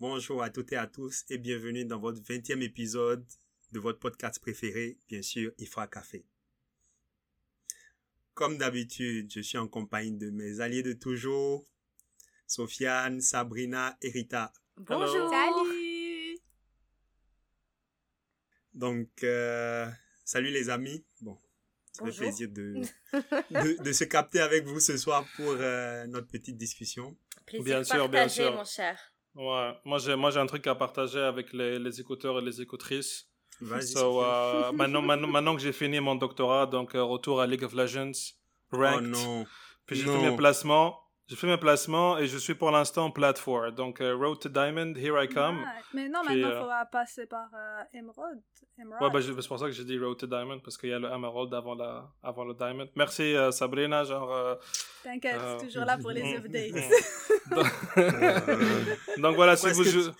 [0.00, 3.24] Bonjour à toutes et à tous et bienvenue dans votre 20e épisode
[3.72, 6.26] de votre podcast préféré, bien sûr, Ifra Café.
[8.34, 11.64] Comme d'habitude, je suis en compagnie de mes alliés de toujours,
[12.46, 14.52] Sofiane, Sabrina et Rita.
[14.76, 15.30] Bonjour.
[15.30, 16.38] Salut.
[18.74, 19.88] Donc, euh,
[20.24, 21.04] salut les amis.
[21.20, 21.38] Bon,
[21.92, 22.18] ça fait Bonjour.
[22.26, 22.82] plaisir de,
[23.52, 27.16] de, de se capter avec vous ce soir pour euh, notre petite discussion.
[27.46, 28.52] Plaisir Bien sûr, bien partagé, sûr.
[28.56, 29.13] mon cher.
[29.34, 32.60] Ouais, moi j'ai moi j'ai un truc à partager avec les, les écouteurs et les
[32.60, 33.26] écoutrices.
[33.80, 37.62] So, euh, maintenant, maintenant, maintenant que j'ai fini mon doctorat, donc euh, retour à League
[37.64, 38.12] of Legends,
[38.72, 38.98] ranked.
[38.98, 39.46] Oh non.
[39.86, 40.98] Puis j'ai fait mes placements.
[41.26, 43.70] J'ai fait mes placements et je suis pour l'instant plat 4.
[43.70, 45.56] Donc euh, Road to Diamond, here I come.
[45.60, 45.64] Ouais,
[45.94, 48.42] Mais non, Puis, maintenant, il euh, faudra passer par euh, Emerald.
[48.78, 49.02] Emerald.
[49.02, 50.92] Ouais, bah, je- c'est pour ça que j'ai dit Road to Diamond parce qu'il y
[50.92, 52.88] a le Emerald avant, la, avant le Diamond.
[52.94, 54.30] Merci euh, Sabrina, genre.
[54.34, 54.54] euh,
[55.02, 56.74] T'inquiète, euh, toujours là pour les mm, updates.
[56.74, 57.54] mm.
[57.54, 57.66] donc,
[59.18, 60.10] donc voilà, si Pourquoi vous est-ce que jou-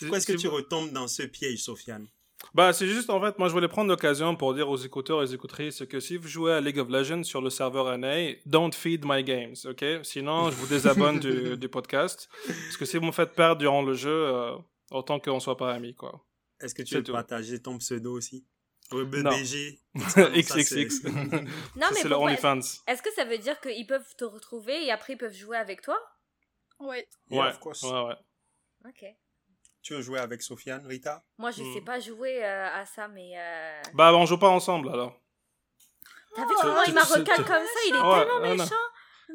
[0.00, 2.06] Pourquoi est-ce que tu retombes dans ce piège, Sofiane?
[2.54, 5.24] Bah, c'est juste, en fait, moi, je voulais prendre l'occasion pour dire aux écouteurs et
[5.24, 8.72] aux écoutrices que si vous jouez à League of Legends sur le serveur NA, don't
[8.72, 9.84] feed my games, ok?
[10.04, 12.28] Sinon, je vous désabonne du, du podcast.
[12.46, 14.56] Parce que si vous me faites perdre durant le jeu, euh,
[14.92, 16.24] autant qu'on soit pas amis, quoi.
[16.60, 17.12] Est-ce que tu veux tout.
[17.12, 18.46] partager ton pseudo aussi?
[18.92, 19.80] RebeBG.
[19.96, 21.04] XXX.
[21.76, 22.60] Non, mais c'est le OnlyFans.
[22.86, 25.82] Est-ce que ça veut dire qu'ils peuvent te retrouver et après ils peuvent jouer avec
[25.82, 25.98] toi?
[26.78, 27.82] Ouais, of course.
[27.82, 28.16] ouais, ouais.
[28.86, 29.04] Ok.
[29.84, 31.22] Tu veux jouer avec Sofiane, Rita?
[31.38, 31.74] Moi, je Hmm.
[31.74, 33.32] sais pas jouer euh, à ça, mais.
[33.36, 33.82] Euh...
[33.92, 35.14] Bah, on joue pas ensemble, alors.
[36.34, 37.80] T'as vu comment il m'a recalé comme ça?
[37.88, 38.64] Il est Ouais, tellement ouais, non.
[38.64, 38.74] méchant.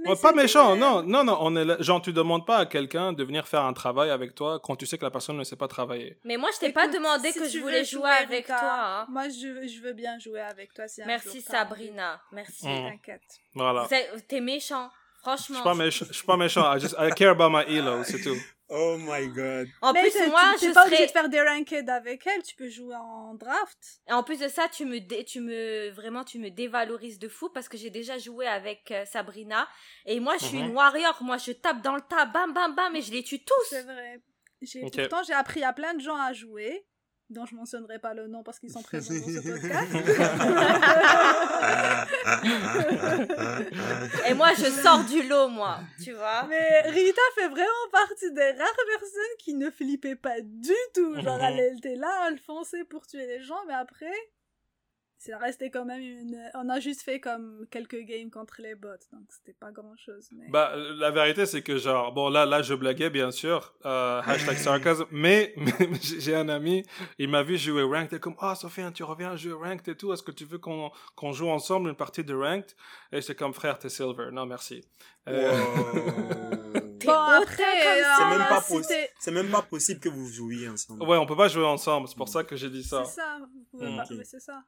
[0.06, 3.12] Ouais, pas méchant, non, non, non, on est là- genre, tu demandes pas à quelqu'un
[3.14, 5.56] de venir faire un travail avec toi quand tu sais que la personne ne sait
[5.56, 6.20] pas travailler.
[6.24, 8.58] Mais moi, je t'ai pas demandé si que je voulais jouer avec toi.
[8.62, 9.08] hein.
[9.10, 10.88] Moi, je, veux- je veux bien jouer avec toi.
[10.88, 11.42] Si un Merci.
[11.42, 12.22] Sabrina.
[12.32, 12.68] Merci.
[12.68, 12.90] Mm.
[12.92, 13.22] T'inquiète.
[13.56, 13.88] Voilà.
[14.28, 14.90] T'es méchant.
[15.18, 15.56] Je Franchement.
[15.56, 18.22] suis pas méchant, je suis pas méchant, I, just, I care about my elo, c'est
[18.22, 18.36] tout.
[18.72, 19.68] Oh my god.
[19.82, 21.08] En Mais plus, moi, je pas obligé serais.
[21.08, 22.44] de faire des ranked avec elle.
[22.44, 24.00] Tu peux jouer en draft.
[24.08, 27.28] Et en plus de ça, tu me, dé- tu me, vraiment, tu me dévalorises de
[27.28, 29.68] fou parce que j'ai déjà joué avec euh, Sabrina.
[30.06, 31.18] Et moi, je suis une warrior.
[31.22, 33.66] Moi, je tape dans le tas, bam, bam, bam, et je les tue tous.
[33.70, 34.22] C'est vrai.
[34.62, 34.82] J'ai-.
[34.82, 36.86] Pourtant, j'ai appris à plein de gens à jouer,
[37.30, 39.94] dont je mentionnerai pas le nom parce qu'ils sont présents dans ce podcast.
[44.30, 45.80] Et moi, je sors du lot, moi.
[46.04, 50.74] Tu vois Mais Rita fait vraiment partie des rares personnes qui ne flippaient pas du
[50.94, 51.20] tout.
[51.22, 54.14] Genre, elle était là, elle fonçait pour tuer les gens, mais après,
[55.20, 56.42] c'est resté quand même une.
[56.56, 60.30] On a juste fait comme quelques games contre les bots, donc c'était pas grand chose.
[60.32, 60.48] Mais...
[60.50, 64.58] Bah, la vérité, c'est que genre, bon, là, là, je blaguais, bien sûr, euh, hashtag
[64.58, 66.84] sarcasm, mais, mais j'ai un ami,
[67.18, 69.96] il m'a vu jouer ranked, il est comme, ah, Sofiane, tu reviens jouer ranked et
[69.98, 72.74] tout, est-ce que tu veux qu'on qu'on joue ensemble une partie de ranked?
[73.12, 74.84] Et c'est comme, frère, t'es silver, non, merci.
[75.28, 75.52] Euh,
[77.06, 78.30] Bon, après, comme euh, C'est ça.
[78.30, 78.62] même, pas
[79.20, 81.02] si même possible que vous jouiez ensemble.
[81.04, 83.04] ouais, on peut pas jouer ensemble, c'est pour ça que j'ai dit ça.
[83.06, 83.96] C'est ça, vous pouvez Mm.
[83.98, 84.10] pas- Ok.
[84.18, 84.62] mais c'est ça.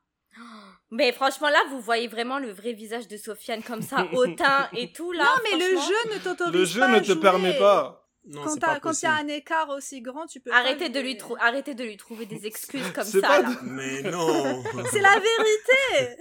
[0.92, 4.92] Mais franchement, là, vous voyez vraiment le vrai visage de Sofiane comme ça, hautain et
[4.92, 5.24] tout, là.
[5.24, 6.58] non, mais le jeu ne t'autorise pas.
[6.58, 7.20] Le jeu ne te jouer.
[7.22, 7.98] permet pas.
[8.24, 10.52] Non, Quand pas quand il y a un écart aussi grand, tu peux.
[10.54, 13.50] Arrêtez pas de, lui arrêtez de lui trouver des excuses comme C'est ça, pas là.
[13.50, 14.64] de- Mais non.
[14.92, 16.18] C'est la vérité.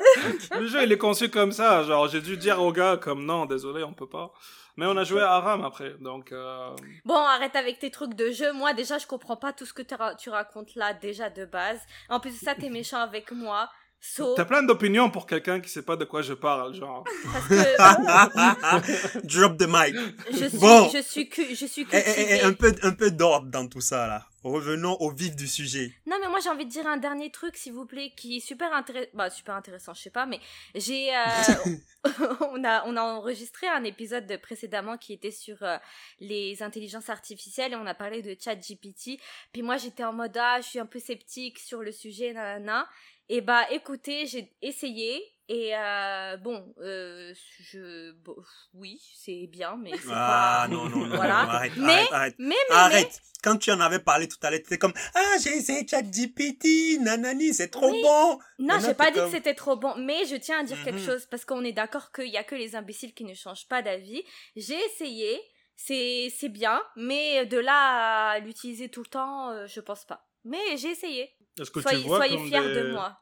[0.59, 1.83] Le jeu, il est conçu comme ça.
[1.85, 4.33] Genre, j'ai dû dire au gars, comme non, désolé, on peut pas.
[4.79, 6.33] Mais on a joué à Aram après, donc.
[6.33, 6.71] euh,
[7.05, 8.51] Bon, arrête avec tes trucs de jeu.
[8.55, 11.81] Moi, déjà, je comprends pas tout ce que ra- tu racontes là, déjà de base.
[12.09, 13.69] En plus de ça, t'es méchant avec moi.
[14.03, 17.05] So, T'as plein d'opinions pour quelqu'un qui sait pas de quoi je parle, genre.
[17.33, 19.95] parce que Drop the mic.
[20.33, 20.89] je suis, Bon.
[20.89, 22.39] je suis, cu- je suis Eh, eh, cultivée.
[22.41, 24.27] eh, un peu, un peu d'ordre dans tout ça là.
[24.43, 25.93] Revenons au vif du sujet.
[26.07, 28.41] Non, mais moi, j'ai envie de dire un dernier truc, s'il vous plaît, qui est
[28.41, 29.11] super intéressant.
[29.13, 30.41] Bah, super intéressant, je sais pas, mais
[30.75, 31.11] j'ai.
[31.15, 31.21] euh,
[32.53, 35.77] on, a, on a enregistré un épisode de- précédemment qui était sur euh,
[36.21, 39.21] les intelligences artificielles et on a parlé de ChatGPT.
[39.53, 42.89] Puis moi, j'étais en mode, ah, je suis un peu sceptique sur le sujet, nanana.
[43.33, 45.23] Et bah, écoutez, j'ai essayé.
[45.49, 48.13] Et euh, bon, euh, je.
[48.13, 48.37] bon,
[48.75, 50.69] oui, c'est bien, mais c'est Ah pas.
[50.75, 51.43] non, non, non, Voilà.
[51.45, 52.35] non, arrête, Mais- arrête, arrête.
[52.39, 52.75] Mais, mais, mais.
[52.77, 53.21] Arrête.
[53.43, 56.99] Quand tu en avais parlé tout à l'heure, tu étais comme Ah, j'ai essayé ChatGPT,
[57.01, 58.01] nanani, c'est trop Oui.
[58.03, 58.39] bon.
[58.61, 61.01] Non, j'ai pas dit comme- que c'était trop bon, mais je tiens à dire quelque
[61.01, 61.07] Mhm.
[61.07, 63.83] chose parce qu'on est d'accord qu'il y a que les imbéciles qui ne changent pas
[63.83, 64.23] d'avis.
[64.57, 65.41] J'ai essayé,
[65.75, 70.29] c'est c'est bien, mais de là à l'utiliser tout le temps, euh, je pense pas.
[70.45, 71.31] Mais j'ai essayé.
[71.59, 72.75] Est-ce que Soyez, tu vois soyez fiers des...
[72.83, 73.19] de moi.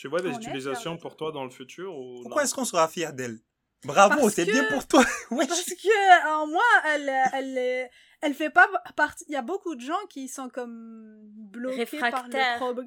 [0.00, 2.88] Tu vois des On utilisations pour toi dans le futur ou Pourquoi est-ce qu'on sera
[2.88, 3.38] fier d'elle?
[3.84, 5.04] Bravo, c'est que- bien pour toi.
[5.30, 7.90] Parce que en moi, elle, elle, est-
[8.22, 8.66] elle fait pas
[8.96, 9.26] partie.
[9.28, 12.72] Il y a beaucoup de gens qui sont comme bloqués par Réfractaires.
[12.74, 12.86] le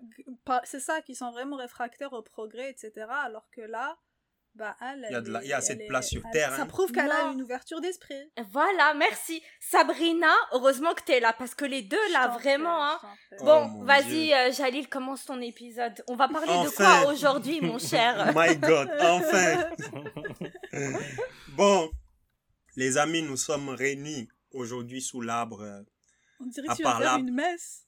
[0.64, 3.06] C'est ça, qui sont vraiment réfractaires au progrès, etc.
[3.24, 3.96] Alors que là,
[4.56, 5.88] Bah, elle, Il y a de la- elle il y a est- assez de elle
[5.88, 6.66] place est- sur elle- Terre, Ça hein.
[6.68, 8.14] prouve qu'elle a une ouverture d'esprit.
[8.52, 9.42] Voilà, merci.
[9.60, 13.00] Sabrina, heureusement que t'es là, parce que les deux, là, vraiment, hein.
[13.40, 16.04] Oh, Bon, vas-y, euh, Jalil, commence ton épisode.
[16.08, 18.32] On va parler de quoi aujourd'hui, mon cher?
[18.36, 19.70] My God, enfin.
[21.58, 21.90] bon,
[22.76, 25.84] les amis, nous sommes réunis aujourd'hui sous l'arbre.
[26.40, 27.86] On dirait À que tu vas faire une messe.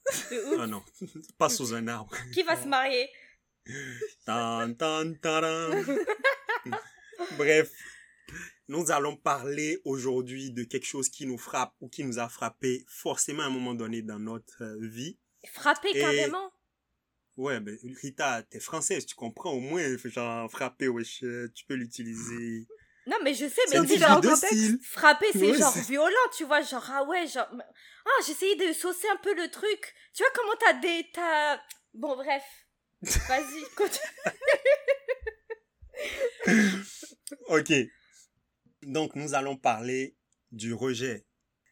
[0.60, 0.82] Ah non,
[1.38, 2.16] pas sous un arbre.
[2.34, 3.08] Qui va se marier?
[4.26, 5.70] Tan, tan, taran.
[7.38, 7.72] Bref,
[8.68, 12.84] nous allons parler aujourd'hui de quelque chose qui nous frappe ou qui nous a frappé
[12.88, 15.18] forcément à un moment donné dans notre euh, vie.
[15.54, 16.52] Frapper Et- carrément?
[17.38, 19.52] Ouais, ben Rita, t'es française, tu comprends?
[19.52, 22.66] Au moins, genre frapper, wesh, euh, tu peux l'utiliser.
[23.08, 24.82] Non, mais je sais, mais dis genre, contexte.
[24.84, 29.08] frapper, c'est Ouais, genre violent, tu vois, genre, ah ouais, genre, ah, j'essayais de saucer
[29.10, 29.94] un peu le truc.
[30.14, 31.60] Tu vois comment t'as des, t'as,
[31.94, 32.44] bon, bref.
[33.28, 34.00] Vas-y, continue.
[37.48, 37.72] Ok.
[38.84, 40.16] Donc, nous allons parler
[40.52, 41.26] du rejet.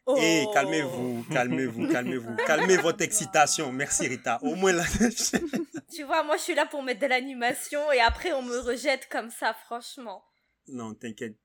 [0.06, 0.18] Oh.
[0.20, 2.36] Et calmez-vous, calmez-vous, calmez-vous.
[2.48, 3.72] Calmez votre excitation.
[3.72, 4.40] Merci Rita.
[4.42, 4.84] Au moins là.
[5.94, 9.08] Tu vois, moi, je suis là pour mettre de l'animation et après, on me rejette
[9.10, 10.24] comme ça, franchement.
[10.68, 11.38] non, t'inquiète.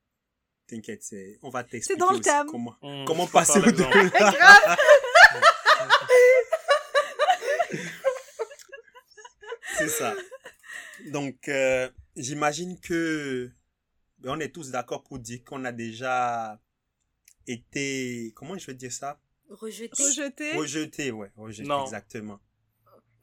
[0.66, 1.38] T'inquiète, c'est...
[1.42, 2.46] on va t'expliquer dans le aussi thème.
[2.46, 3.90] comment, Hmm, comment passer au delà.
[9.76, 10.14] C'est ça.
[11.06, 13.50] Donc, euh, j'imagine que
[14.18, 16.60] ben, on est tous d'accord pour dire qu'on a déjà
[17.46, 19.20] été, comment je vais dire ça?
[19.48, 19.90] Rejeté.
[20.02, 20.52] Rejeté.
[20.56, 21.84] Rejeté, ouais, rejeté, Non.
[21.84, 22.38] exactement.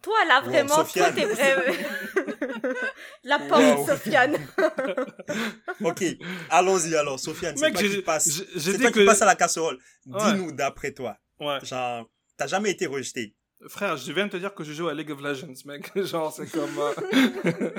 [0.01, 1.15] Toi, là, Wow, vraiment, toi, Sofiane.
[1.15, 1.56] t'es vrai.
[3.24, 3.88] La pomme, Wow.
[3.88, 4.38] Sofiane.
[5.81, 6.03] Ok,
[6.50, 8.30] allons-y alors, Sofiane, c'est toi qui passe.
[8.57, 9.77] C'est toi qui passe à la casserole.
[10.06, 10.19] Ouais.
[10.33, 11.18] Dis-nous d'après toi.
[11.39, 11.59] Ouais.
[11.63, 13.36] Genre, t'as jamais été rejeté?
[13.68, 15.90] Frère, je viens de te dire que je joue à League of Legends, mec.
[16.06, 16.78] Genre, c'est comme.
[16.78, 17.72] euh,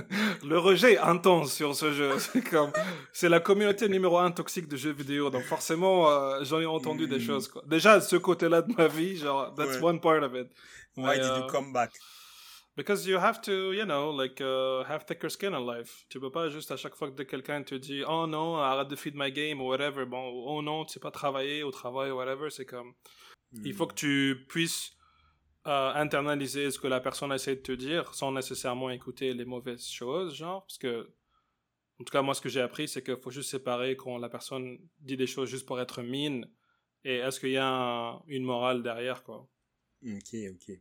[0.44, 2.11] le rejet est intense sur ce jeu.
[2.19, 2.73] C'est comme.
[3.12, 5.28] C'est la communauté numéro un toxique de jeux vidéo.
[5.31, 7.20] Donc, forcément, euh, j'en ai entendu des Mm.
[7.20, 7.62] choses, quoi.
[7.67, 9.84] Déjà, ce côté-là de ma vie, genre, that's Ouais.
[9.84, 10.49] one part of it.
[10.96, 11.93] Why did euh, you come back?
[12.75, 16.05] Because you have to, you know, like, uh, have thicker skin in life.
[16.08, 18.96] Tu peux pas juste à chaque fois que quelqu'un te dit, oh non, arrête de
[18.96, 20.05] feed my game ou whatever.
[20.06, 22.49] Bon, oh non, tu sais pas travailler au travail ou whatever.
[22.50, 22.93] C'est comme.
[23.64, 24.93] Il faut que tu puisses
[25.66, 29.86] euh, internaliser ce que la personne essaie de te dire sans nécessairement écouter les mauvaises
[29.86, 31.10] choses, genre, parce que,
[32.00, 34.28] en tout cas, moi, ce que j'ai appris, c'est qu'il faut juste séparer quand la
[34.28, 36.48] personne dit des choses juste pour être mine
[37.04, 39.48] et est-ce qu'il y a un- une morale derrière, quoi.
[40.04, 40.78] Ok, ok.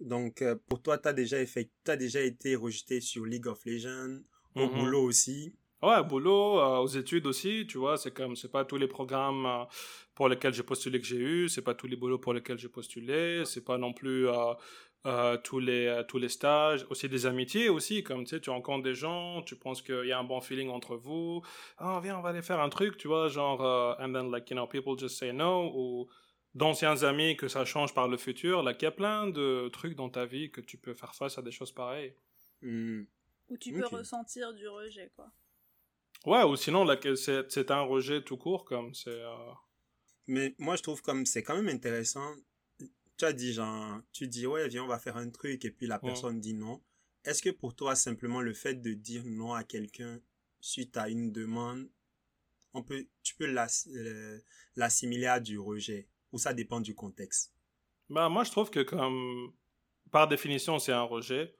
[0.00, 1.72] Donc, euh, pour toi, t'as déjà, effect...
[1.84, 4.20] t'as déjà été rejeté sur League of Legends,
[4.54, 4.72] au Mhm.
[4.74, 5.54] boulot aussi.
[5.82, 9.44] Ouais, boulot, euh, aux études aussi, tu vois, c'est comme, c'est pas tous les programmes
[9.46, 9.64] euh,
[10.14, 12.70] pour lesquels j'ai postulé que j'ai eu, c'est pas tous les boulots pour lesquels j'ai
[12.70, 14.54] postulé, c'est pas non plus euh,
[15.06, 18.84] euh, tous les tous les stages, aussi des amitiés aussi, comme tu sais, tu rencontres
[18.84, 21.42] des gens, tu penses qu'il y a un bon feeling entre vous,
[21.76, 24.48] ah viens on va aller faire un truc, tu vois, genre, euh, and then like
[24.50, 26.08] you know people just say no ou
[26.54, 29.94] d'anciens amis que ça change par le futur, là, il y a plein de trucs
[29.94, 32.14] dans ta vie que tu peux faire face à des choses pareilles.
[32.62, 33.02] Hmm.
[33.48, 33.90] Où tu peux Ok.
[33.92, 35.30] ressentir du rejet, quoi.
[36.24, 36.86] Ouais, ou sinon,
[37.18, 39.10] c'est un rejet tout court, comme c'est.
[39.10, 39.52] euh,
[40.26, 42.34] Mais moi, je trouve comme c'est quand même intéressant.
[43.16, 45.86] Tu as dit, genre, tu dis, ouais, viens, on va faire un truc, et puis
[45.86, 46.08] la Ouais.
[46.10, 46.82] personne dit non.
[47.24, 50.20] Est-ce que pour toi, simplement le fait de dire non à quelqu'un
[50.60, 51.88] suite à une demande,
[52.74, 53.88] on peut, tu peux l'ass-
[54.76, 57.52] l'assimiler à du rejet, ou ça dépend du contexte?
[58.10, 59.52] Bah, moi, je trouve que, comme,
[60.10, 61.54] par définition, c'est un rejet.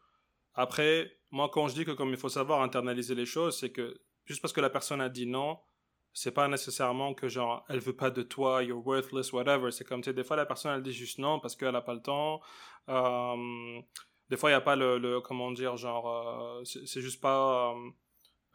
[0.54, 3.98] Après, moi, quand je dis que, comme il faut savoir internaliser les choses, c'est que
[4.26, 5.58] juste parce que la personne a dit non,
[6.12, 9.70] c'est pas nécessairement que, genre, elle veut pas de toi, you're worthless, whatever.
[9.70, 11.82] C'est comme, tu sais, des fois, la personne, elle dit juste non parce qu'elle a
[11.82, 12.40] pas le temps.
[12.88, 13.80] Euh,
[14.28, 17.72] des fois, il y a pas le, le, comment dire, genre, euh, c'est juste pas.
[17.74, 17.90] euh,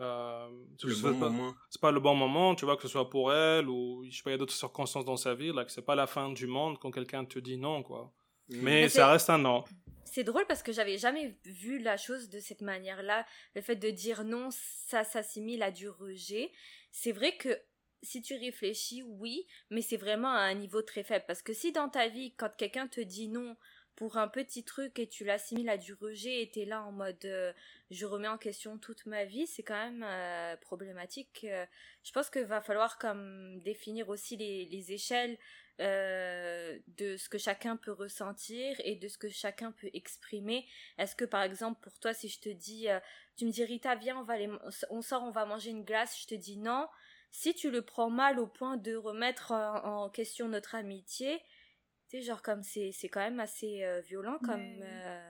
[0.01, 0.50] euh,
[0.80, 4.18] c'est bon pas- le bon moment, tu vois, que ce soit pour elle ou je
[4.18, 6.08] sais pas, il y a d'autres circonstances dans sa vie, là, que c'est pas la
[6.08, 8.12] fin du monde quand quelqu'un te dit non, quoi.
[8.50, 8.56] Hmm.
[8.63, 9.63] Mais Mais ça reste un non.
[10.12, 13.25] C'est drôle parce que j'avais jamais vu la chose de cette manière-là.
[13.56, 16.51] Le fait de dire non, ça s'assimile à du rejet.
[16.91, 17.58] C'est vrai que
[18.03, 21.24] si tu réfléchis, oui, mais c'est vraiment à un niveau très faible.
[21.30, 23.56] Parce que si dans ta vie, quand quelqu'un te dit non
[23.96, 27.24] pour un petit truc et tu l'assimiles à du rejet et t'es là en mode
[27.24, 27.53] euh,
[27.89, 31.46] je remets en question toute ma vie, c'est quand même euh, problématique.
[31.46, 31.65] Euh,
[32.03, 35.38] je pense qu'il va falloir comme définir aussi les échelles
[35.80, 40.68] euh, de ce que chacun peut ressentir et de ce que chacun peut exprimer.
[40.98, 43.00] Est-ce que par exemple pour toi si je te dis euh,
[43.38, 44.50] tu me dis Rita viens on va aller
[44.90, 46.88] on sort on va manger une glace je te dis non
[47.32, 51.40] si tu le prends mal au point de remettre en, en question notre amitié
[52.10, 55.28] tu sais genre comme c'est c'est quand même assez euh, violent comme Mais- euh,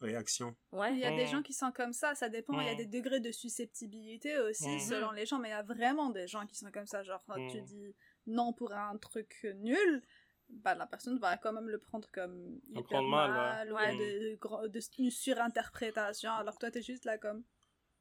[0.00, 0.54] réaction.
[0.72, 0.92] Ouais.
[0.94, 1.28] Il y a des Mm.
[1.28, 2.58] gens qui sont comme ça, ça dépend.
[2.58, 2.76] Il y a Mm.
[2.78, 4.78] des degrés de susceptibilité aussi Mhm.
[4.80, 7.02] selon les gens, mais il y a vraiment des gens qui sont comme ça.
[7.02, 7.64] Genre, quand tu Mm.
[7.66, 7.94] dis
[8.30, 10.02] non pour un truc nul,
[10.48, 13.70] bah, la personne va quand même le prendre comme hyper prendre mal, ouais.
[13.70, 13.96] ou Ouais.
[13.96, 17.44] de, de- une surinterprétation, alors que toi, t'es juste là comme.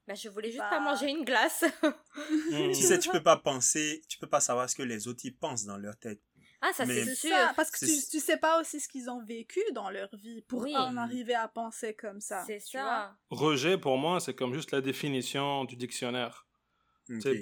[0.08, 0.70] Bah, je voulais juste Bah.
[0.72, 1.64] pas manger une glace.
[1.84, 1.90] Mm.
[2.74, 5.32] Tu sais, tu peux pas penser, tu peux pas savoir ce que les autres y
[5.32, 6.22] pensent dans leur tête.
[6.62, 7.30] ah, ça c'est sûr.
[7.30, 10.42] ça, parce que tu, tu sais pas aussi ce qu'ils ont vécu dans leur vie
[10.42, 10.76] pour Oui.
[10.76, 12.44] en arriver à penser comme ça.
[12.48, 12.82] C'est vois.
[12.82, 13.18] ça.
[13.30, 16.48] Rejet, pour moi, c'est comme juste la définition du dictionnaire.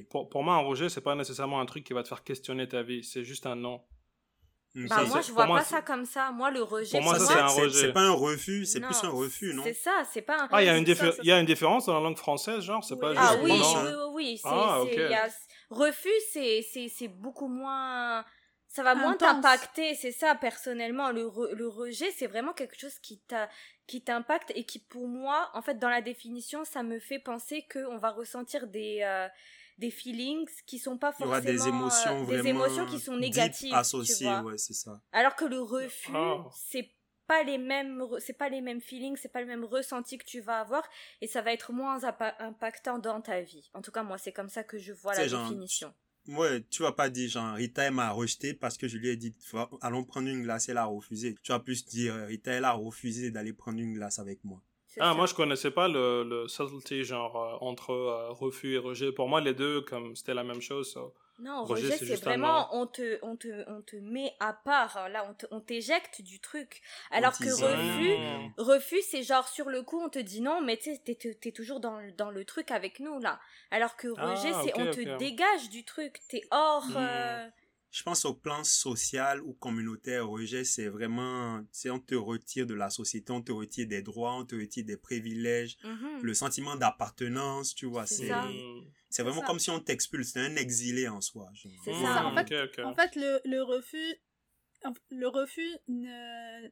[0.09, 2.67] Pour, pour moi, un rejet, c'est pas nécessairement un truc qui va te faire questionner
[2.67, 3.03] ta vie.
[3.03, 3.81] C'est juste un non.
[4.75, 4.88] Ok.
[4.89, 6.31] Bah, Ça, moi, je vois moi, pas ça comme ça.
[6.31, 7.79] Moi, le rejet, Pour moi, Ça, ça, moi, c'est un rejet.
[7.88, 9.63] C'est pas un refus, c'est plus un refus, non?
[9.63, 11.45] C'est ça, c'est pas un Ah, il y a une, ça, ça, y a une
[11.47, 13.00] différence dans la langue française, genre, c'est Oui.
[13.00, 13.74] pas Ah juste oui, non.
[13.83, 14.38] oui, oui, oui.
[14.38, 14.93] c'est- Ah, c'est- ok.
[14.93, 15.29] il y a-
[15.69, 18.24] Refus, c'est, c'est, c'est beaucoup moins.
[18.69, 21.09] Ça va moins t'impacter, c'est ça, personnellement.
[21.12, 23.50] Le, re- le rejet, c'est vraiment quelque chose qui, t'a,
[23.88, 27.65] qui t'impacte et qui, pour moi, en fait, dans la définition, ça me fait penser
[27.72, 29.27] qu'on va ressentir des, euh,
[29.77, 31.63] des feelings qui sont pas Il y aura forcément.
[31.63, 33.74] des émotions euh, vraiment des émotions qui sont négatives.
[33.74, 35.01] associées, ouais, c'est ça.
[35.13, 36.46] Alors que le refus, Ah.
[36.53, 36.89] c'est
[37.27, 40.39] pas les mêmes, c'est pas les mêmes feelings, c'est pas le même ressenti que tu
[40.41, 40.84] vas avoir,
[41.22, 43.70] et ça va être moins impa- impactant dans ta vie.
[43.74, 45.94] En tout cas, moi, c'est comme ça que je vois la genre- définition.
[46.27, 49.15] Ouais, tu vas pas dire genre Rita elle m'a rejeté parce que je lui ai
[49.15, 51.36] dit Va- allons prendre une glace, elle a refusé.
[51.41, 54.62] Tu vas plus dire Rita elle a refusé d'aller prendre une glace avec moi.
[55.00, 59.12] Ah, moi, je connaissais pas le, le subtlety, genre, euh, entre euh, refus et rejet.
[59.12, 60.98] Pour moi, les deux, comme c'était la même chose.
[61.39, 65.27] Non, rejet, rejet, c'est vraiment, on te, on te, on te met à part, là,
[65.29, 66.82] on te- on t'éjecte du truc.
[67.12, 70.91] Alors que refus, refus, c'est genre sur le coup, on te dit non, mais tu
[70.94, 73.39] sais, t'es, t'es- t'es toujours dans, le- dans le truc avec nous, là.
[73.70, 76.86] Alors que Ah, rejet, c'est on te dégage du truc, t'es hors.
[76.88, 76.98] Hmm.
[76.98, 77.48] euh,
[77.91, 82.74] Je pense au plan social ou communautaire, rejet, c'est vraiment, c'est on te retire de
[82.74, 86.20] la société, on te retire des droits, on te retire des privilèges, mhm.
[86.22, 88.32] le sentiment d'appartenance, tu vois, C'est
[89.17, 89.47] c'est, vraiment ça.
[89.47, 91.50] comme si on t'expulse, c'est un exilé en soi.
[91.83, 92.25] C'est ça.
[92.25, 92.79] en fait.
[92.83, 94.15] En fait, le, le refus,
[95.09, 96.69] le refus ne,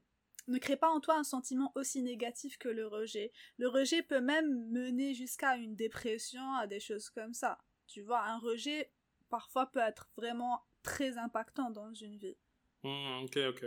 [0.48, 3.32] ne crée pas en toi un sentiment aussi négatif que le rejet.
[3.58, 7.58] Le rejet peut même mener jusqu'à une dépression, à des choses comme ça.
[7.88, 8.92] Tu vois, un rejet
[9.30, 12.38] parfois peut être vraiment très impactant dans une vie.
[12.84, 13.66] Mmh, ok, ok.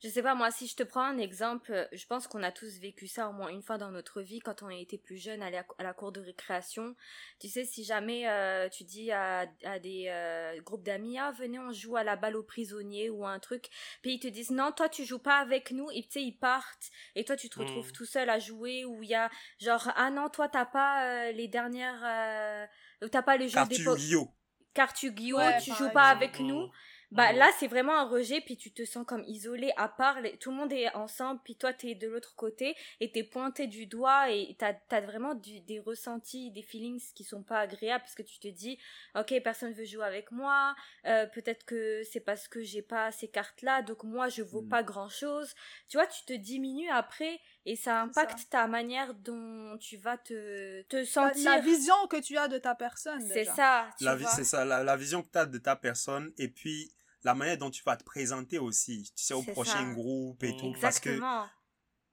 [0.00, 2.52] Je sais pas, moi, si je te prends un exemple, euh, je pense qu'on a
[2.52, 5.42] tous vécu ça au moins une fois dans notre vie quand on était plus jeune,
[5.42, 6.94] aller à, à la cour de récréation.
[7.40, 11.58] Tu sais, si jamais euh, tu dis à, à des euh, groupes d'amis, ah, venez,
[11.58, 13.66] on joue à la balle aux prisonniers ou un truc,
[14.02, 16.38] puis ils te disent, non, toi, tu joues pas avec nous, et tu sais, ils
[16.38, 17.92] partent, et toi, tu te retrouves Mm.
[17.92, 19.28] tout seul à jouer, ou il y a
[19.58, 22.00] genre, ah non, toi, t'as pas euh, les dernières.
[22.04, 24.28] Euh, t'as pas le jeu Carte des Yu-Gi-Oh!
[24.74, 26.70] cartes Yu-Gi-Oh, Ouais, tu joues pas avec nous.
[27.10, 27.16] Mmh.
[27.16, 27.36] Bah Mmh.
[27.36, 30.50] là c'est vraiment un rejet puis tu te sens comme isolé à part les- tout
[30.50, 34.30] le monde est ensemble puis toi t'es de l'autre côté et t'es pointé du doigt
[34.30, 38.22] et t'as as vraiment du- des ressentis des feelings qui sont pas agréables parce que
[38.22, 38.78] tu te dis
[39.14, 40.74] ok personne veut jouer avec moi
[41.06, 44.60] euh, peut-être que c'est parce que j'ai pas ces cartes là donc moi je vaux
[44.60, 44.68] Mm.
[44.68, 45.54] pas grand chose
[45.88, 50.82] tu vois tu te diminues après et ça impacte ta manière dont tu vas te
[50.82, 53.26] te sentir la vision que tu as de ta personne.
[53.26, 54.32] c'est ça tu La vie, vois.
[54.32, 56.92] c'est ça, la, la vision que tu as de ta personne et puis
[57.24, 59.94] la manière dont tu vas te présenter aussi, tu sais, au prochain ça.
[59.94, 60.74] groupe et tout.
[60.80, 61.20] Parce que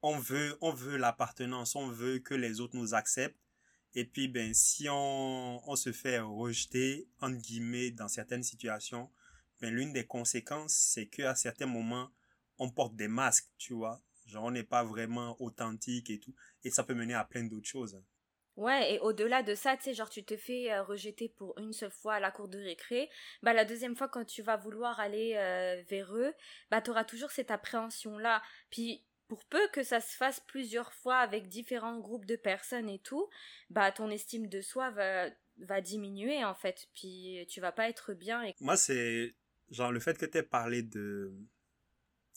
[0.01, 3.39] on veut, on veut l'appartenance, on veut que les autres nous acceptent.
[3.95, 9.09] Et puis, ben, si on, on se fait rejeter, entre guillemets, dans certaines situations,
[9.61, 12.11] ben, l'une des conséquences, c'est qu'à certains moments,
[12.57, 14.01] on porte des masques, tu vois.
[14.25, 16.35] Genre, on n'est pas vraiment authentique et tout.
[16.63, 17.99] Et ça peut mener à plein d'autres choses.
[18.55, 21.73] Ouais, et au-delà de ça, tu sais, genre tu te fais euh, rejeter pour une
[21.73, 23.09] seule fois à la cour de récré,
[23.43, 26.33] bah la deuxième fois quand tu vas vouloir aller euh, vers eux,
[26.71, 28.41] bah t'auras toujours cette appréhension-là.
[28.69, 32.99] Puis pour peu que ça se fasse plusieurs fois avec différents groupes de personnes et
[32.99, 33.29] tout,
[33.69, 38.13] bah ton estime de soi va va diminuer en fait, puis tu vas pas être
[38.13, 38.43] bien.
[38.43, 38.55] Et...
[38.59, 39.35] Moi, c'est,
[39.69, 41.33] genre, le fait que tu aies parlé de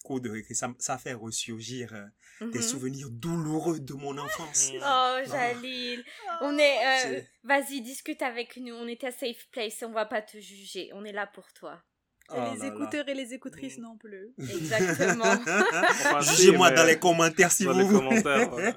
[0.03, 2.07] cours de récré, ça, ça fait ressurgir euh,
[2.53, 2.63] des Mhm.
[2.63, 4.71] souvenirs douloureux de mon enfance.
[4.83, 6.05] Oh Jalil,
[6.41, 10.23] on est, euh, vas-y discute avec nous, on est à safe place, on va pas
[10.23, 11.83] te juger, on est là pour toi.
[12.31, 12.67] Et Oh les là là.
[12.75, 14.35] écouteurs et les écoutrices non plus.
[14.39, 15.25] Exactement.
[15.73, 17.99] Enfin, Jugez-moi dans les commentaires si dans vous voulez.
[18.23, 18.77] commentaires, voilà.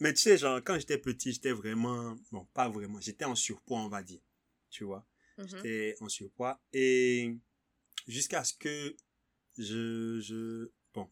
[0.00, 2.16] Mais tu sais, genre, quand j'étais petit, j'étais vraiment...
[2.32, 3.00] Bon, pas vraiment.
[3.00, 4.20] J'étais en surpoids, on va dire.
[4.70, 5.06] Tu vois
[5.38, 5.48] Mhm.
[5.48, 6.60] J'étais en surpoids.
[6.72, 7.34] Et
[8.06, 8.94] jusqu'à ce que
[9.58, 10.20] je...
[10.20, 11.08] je bon.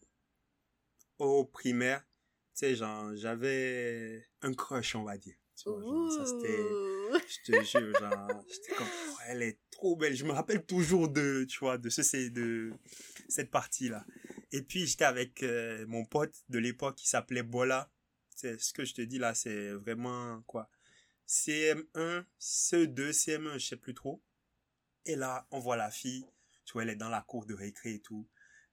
[1.19, 5.35] Au primaire, tu sais, genre, j'avais un crush, on va dire.
[5.55, 6.57] Tu vois, genre, ça, c'était...
[7.13, 10.15] Je te jure, genre, j'étais comme, oh, elle est trop belle.
[10.15, 12.73] Je me rappelle toujours de, tu vois, de ce, c'est de
[13.29, 14.05] cette partie-là.
[14.51, 17.91] Et puis, j'étais avec euh, mon pote de l'époque qui s'appelait Bola.
[18.35, 20.69] C'est ce que je te dis là, c'est vraiment quoi?
[21.27, 24.21] CM1, CE2, CM1, je sais plus trop.
[25.05, 26.25] Et là, on voit la fille,
[26.65, 28.27] tu vois, elle est dans la cour de récré et tout.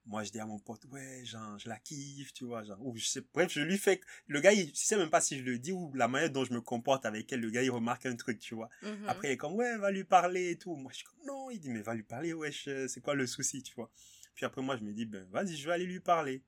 [0.07, 2.97] Moi, je dis à mon pote, ouais, genre, je la kiffe, tu vois, genre, ou
[2.97, 5.45] je sais, bref, je lui fais, le gars, il, je sais même pas si je
[5.45, 8.07] le dis ou la manière dont je me comporte avec elle, le gars, il remarque
[8.07, 8.71] un truc, tu vois.
[8.83, 9.09] Mhm.
[9.09, 10.75] Après, il est comme, ouais, va lui parler et tout.
[10.75, 13.14] Moi, je suis comme, non, il dit, mais va lui parler, wesh, euh, c'est quoi
[13.14, 13.90] le souci, tu vois.
[14.35, 16.42] Puis après, moi, je me dis, ben, vas-y, je vais aller lui parler.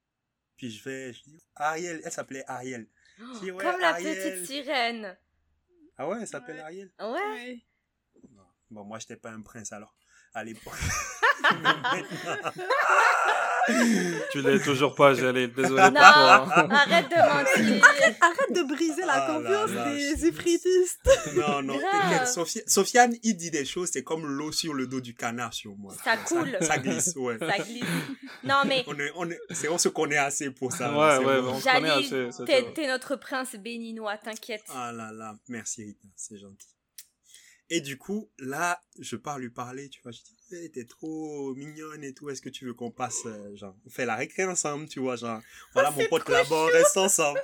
[0.57, 2.89] Puis je vais, je dis, Ariel, elle s'appelait Ariel.
[3.21, 4.17] Oh, dis, ouais, Comme la Ariel.
[4.17, 5.17] petite sirène.
[5.99, 6.63] Ah ouais, elle s'appelle Ouais?
[6.63, 6.91] Ariel?
[7.01, 7.63] Ouais.
[8.71, 9.95] Bon, moi, j'étais pas un prince alors,
[10.33, 10.73] à l'époque.
[14.33, 15.49] Tu l'es toujours pas, j'allais.
[15.49, 16.69] Désolé Non, pour toi.
[16.71, 17.85] arrête de mentir.
[18.21, 21.11] Arrête de briser la Ah là confiance là, des je- ifritistes.
[21.37, 22.69] non, non, t'inquiète.
[22.69, 25.95] Sofiane, il dit des choses, c'est comme l'eau sur le dos du canard sur moi.
[26.05, 26.57] Ça coule.
[26.61, 27.39] Ça, glisse, ouais.
[27.39, 27.85] Ça glisse.
[28.45, 30.91] Non, mais On, est, on, est, c'est, on se connaît assez pour ça.
[30.93, 31.53] Ouais, ouais, bon.
[31.55, 32.45] on se connaît Jalil, assez.
[32.45, 32.71] t'es tout.
[32.75, 34.65] t'es notre prince béninois, t'inquiète.
[34.75, 36.69] Ah là là, merci Rita, c'est gentil.
[37.75, 41.55] Et du coup, là, je pars lui parler, tu vois, je dis, hey, t'es trop
[41.55, 44.45] mignonne et tout, est-ce que tu veux qu'on passe, euh, genre, on fait la récré
[44.45, 45.41] ensemble, tu vois, genre,
[45.73, 47.41] voilà mon Oh, c'est pote là-bas, on reste ensemble.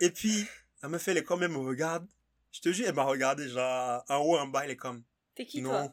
[0.00, 0.46] Et puis,
[0.80, 2.06] la meuf, elle est quand même, me regarde,
[2.52, 5.02] je te jure, elle m'a regardé, genre, en haut, en bas, elle est comme,
[5.34, 5.92] T'es qui, non, toi?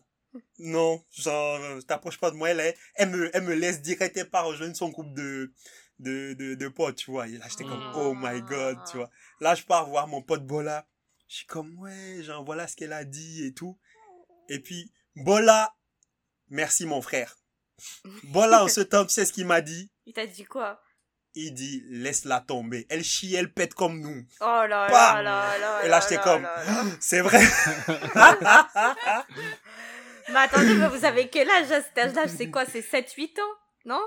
[0.60, 4.16] Non, genre, euh, t'approches pas de moi, elle, est- elle me, elle me laisse direct
[4.16, 5.52] et pas rejoindre son groupe de,
[5.98, 7.28] de, de, de potes, tu vois.
[7.28, 7.92] Et là, j'étais comme, Mm.
[7.96, 9.10] oh my god, tu vois.
[9.40, 10.88] Là, je pars voir mon pote Bola.
[11.32, 13.80] Je suis comme, ouais, genre, voilà ce qu'elle a dit et tout.
[14.50, 15.74] Et puis, Bola,
[16.50, 17.38] merci mon frère.
[18.24, 19.90] Bola, en ce temps, tu sais ce qu'il m'a dit?
[20.06, 20.84] Il t'a dit quoi?
[21.34, 22.86] Il dit, laisse-la tomber.
[22.90, 24.26] Elle chie, elle pète comme nous.
[24.42, 26.46] Oh là là là là Et là là, j'étais comme,
[27.00, 27.40] c'est vrai.
[30.28, 32.28] Mais attendez, mais vous avez quel âge à cet âge-là?
[32.28, 33.56] C'est quoi C'est 7-8 ans?
[33.86, 34.02] Non?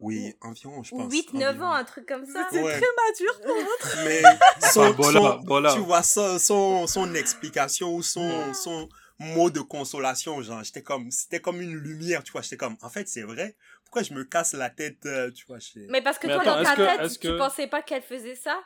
[0.00, 1.12] Oui, environ, je pense.
[1.12, 1.64] 8-9 environ.
[1.66, 2.78] ans, un truc comme ça C'est Ouais.
[2.78, 4.04] très mature pour votre.
[4.04, 4.22] mais
[4.72, 5.72] son, son- Bola.
[5.74, 8.54] tu vois son, son, son explication ou son, Mm.
[8.54, 8.88] son
[9.18, 12.88] mot de consolation genre j'étais comme c'était comme une lumière tu vois j'étais comme en
[12.88, 16.18] fait c'est vrai pourquoi je me casse la tête euh, tu vois je- Mais parce
[16.18, 18.60] que Mais toi, attends, dans ta que- tête, tu que- pensais pas qu'elle faisait ça?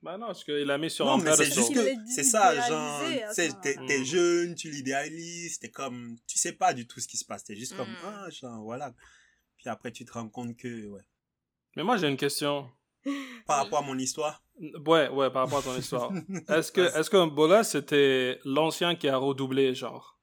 [0.00, 1.80] Bah non, parce qu'il a mis sur non un mais c'est juste que
[2.14, 3.00] c'est ça genre
[3.34, 3.86] t'es moment-là.
[3.88, 4.04] t'es Mm.
[4.04, 7.56] jeune tu l'idéalises t'es comme tu sais pas du tout ce qui se passe t'es
[7.56, 7.96] juste comme Mm.
[8.04, 8.92] ah genre voilà
[9.62, 11.00] puis après tu te rends compte que ouais
[11.76, 12.68] Mais moi, j'ai une question.
[13.46, 14.42] par rapport à mon histoire?
[14.86, 16.12] Ouais, ouais, par rapport à ton histoire.
[16.48, 20.18] Est-ce que, est-ce que Bola, c'était l'ancien qui a redoublé, genre?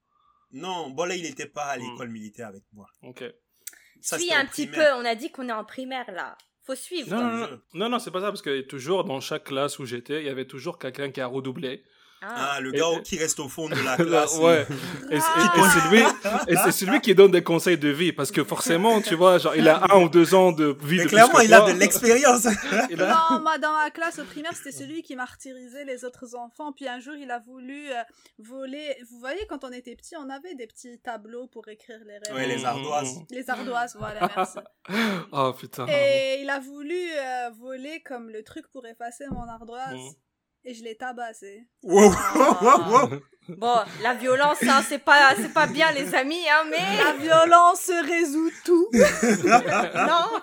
[0.52, 1.80] Non Bola il était pas à Mm.
[1.82, 3.24] l'école militaire avec moi Ok.
[4.00, 4.94] ça Suis un petit primaire.
[4.96, 6.36] peu, on a dit qu'on est en primaire là.
[6.62, 7.10] Faut suivre.
[7.10, 9.78] Non, un non, non, non, non, c'est pas ça, parce que toujours, dans chaque classe
[9.78, 11.82] où j'étais, il y avait toujours quelqu'un qui a redoublé.
[12.22, 12.52] Ah.
[12.56, 14.66] ah le Et- gars qui reste au fond de la classe ouais.
[15.10, 16.02] Et, c'est- et- et c'est lui,
[16.48, 19.56] et c'est celui qui donne des conseils de vie, parce que forcément, tu vois, genre,
[19.56, 21.60] il a un ou deux ans de vie mais de clairement plus que il a
[21.60, 21.72] toi.
[21.72, 22.50] de l'expérience a-
[22.96, 26.72] Non, moi, dans ma classe au primaire, c'était celui qui martyrisait les autres enfants.
[26.72, 27.94] Puis un jour, il a voulu euh,
[28.38, 28.96] voler.
[29.10, 32.34] Vous voyez, quand on était petits, on avait des petits tableaux pour écrire les rêves.
[32.34, 33.16] Ouais, les ardoises.
[33.30, 34.58] Les ardoises, voilà, merci.
[35.32, 35.86] Oh putain.
[35.88, 39.96] Et il a voulu euh, voler comme le truc pour effacer mon ardoise.
[40.64, 41.66] Et je l'ai tabassé.
[41.82, 42.58] wow, Ah.
[42.62, 43.20] wow, wow.
[43.56, 46.76] Bon, la violence, hein, c'est pas, c'est pas bien, les amis, hein, mais.
[47.02, 48.88] La violence résout tout.
[48.92, 50.40] non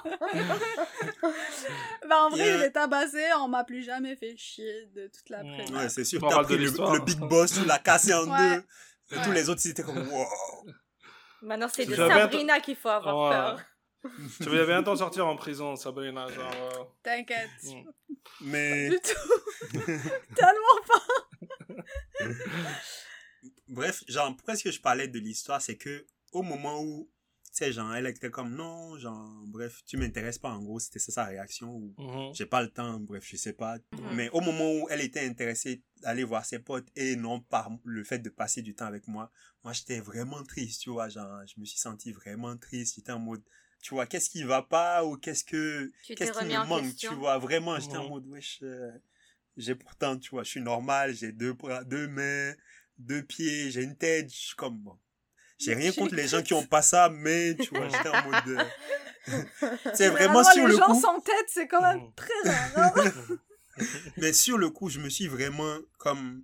[2.10, 2.58] bah, en vrai, Yeah.
[2.58, 3.24] je l'ai tabassé.
[3.40, 5.58] On m'a plus jamais fait chier de toute la Mm.
[5.58, 5.82] primaire.
[5.84, 8.56] Ouais, c'est sûr, t'as pris de le, le big boss, tu l'as cassé en Ouais.
[8.58, 8.64] deux.
[9.18, 10.26] Et tous les autres, ils étaient comme, wow.
[11.44, 13.36] Maintenant, c'est de Sabrina qu'il faut avoir Ouais.
[13.36, 13.62] peur.
[14.42, 16.54] Tu vas bientôt sortir en prison, Sabrina, genre.
[16.54, 17.50] euh, T'inquiète.
[17.64, 17.90] Mm.
[18.42, 19.78] Mais, Du tout.
[20.36, 22.28] Tellement pas.
[23.68, 27.10] bref, genre, pourquoi est-ce que je parlais de l'histoire, c'est que, au moment où,
[27.46, 31.00] tu sais, genre, elle était comme, non, genre, bref, tu m'intéresses pas, en gros, c'était
[31.00, 32.34] ça sa réaction, ou, mhm.
[32.34, 33.78] j'ai pas le temps, bref, je sais pas.
[33.94, 34.16] Mhm.
[34.16, 38.04] Mais au moment où elle était intéressée d'aller voir ses potes et non par le
[38.04, 39.32] fait de passer du temps avec moi,
[39.64, 43.20] moi j'étais vraiment triste, tu vois, genre je me suis senti vraiment triste, j'étais en
[43.20, 43.44] mode
[43.82, 47.12] tu vois, qu'est-ce qui va pas ou qu'est-ce que qu'est-ce qui me manque, question.
[47.12, 48.92] tu vois, vraiment, j'étais en mode wesh euh,
[49.56, 52.54] j'ai pourtant, tu vois, je suis normal, j'ai deux bras, deux mains,
[52.98, 54.98] deux pieds, j'ai une tête, je suis comme bon.
[55.60, 58.48] J'ai rien contre les gens qui ont pas ça, mais tu vois, j'étais en mode
[58.48, 58.64] euh,
[59.94, 61.02] c'est vraiment sur les le gens coup.
[61.02, 62.94] sans tête, c'est quand même très rare.
[62.98, 63.36] hein.
[64.18, 66.44] Mais sur le coup, je me suis vraiment comme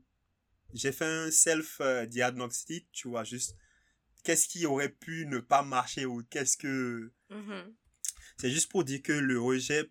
[0.74, 3.56] j'ai fait un self euh, diagnostic, tu vois, juste
[4.24, 7.74] qu'est-ce qui aurait pu ne pas marcher ou qu'est-ce que Mhm.
[8.38, 9.90] c'est juste pour dire que le rejet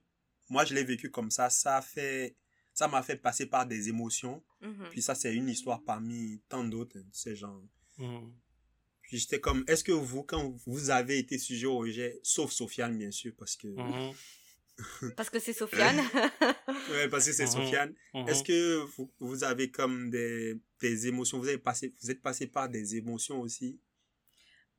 [0.48, 2.36] moi je l'ai vécu comme ça, ça fait
[2.74, 4.88] ça m'a fait passer par des émotions, Mhm.
[4.90, 7.60] puis ça c'est une histoire parmi tant d'autres, hein, ces gens.
[7.98, 8.32] Mhm.
[9.02, 12.96] Puis j'étais comme, est-ce que vous, quand vous avez été sujet au rejet, sauf Sofiane,
[12.96, 13.68] bien sûr, parce que,
[15.16, 15.98] Parce que c'est Sofiane.
[16.90, 17.46] ouais, parce que c'est.
[17.46, 17.94] Sofiane.
[18.26, 22.46] Est-ce que vous, vous avez comme des, des émotions, vous avez passé, vous êtes passé
[22.46, 23.78] par des émotions aussi?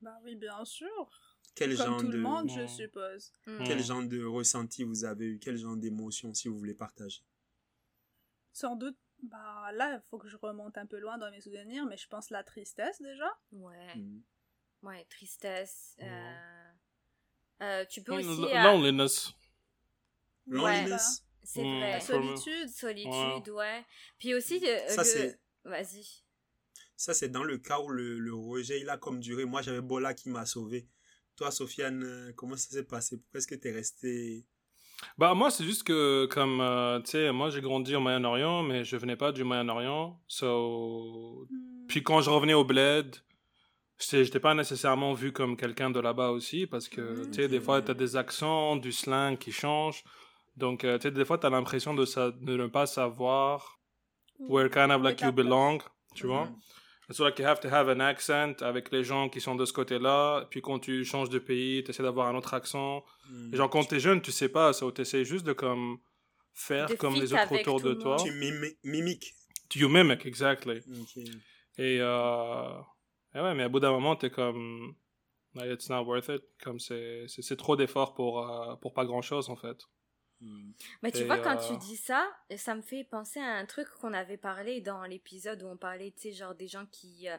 [0.03, 1.09] Bah oui, bien sûr.
[1.55, 2.67] Quel Comme genre tout de, le monde, je Mhm.
[2.67, 3.31] suppose.
[3.45, 3.63] Mm.
[3.65, 5.39] quel genre de ressenti vous avez eu?
[5.39, 7.21] Quel genre d'émotion, si vous voulez partager?
[8.51, 11.85] Sans doute, bah là, il faut que je remonte un peu loin dans mes souvenirs,
[11.85, 13.31] mais je pense la tristesse déjà.
[13.51, 14.21] Ouais, Mhm.
[14.83, 15.95] ouais, tristesse.
[15.99, 16.07] Ouais.
[16.09, 16.71] euh,
[17.61, 18.27] euh, tu peux aussi.
[18.27, 19.33] l- euh, Loneliness.
[20.47, 21.23] Loneliness?
[21.43, 21.77] c'est Mm.
[21.79, 21.91] vrai.
[21.91, 22.69] La solitude.
[22.69, 23.85] Solitude, ouais.
[24.17, 26.22] Puis aussi, euh, Ça, le- c'est- Vas-y.
[27.03, 29.43] Ça, c'est dans le cas où le, le rejet, il a comme duré.
[29.43, 30.87] Moi, j'avais Bola qui m'a sauvé.
[31.35, 33.17] Toi, Sofiane, euh, comment ça s'est passé?
[33.17, 34.45] Pourquoi est-ce que t'es resté...
[35.17, 38.85] Bah moi c'est juste que comme euh, tu sais moi j'ai grandi au Moyen-Orient mais
[38.85, 41.87] je venais pas du Moyen-Orient so Hmm.
[41.89, 43.17] puis quand je revenais au bled
[43.99, 47.31] j'étais j'étais pas nécessairement vu comme quelqu'un de là-bas aussi parce que Mhm.
[47.31, 50.03] tu sais des fois t'as des accents du slang qui changent
[50.55, 53.81] donc euh, tu sais des fois t'as l'impression de sa- de ne pas savoir
[54.39, 55.79] where kind of like you belong
[56.15, 56.45] tu vois?
[56.45, 56.55] Mhm.
[57.13, 59.73] So like you have to have an accent avec les gens qui sont de ce
[59.73, 60.47] côté-là.
[60.49, 63.03] Puis quand tu changes de pays, tu essaies d'avoir un autre accent.
[63.29, 63.53] Mhm.
[63.53, 65.97] Et genre quand t'es jeune, tu sais pas, ça, tu essaies juste de comme
[66.53, 68.17] faire De comme les autres autour de le toi.
[68.17, 69.33] Tu mimi- mimiques.
[69.75, 70.77] You mimic, exactly.
[71.01, 71.17] Ok.
[71.79, 72.79] Et, euh...
[73.33, 74.93] et ouais, mais à bout d'un moment, t'es comme,
[75.55, 76.43] like, it's not worth it.
[76.63, 79.77] Comme c'est, c'est, c'est trop d'efforts pour, euh, pour pas grand chose en fait.
[81.01, 82.27] Mais tu vois, quand euh, tu dis ça,
[82.57, 86.11] ça me fait penser à un truc qu'on avait parlé dans l'épisode où on parlait,
[86.11, 87.37] tu sais, genre des gens qui, euh,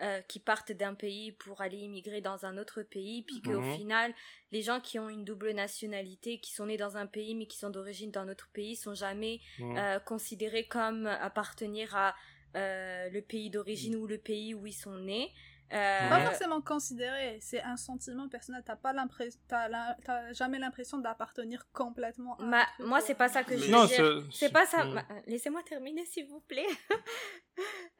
[0.00, 3.62] euh, qui partent d'un pays pour aller immigrer dans un autre pays, puis qu'au Mhm.
[3.62, 4.14] final,
[4.50, 7.58] les gens qui ont une double nationalité, qui sont nés dans un pays mais qui
[7.58, 9.76] sont d'origine d'un autre pays, sont jamais Mhm.
[9.78, 12.14] euh, considérés comme appartenir à
[12.56, 15.32] euh, le pays d'origine ou le pays où ils sont nés.
[15.72, 18.62] Euh, Pas forcément considéré, c'est un sentiment personnel.
[18.64, 22.36] T'as pas l'impression, t'as jamais l'impression d'appartenir complètement.
[22.38, 24.24] À un Ma- moi, c'est pas ça que je Non, veux dire.
[24.30, 24.84] c'est, C'est pas ça.
[24.84, 26.66] Ma- Laissez-moi terminer, s'il vous plaît.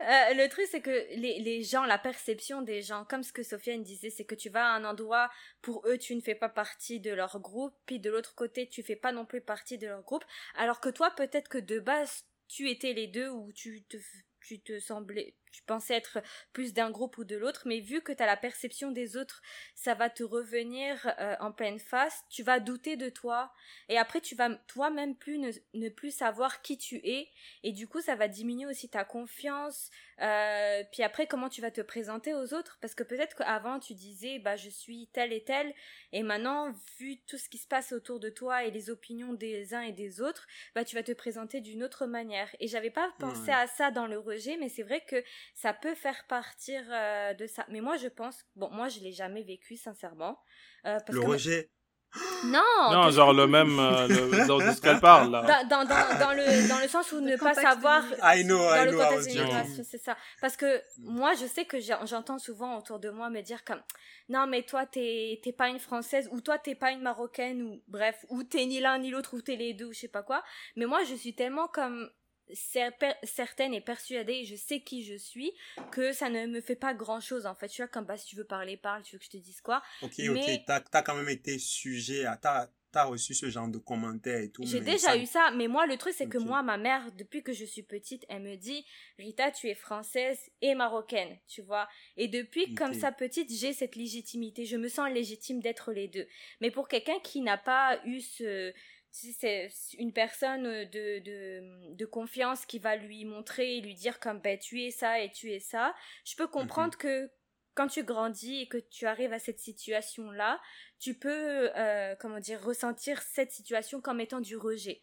[0.01, 3.43] Euh, le truc, c'est que les, les gens, la perception des gens, comme ce que
[3.43, 5.31] Sofiane disait, c'est que tu vas à un endroit,
[5.61, 8.83] pour eux, tu ne fais pas partie de leur groupe, puis de l'autre côté, tu
[8.83, 10.25] fais pas non plus partie de leur groupe,
[10.57, 13.97] alors que toi, peut-être que de base, tu étais les deux, ou tu te,
[14.41, 16.19] tu te semblais, tu pensais être
[16.53, 19.43] plus d'un groupe ou de l'autre, mais vu que tu as la perception des autres,
[19.75, 23.53] ça va te revenir euh, en pleine face, tu vas douter de toi,
[23.89, 27.29] et après, tu vas toi-même plus ne, ne plus savoir qui tu es.
[27.63, 29.91] Et du coup, ça va diminuer aussi ta confiance.
[30.21, 32.79] Euh, puis après, comment tu vas te présenter aux autres?
[32.81, 35.75] Parce que peut-être qu'avant, tu disais, bah, je suis tel et tel.
[36.13, 39.75] Et maintenant, vu tout ce qui se passe autour de toi et les opinions des
[39.75, 42.49] uns et des autres, bah, tu vas te présenter d'une autre manière.
[42.61, 43.53] Et j'avais pas pensé Ouais.
[43.53, 45.23] à ça dans le rejet, mais c'est vrai que
[45.55, 47.65] ça peut faire partir euh, de ça.
[47.69, 50.39] Mais moi, je pense, bon, moi, je l'ai jamais vécu, sincèrement.
[50.87, 51.71] Euh, parce Le que rejet.
[52.45, 55.65] non, non, genre le même, euh, le, dans- de ce qu'elle parle là.
[55.65, 58.05] dans, dans, dans, dans le, dans le sens où Le ne pas savoir.
[58.23, 60.15] I know, dans I le know, c'est ça.
[60.43, 63.81] Parce que moi, je sais que j'ai- j'entends souvent autour de moi me dire comme
[64.29, 67.83] non, mais toi, t'es t'es pas une française, ou toi, t'es pas une marocaine, ou
[67.89, 70.23] bref, ou t'es ni l'un ni l'autre, ou t'es les deux, ou je sais pas
[70.23, 70.43] quoi.
[70.77, 72.11] Mais moi, je suis tellement comme
[72.55, 75.53] certaine et persuadée, je sais qui je suis,
[75.91, 77.69] que ça ne me fait pas grand chose en fait.
[77.69, 79.61] Tu vois, comme bah, si tu veux parler, parle, tu veux que je te dise
[79.61, 79.83] quoi.
[80.03, 80.65] Ok, Mais- ok.
[80.67, 82.37] T'as as quand même été sujet à...
[82.37, 84.65] T'as as reçu ce genre de commentaires et tout.
[84.67, 87.43] J'ai déjà ça- eu ça, mais moi, le truc, c'est que moi, ma mère, depuis
[87.43, 88.85] que je suis petite, elle me dit,
[89.19, 91.89] Rita, tu es française et marocaine, tu vois.
[92.19, 94.67] Et depuis, comme ça, petite, j'ai cette légitimité.
[94.67, 96.27] Je me sens légitime d'être les deux.
[96.61, 98.75] Mais pour quelqu'un qui n'a pas eu ce,
[99.13, 104.41] c'est une personne de, de, de confiance qui va lui montrer et lui dire comme,
[104.41, 105.95] ben, tu es ça et tu es ça,
[106.25, 107.31] je peux comprendre que
[107.75, 110.61] quand tu grandis et que tu arrives à cette situation-là,
[110.99, 115.03] tu peux, euh, comment dire, ressentir cette situation comme étant du rejet.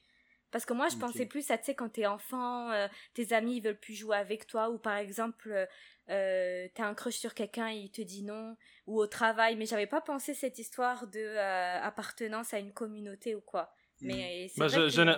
[0.51, 3.57] Parce que moi, je pensais plus à, tu sais, quand t'es enfant, euh, tes amis,
[3.57, 5.65] ils veulent plus jouer avec toi, ou par exemple, euh,
[6.09, 9.67] euh, t'as un crush sur quelqu'un et il te dit non, ou au travail, mais
[9.67, 13.71] j'avais pas pensé cette histoire de euh, appartenance à une communauté ou quoi.
[14.01, 14.07] Mm.
[14.07, 15.17] Mais c'est vrai gé- que- géné-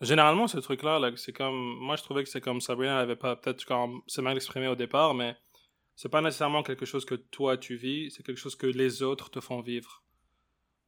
[0.00, 1.54] Généralement, ce truc-là, là, c'est comme.
[1.78, 3.36] Moi, je trouvais que c'est comme Sabrina avait pas.
[3.36, 4.02] Peut-être comme.
[4.08, 5.36] C'est mal exprimé au départ, mais
[5.94, 9.30] c'est pas nécessairement quelque chose que toi tu vis, c'est quelque chose que les autres
[9.30, 10.02] te font vivre.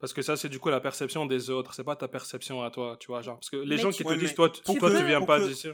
[0.01, 2.71] Parce que ça, c'est du coup la perception des autres, c'est pas ta perception à
[2.73, 3.23] toi, tu vois.
[3.23, 5.05] Genre, parce que les Mais gens tu- qui te Ouais, disent, toi, toi, que- tu
[5.07, 5.69] viens pour pas que- d'ici.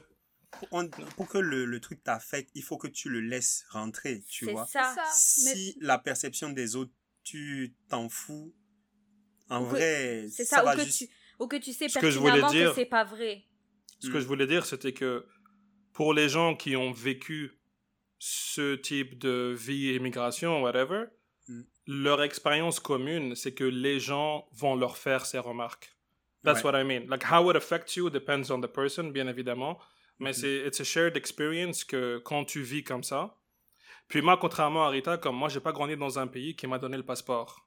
[0.50, 4.22] Pour, on- pour que le, le truc t'affecte, il faut que tu le laisses rentrer,
[4.28, 4.66] tu c'est vois.
[4.66, 4.94] ça.
[5.14, 5.50] C'est ça.
[5.50, 6.92] Mais Si la perception des autres,
[7.24, 8.52] tu t'en fous,
[9.48, 10.98] en Ou que- vrai, C'est ça, ça, va que, juste...
[10.98, 11.08] tu,
[11.40, 13.42] ou que tu sais Ce que je voulais pertinemment que dire- c'est pas vrai.
[13.98, 15.26] Ce que je voulais dire, c'était que
[15.92, 17.58] pour les gens qui ont vécu
[18.18, 21.06] ce type de vie, immigration, whatever,
[21.48, 21.62] Mm.
[21.86, 25.96] leur expérience commune, c'est que les gens vont leur faire ces remarques.
[26.44, 26.70] That's Ouais.
[26.70, 27.06] what I mean.
[27.08, 29.78] Like, how it affects you depends on the person, bien évidemment.
[30.18, 30.34] Mais Mhm.
[30.34, 33.36] c'est it's a shared experience que quand tu vis comme ça.
[34.08, 36.78] Puis moi, contrairement à Rita, comme moi, j'ai pas grandi dans un pays qui m'a
[36.78, 37.66] donné le passeport.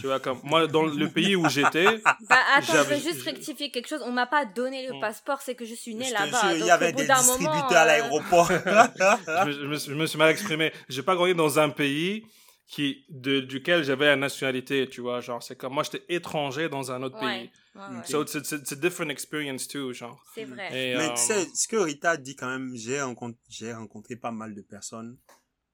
[0.00, 3.22] Tu vois, comme moi, dans le pays où j'étais, Bah attends, je J'avais- veux juste
[3.22, 4.02] rectifier quelque chose.
[4.04, 5.00] On m'a pas donné le Mm.
[5.00, 6.54] passeport, c'est que je suis te là-bas.
[6.54, 8.48] il y avait des distributeurs moment, à euh, l'aéroport.
[8.48, 10.72] je, me- je me, suis- je me suis mal exprimé.
[10.88, 12.26] J'ai pas grandi dans un pays
[12.66, 15.20] qui, de, duquel j'avais la nationalité, tu vois.
[15.20, 17.50] Genre, c'est comme moi, j'étais étranger dans un autre Ouais, pays.
[17.76, 20.20] ouais, ouais, So it's, it's, it's a different experience too, genre.
[20.34, 20.66] c'est vrai.
[20.72, 24.16] Et, Mais euh, tu sais, ce que Rita dit quand même, j'ai rencontré, j'ai rencontré
[24.16, 25.18] pas mal de personnes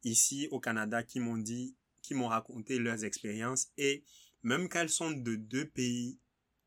[0.05, 1.75] ici au Canada qui m'ont dit,
[2.11, 4.03] qui m'ont raconté leurs expériences et
[4.43, 6.19] même qu'elles sont de deux pays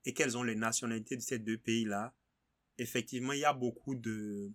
[0.06, 2.16] et qu'elles ont les nationalités de ces deux pays-là,
[2.78, 4.54] effectivement, il y a beaucoup de,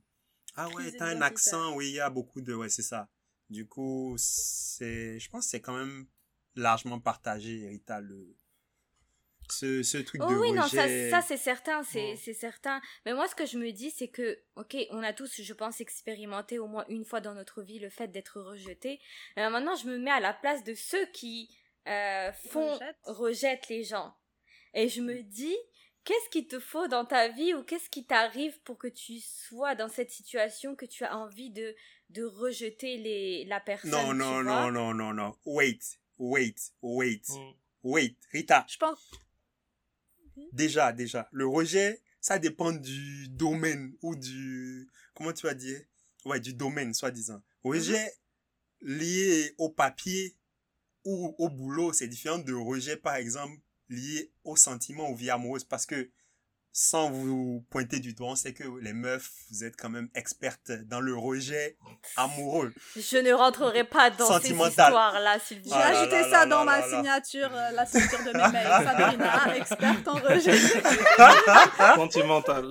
[0.55, 3.11] ah ouais, t'as un accent, oui, il y a beaucoup de, ouais, c'est ça.
[3.51, 6.07] Du coup, c'est, je pense que c'est quand même
[6.55, 8.35] largement partagé, Rita, le,
[9.51, 10.87] ce, ce truc Oh de oui, non, ça,
[11.23, 12.17] c'est certain, c'est Ouais.
[12.17, 12.81] c'est certain.
[13.07, 15.81] Mais moi, ce que je me dis, c'est que, ok, on a tous, je pense,
[15.81, 19.01] expérimenté au moins une fois dans notre vie le fait d'être rejeté.
[19.39, 21.51] Euh, maintenant, je me mets à la place de ceux qui
[21.87, 22.97] euh, font Rejettent.
[23.05, 24.15] rejettent les gens.
[24.75, 25.57] Et je me dis,
[26.05, 29.75] qu'est-ce qu'il te faut dans ta vie ou qu'est-ce qui t'arrive pour que tu sois
[29.75, 31.75] dans cette situation que tu as envie de
[32.11, 33.91] de rejeter les la personne.
[33.91, 34.71] Non, tu non, vois?
[34.71, 35.37] non, non, non, non.
[35.45, 35.79] Wait,
[36.19, 37.53] wait, wait, Mm.
[37.85, 38.17] wait.
[38.33, 39.11] Rita, Je pense.
[40.53, 44.89] Déjà, déjà, le rejet, ça dépend du domaine ou du...
[45.15, 45.81] Comment tu vas dire?
[46.25, 47.43] Ouais, du domaine, soi-disant.
[47.63, 48.13] Rejet
[48.81, 50.37] lié au papier
[51.05, 55.65] ou au boulot, c'est différent de rejet, par exemple, lié au sentiment ou vie amoureuse.
[55.65, 56.11] Parce que,
[56.81, 60.71] sans vous pointer du doigt, on sait que les meufs, vous êtes quand même expertes
[60.87, 61.77] dans le rejet
[62.17, 62.73] amoureux.
[62.95, 64.71] Je ne rentrerai pas dans ces Sentimental.
[64.71, 67.85] histoires-là, s'il vous J'ai Ah ajouté là ça là dans là ma signature, euh, la
[67.85, 68.87] signature de mes mails.
[68.87, 70.57] Sabrina, experte en rejet.
[71.97, 72.71] Sentimental.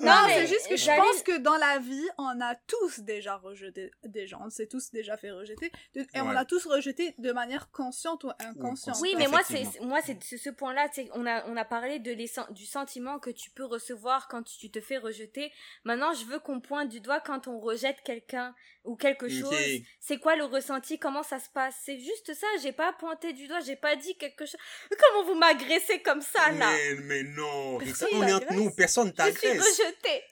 [0.00, 3.90] Non, c'est juste que je pense que dans la vie, on a tous déjà rejeté
[4.04, 4.40] des gens.
[4.44, 5.70] On s'est tous déjà fait rejeter.
[5.94, 8.96] De- Et on l'a tous rejeté de manière consciente ou inconsciente.
[9.02, 10.88] Oui, mais moi, c'est moi c'est ce point-là.
[11.14, 14.70] On a on a parlé de les du sentiment que tu peux recevoir quand tu
[14.70, 15.52] te fais rejeter.
[15.84, 19.54] Maintenant, je veux qu'on pointe du doigt quand on rejette quelqu'un ou quelque chose.
[20.00, 20.98] C'est quoi le ressenti?
[20.98, 21.74] Comment ça se passe?
[21.84, 22.46] C'est juste ça.
[22.62, 23.60] J'ai pas pointé du doigt.
[23.60, 24.60] J'ai pas dit quelque chose.
[24.90, 26.70] Comment vous m'agressez comme ça là?
[26.72, 28.56] Mais, mais non, Personne on est entre t'agresse.
[28.58, 29.60] nous, personne Je suis t'agresse.
[29.80, 30.22] rejetée.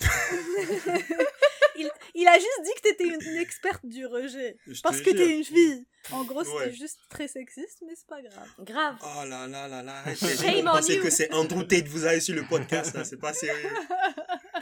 [1.78, 4.56] Il, il a juste dit que t'étais une, une experte du rejet.
[4.66, 5.86] Je Parce que t'es une fille.
[6.10, 6.72] En gros, c'était Ouais.
[6.72, 8.48] juste très sexiste, mais c'est pas grave.
[8.60, 8.96] Grave.
[9.02, 10.02] Oh là là là là.
[10.14, 13.68] Shame pensez que c'est Andrew Tate vous avez sur le podcast, là, c'est pas sérieux.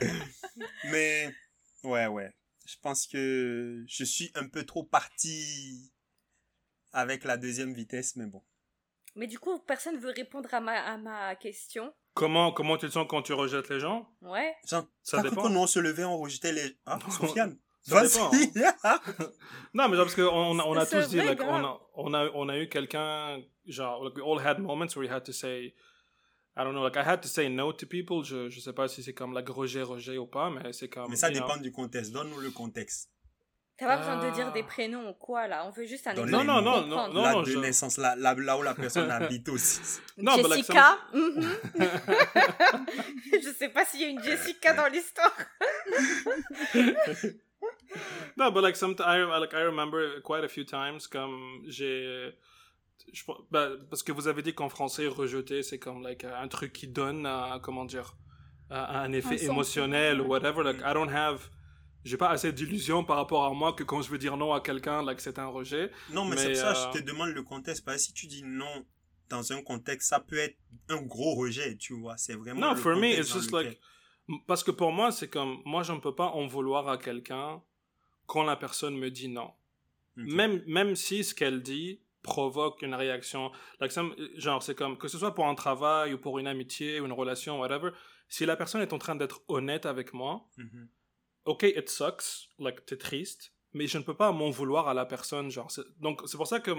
[0.90, 1.32] Mais,
[1.84, 2.32] ouais, ouais.
[2.66, 5.92] Je pense que je suis un peu trop parti
[6.92, 8.42] avec la deuxième vitesse, mais bon.
[9.14, 11.92] Mais du coup, personne veut répondre à ma à ma question.
[12.14, 14.08] Comment, comment tu te sens quand tu rejettes les gens?
[14.22, 14.54] Ouais.
[14.68, 15.42] Genre, Ça dépend.
[15.42, 16.76] qu'on on se levait, on rejetait les...
[16.86, 18.52] Ah, Sofiane Ça Vas-y
[19.74, 22.48] Non, mais genre, parce qu'on on, a- tous dit, like, on, a, on, a, on
[22.48, 25.74] a eu quelqu'un, genre, like, we all had moments where we had to say,
[26.56, 28.22] I don't know, like, I had to say no to people.
[28.22, 31.10] Je, je sais pas si c'est comme, like, rejet, rejet ou pas, mais c'est comme.
[31.10, 31.46] Mais ça you know.
[31.48, 32.12] dépend du contexte.
[32.12, 33.10] Donne-nous le contexte.
[33.76, 34.52] T'as pas besoin de dire Ah.
[34.52, 35.64] des prénoms ou quoi là.
[35.66, 38.14] On veut juste un exemple Non, non, non, non, là, non, de je- naissance, là,
[38.16, 39.80] là, là où la personne habite aussi.
[40.16, 40.96] Non, like, Jessica.
[41.12, 41.50] mhm.
[43.42, 45.34] je sais pas s'il y a une Jessica dans l'histoire.
[48.36, 52.32] No, but like some, I, like I remember quite a few times comme j'ai,
[53.50, 56.88] bah, parce que vous avez dit qu'en français rejeter c'est comme like un truc qui
[56.88, 58.16] donne, un- comment dire,
[58.70, 60.62] un, un effet émotionnel ou whatever.
[60.62, 61.48] Like I don't have,
[62.04, 64.60] j'ai pas assez d'illusions par rapport à moi que quand je veux dire non à
[64.60, 65.90] quelqu'un, like c'est un rejet.
[66.12, 67.84] Non, mais, Mais, c'est pour ça euh, je te demande le contexte.
[67.84, 68.84] Parce que si tu dis non
[69.30, 70.56] dans un contexte, ça peut être
[70.90, 72.16] un gros rejet, tu vois.
[72.18, 72.60] C'est vraiment.
[72.60, 73.68] Non, for me, it's just lequel-
[74.28, 76.98] like, parce que pour moi c'est comme, moi je ne peux pas en vouloir à
[76.98, 77.62] quelqu'un
[78.26, 79.50] quand la personne me dit non.
[80.16, 83.50] Même, même si ce qu'elle dit provoque une réaction.
[83.80, 87.00] Like some- genre, c'est comme, que ce soit pour un travail ou pour une amitié
[87.00, 87.90] ou une relation, whatever,
[88.28, 90.88] si la personne est en train d'être honnête avec moi, Mhm.
[91.44, 95.04] Ok, it sucks, like, t'es triste, mais je ne peux pas m'en vouloir à la
[95.06, 95.70] personne, genre.
[95.70, 96.70] c'est- Donc, c'est pour ça que,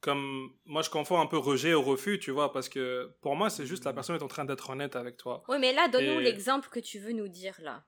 [0.00, 3.50] comme, moi, je confonds un peu rejet au refus, tu vois, parce que pour moi,
[3.50, 5.42] c'est juste la personne est en train d'être honnête avec toi.
[5.48, 7.84] Oui, mais là, donne-nous Et- l'exemple que tu veux nous dire là.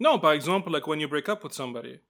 [0.00, 2.00] Non, par exemple, like, when you break up with somebody,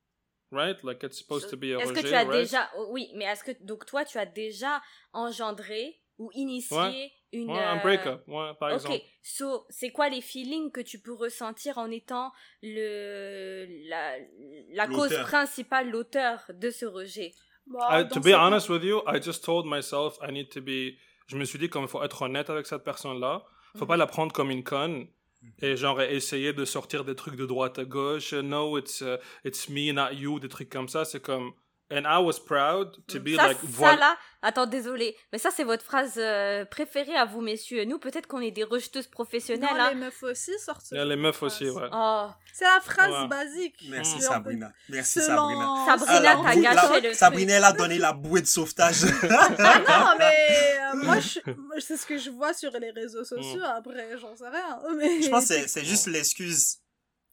[0.51, 0.83] right?
[0.83, 2.41] Like, it's supposed to be a Est-ce rejet, que tu as right?
[2.43, 2.71] déjà.
[2.77, 3.53] oh, Oui, mais est-ce que.
[3.63, 4.83] Donc, toi, tu as déjà
[5.13, 7.11] engendré ou Ouais.
[7.35, 7.51] Une.
[7.51, 9.01] Ouais, un euh, break-up, ouais, par Ok, exemple.
[9.23, 14.17] so, c'est quoi les feelings que tu peux ressentir en étant le, la,
[14.73, 17.33] la cause principale, l'auteur de ce rejet?
[17.67, 20.61] Bah, I- to be ce- honest with you, I just told myself I need to
[20.61, 20.95] be.
[21.27, 23.45] Je me suis dit comme il faut être honnête avec cette personne-là.
[23.77, 23.89] Faut Mhm.
[23.89, 25.07] pas la prendre comme une conne
[25.61, 28.33] et genre essayer de sortir des trucs de droite à gauche.
[28.35, 31.05] No, it's uh, it's me, not you, des trucs comme ça.
[31.05, 31.53] C'est comme
[31.97, 33.97] and I was proud to be ça, like ça voilà.
[33.97, 37.85] là, attends, désolé, mais ça c'est votre phrase euh, préférée à vous, messieurs.
[37.85, 39.69] Nous, peut-être qu'on est des rejeteuses professionnelles.
[39.77, 39.91] Non, hein.
[39.91, 40.83] les meufs aussi sortent.
[40.85, 41.53] ce Il y a les meufs phrase.
[41.55, 41.89] aussi, ouais.
[41.93, 43.29] Oh, C'est la phrase Ouais.
[43.29, 43.77] basique.
[43.89, 44.21] Merci Mm.
[44.21, 44.73] Sabrina.
[44.89, 45.85] Merci Selon- Sabrina.
[45.87, 47.15] Sabrina, Ah, la t'as gâché la- le.
[47.15, 49.03] Sabrina, elle a donné la bouée de sauvetage.
[49.31, 51.17] Ah non, mais euh, moi,
[51.81, 53.63] c'est ce que je vois sur les réseaux sociaux.
[53.65, 54.79] Après, j'en sais rien.
[54.97, 55.23] Mais...
[55.23, 56.79] Je pense que c'est juste l'excuse.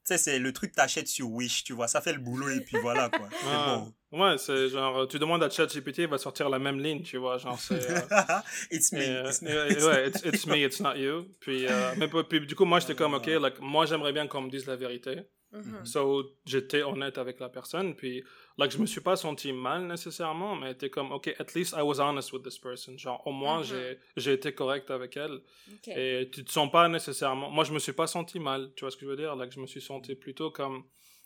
[0.04, 1.88] Tu sais, c'est le truc que t'achètes sur Wish, tu vois.
[1.88, 3.28] Ça fait le boulot et puis voilà, quoi.
[3.42, 3.84] C'est Ah.
[3.86, 3.94] bon.
[4.20, 7.38] Ouais, c'est genre tu demandes à ChatGPT, il va sortir la même ligne, tu vois,
[7.38, 7.90] genre c'est.
[7.90, 8.00] euh,
[8.72, 9.00] it's me.
[9.02, 9.50] Et, euh, it's me.
[9.50, 11.28] et- ouais, it's, it's me, it's not you.
[11.40, 14.42] Puis, euh, mais puis, du coup, moi, j'étais comme, ok, like, moi, j'aimerais bien qu'on
[14.42, 15.22] me dise la vérité.
[15.54, 15.86] mhm.
[15.86, 17.96] So, j'étais honnête avec la personne.
[17.96, 18.22] Puis,
[18.62, 21.82] like, je me suis pas senti mal nécessairement, mais t'es comme, ok, at least I
[21.82, 22.98] was honest with this person.
[22.98, 23.66] Genre, au moins, Mhm.
[23.66, 25.40] j'ai, j'ai été correct avec elle.
[25.88, 27.50] Et tu te sens pas nécessairement.
[27.50, 28.72] Moi, je me suis pas senti mal.
[28.76, 29.36] Tu vois ce que je veux dire?
[29.36, 30.84] Like, je me suis senti plutôt comme,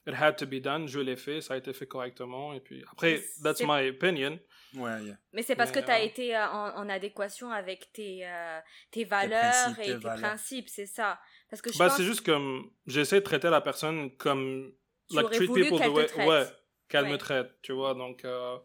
[0.08, 2.54] it had to be done, je l'ai fait, ça a été fait correctement.
[2.54, 4.39] Et puis, après, that's my opinion.
[4.76, 5.17] Ouais, yeah.
[5.34, 8.26] Mais c'est parce Mais, que tu as euh, été euh, en, en adéquation avec tes,
[8.28, 8.60] euh,
[8.91, 10.30] tes valeurs principes, et tes tes valeurs.
[10.30, 11.19] principes, c'est ça.
[11.50, 14.71] Parce que je Bah, pense c'est juste comme, j'essaie de traiter la personne comme,
[15.10, 16.28] tu like aurais treat voulu people the te way traite.
[16.28, 16.45] ouais
[16.88, 17.12] qu'elle Ouais.
[17.12, 18.58] me traite tu vois donc euh,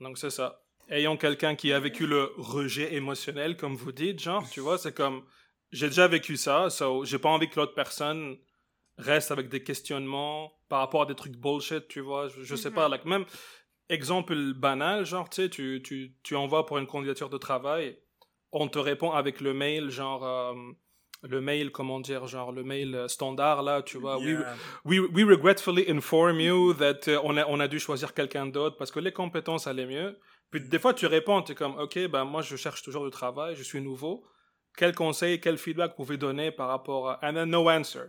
[0.00, 4.48] donc c'est ça ayant quelqu'un qui a vécu le rejet émotionnel comme vous dites genre
[4.50, 5.24] tu vois c'est comme
[5.70, 8.36] j'ai déjà vécu ça so j'ai pas envie que l'autre personne
[8.98, 12.68] reste avec des questionnements par rapport à des trucs bullshit tu vois je, je sais
[12.70, 12.74] Mhm.
[12.74, 13.24] pas like même
[13.88, 17.98] exemple banal genre tu sais tu tu tu envoies pour une candidature de travail
[18.52, 20.54] on te répond avec le mail genre euh,
[21.22, 24.18] le mail, comment dire, genre le mail euh, standard là, tu vois.
[24.18, 24.54] We, Yeah.
[24.84, 28.76] we, we regretfully inform you that euh, on, a, on a dû choisir quelqu'un d'autre
[28.76, 30.18] parce que les compétences allaient mieux.
[30.50, 33.10] Puis des fois tu réponds, tu es comme, ok, ben moi je cherche toujours du
[33.10, 34.24] travail, je suis nouveau.
[34.76, 37.18] Quel conseil, quel feedback vous pouvez donner par rapport à.
[37.22, 38.06] And then no answer.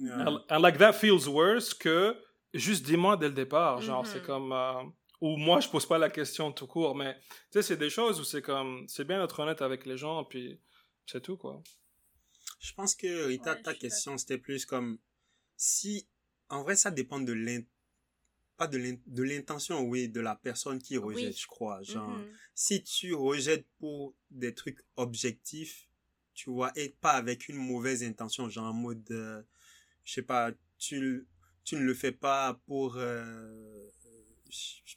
[0.00, 0.28] Yeah.
[0.28, 2.14] And, and like that feels worse que
[2.52, 3.80] juste dis-moi dès le départ.
[3.80, 4.06] Genre, Mhm.
[4.12, 4.52] c'est comme.
[4.52, 4.82] euh,
[5.20, 8.20] ou moi je pose pas la question tout court, mais tu sais, c'est des choses
[8.20, 8.84] où c'est comme.
[8.86, 10.60] C'est bien d'être honnête avec les gens, puis
[11.06, 11.62] c'est tout quoi.
[12.64, 14.98] Je pense que Rita, Ouais, ta question, c'était plus comme
[15.56, 16.08] si,
[16.48, 17.60] en vrai, ça dépend de l'in,
[18.56, 21.38] pas de l'in- de l'intention, oui, de la personne qui rejette, Oui.
[21.38, 21.82] je crois.
[21.82, 22.26] Genre, Mhm.
[22.54, 25.88] si tu rejettes pour des trucs objectifs,
[26.32, 29.42] tu vois, et pas avec une mauvaise intention, genre en mode, euh,
[30.04, 31.26] je sais pas, tu,
[31.64, 33.90] tu ne le fais pas pour, euh,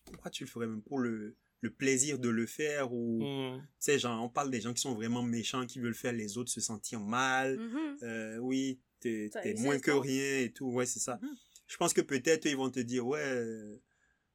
[0.05, 3.59] pourquoi tu le ferais même pour le, le plaisir de le faire ou, Hmm.
[3.61, 6.37] tu sais, genre, on parle des gens qui sont vraiment méchants, qui veulent faire les
[6.37, 7.57] autres se sentir mal.
[7.57, 7.97] Mhm.
[8.03, 10.67] Euh, oui, t'es moins que non rien et tout.
[10.67, 11.19] Ouais, c'est ça.
[11.21, 11.35] Mhm.
[11.67, 13.75] Je pense que peut-être ils vont te dire, ouais, euh,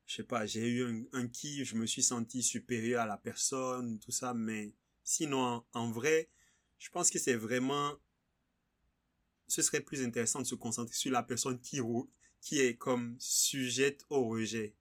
[0.07, 3.17] je sais pas, j'ai eu un, un kiff, je me suis senti supérieur à la
[3.17, 4.35] personne, tout ça.
[4.35, 6.29] Mais sinon, en, en vrai,
[6.79, 7.95] je pense que c'est vraiment...
[9.47, 11.79] Ce serait plus intéressant de se concentrer sur la personne qui,
[12.41, 14.75] qui est comme sujette au rejet.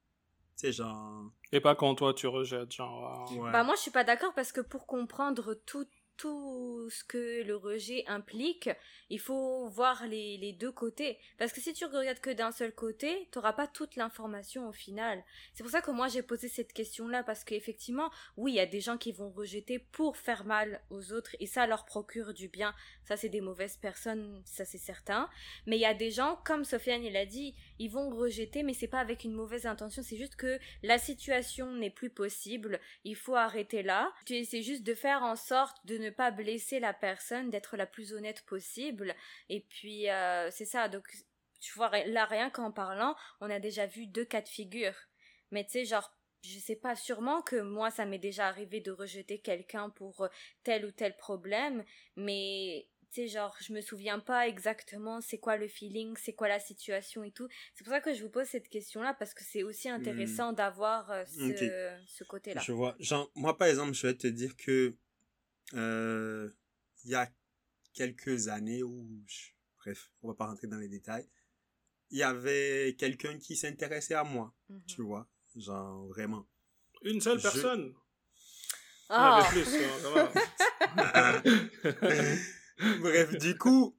[0.61, 1.31] Sais, genre...
[1.51, 3.27] Et pas quand toi tu rejettes, genre.
[3.31, 3.51] euh, Ouais.
[3.51, 5.85] Bah moi je suis pas d'accord parce que pour comprendre tout
[6.17, 8.69] tout ce que le rejet implique,
[9.09, 11.17] il faut voir les, les deux côtés.
[11.39, 14.71] Parce que si tu regardes que d'un seul côté, tu n'auras pas toute l'information au
[14.71, 15.23] final.
[15.55, 18.67] C'est pour ça que moi j'ai posé cette question-là, parce qu'effectivement, oui, il y a
[18.67, 22.49] des gens qui vont rejeter pour faire mal aux autres, et ça leur procure du
[22.49, 22.75] bien.
[23.05, 25.27] Ça, c'est des mauvaises personnes, ça c'est certain.
[25.65, 28.75] Mais il y a des gens, comme Sofiane il a dit, ils vont rejeter, mais
[28.75, 33.15] c'est pas avec une mauvaise intention, c'est juste que la situation n'est plus possible, il
[33.15, 34.13] faut arrêter là.
[34.29, 38.13] Essaies juste de faire en sorte de ne pas blesser la personne, d'être la plus
[38.13, 39.15] honnête possible.
[39.49, 40.89] Et puis, euh, c'est ça.
[40.89, 41.07] Donc,
[41.59, 44.95] tu vois, là, rien qu'en parlant, on a déjà vu deux cas de figure.
[45.49, 48.91] Mais tu sais, genre, je sais pas, sûrement que moi, ça m'est déjà arrivé de
[48.91, 50.27] rejeter quelqu'un pour euh,
[50.63, 51.83] tel ou tel problème.
[52.15, 56.47] Mais, tu sais, genre, je me souviens pas exactement c'est quoi le feeling, c'est quoi
[56.47, 57.47] la situation et tout.
[57.75, 61.11] C'est pour ça que je vous pose cette question-là, parce que c'est aussi intéressant d'avoir
[61.11, 62.61] euh, ce, ce côté-là.
[62.61, 62.95] Je vois.
[62.99, 64.95] Genre, moi, par exemple, je vais te dire que
[65.73, 66.49] euh,
[67.03, 67.29] il y a
[67.93, 71.27] quelques années où, je- bref, on va pas rentrer dans les détails,
[72.11, 74.81] il y avait quelqu'un qui s'intéressait à moi, Mhm.
[74.87, 76.47] tu vois, genre vraiment.
[77.03, 77.93] Une seule Je- personne?
[79.09, 80.31] Ah, avait plus, hein, ça va.
[83.01, 83.95] Bref, du coup,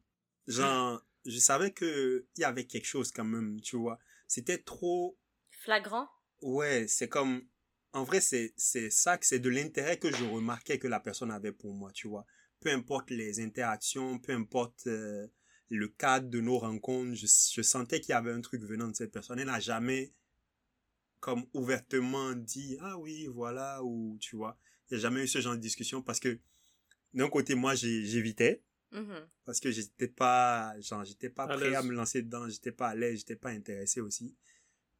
[0.47, 3.99] genre, je savais que il y avait quelque chose quand même, tu vois.
[4.26, 5.16] C'était trop,
[5.51, 6.09] flagrant?
[6.43, 7.43] ouais, c'est comme,
[7.93, 11.30] en vrai, c'est, c'est ça, que c'est de l'intérêt que je remarquais que la personne
[11.30, 12.26] avait pour moi, tu vois.
[12.61, 15.26] Peu importe les interactions, peu importe euh,
[15.70, 18.97] le cadre de nos rencontres, je, je sentais qu'il y avait un truc venant de
[18.97, 19.39] cette personne.
[19.39, 20.12] Elle n'a jamais,
[21.20, 24.59] comme ouvertement dit, ah oui, voilà, ou tu vois.
[24.91, 26.39] Il n'y a jamais eu ce genre de discussion parce que,
[27.14, 28.05] d'un côté, moi, j'ai-
[28.93, 29.26] Mhm.
[29.45, 32.88] parce que j'étais pas genre j'étais pas À prêt à me lancer dedans j'étais pas
[32.88, 34.36] à l'aise j'étais pas intéressé aussi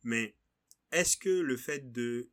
[0.03, 0.35] mais
[0.91, 2.29] est-ce que le fait de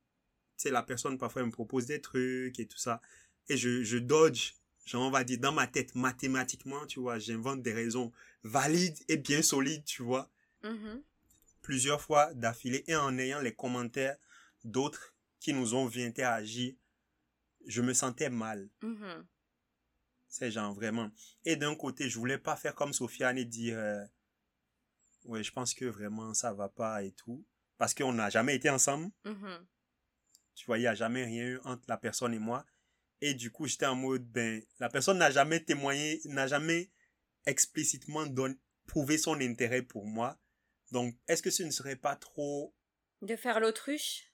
[0.57, 3.01] tu sais la personne parfois elle me propose des trucs et tout ça
[3.49, 4.53] et je je dodge
[4.85, 8.11] genre on va dire dans ma tête mathématiquement tu vois j'invente des raisons
[8.43, 10.29] valides et bien solides tu vois
[10.63, 11.01] Mhm.
[11.61, 14.17] plusieurs fois d'affilée et en ayant les commentaires
[14.63, 16.73] d'autres qui nous ont vu interagir
[17.67, 19.25] je me sentais mal Mhm.
[20.29, 21.09] C'est genre vraiment.
[21.43, 24.05] Et d'un côté, je voulais pas faire comme Sofiane et dire, euh,
[25.25, 27.45] ouais, je pense que vraiment ça va pas et tout.
[27.77, 29.11] Parce qu'on n'a jamais été ensemble.
[29.25, 29.67] Mhm.
[30.55, 32.65] Tu vois, il n'y a jamais rien eu entre la personne et moi.
[33.21, 36.91] Et du coup, j'étais en mode, ben, la personne n'a jamais témoigné, n'a jamais
[37.45, 38.55] explicitement donné,
[38.85, 40.37] prouvé son intérêt pour moi.
[40.91, 42.75] Donc, est-ce que ce ne serait pas trop,
[43.21, 44.25] De faire l'autruche?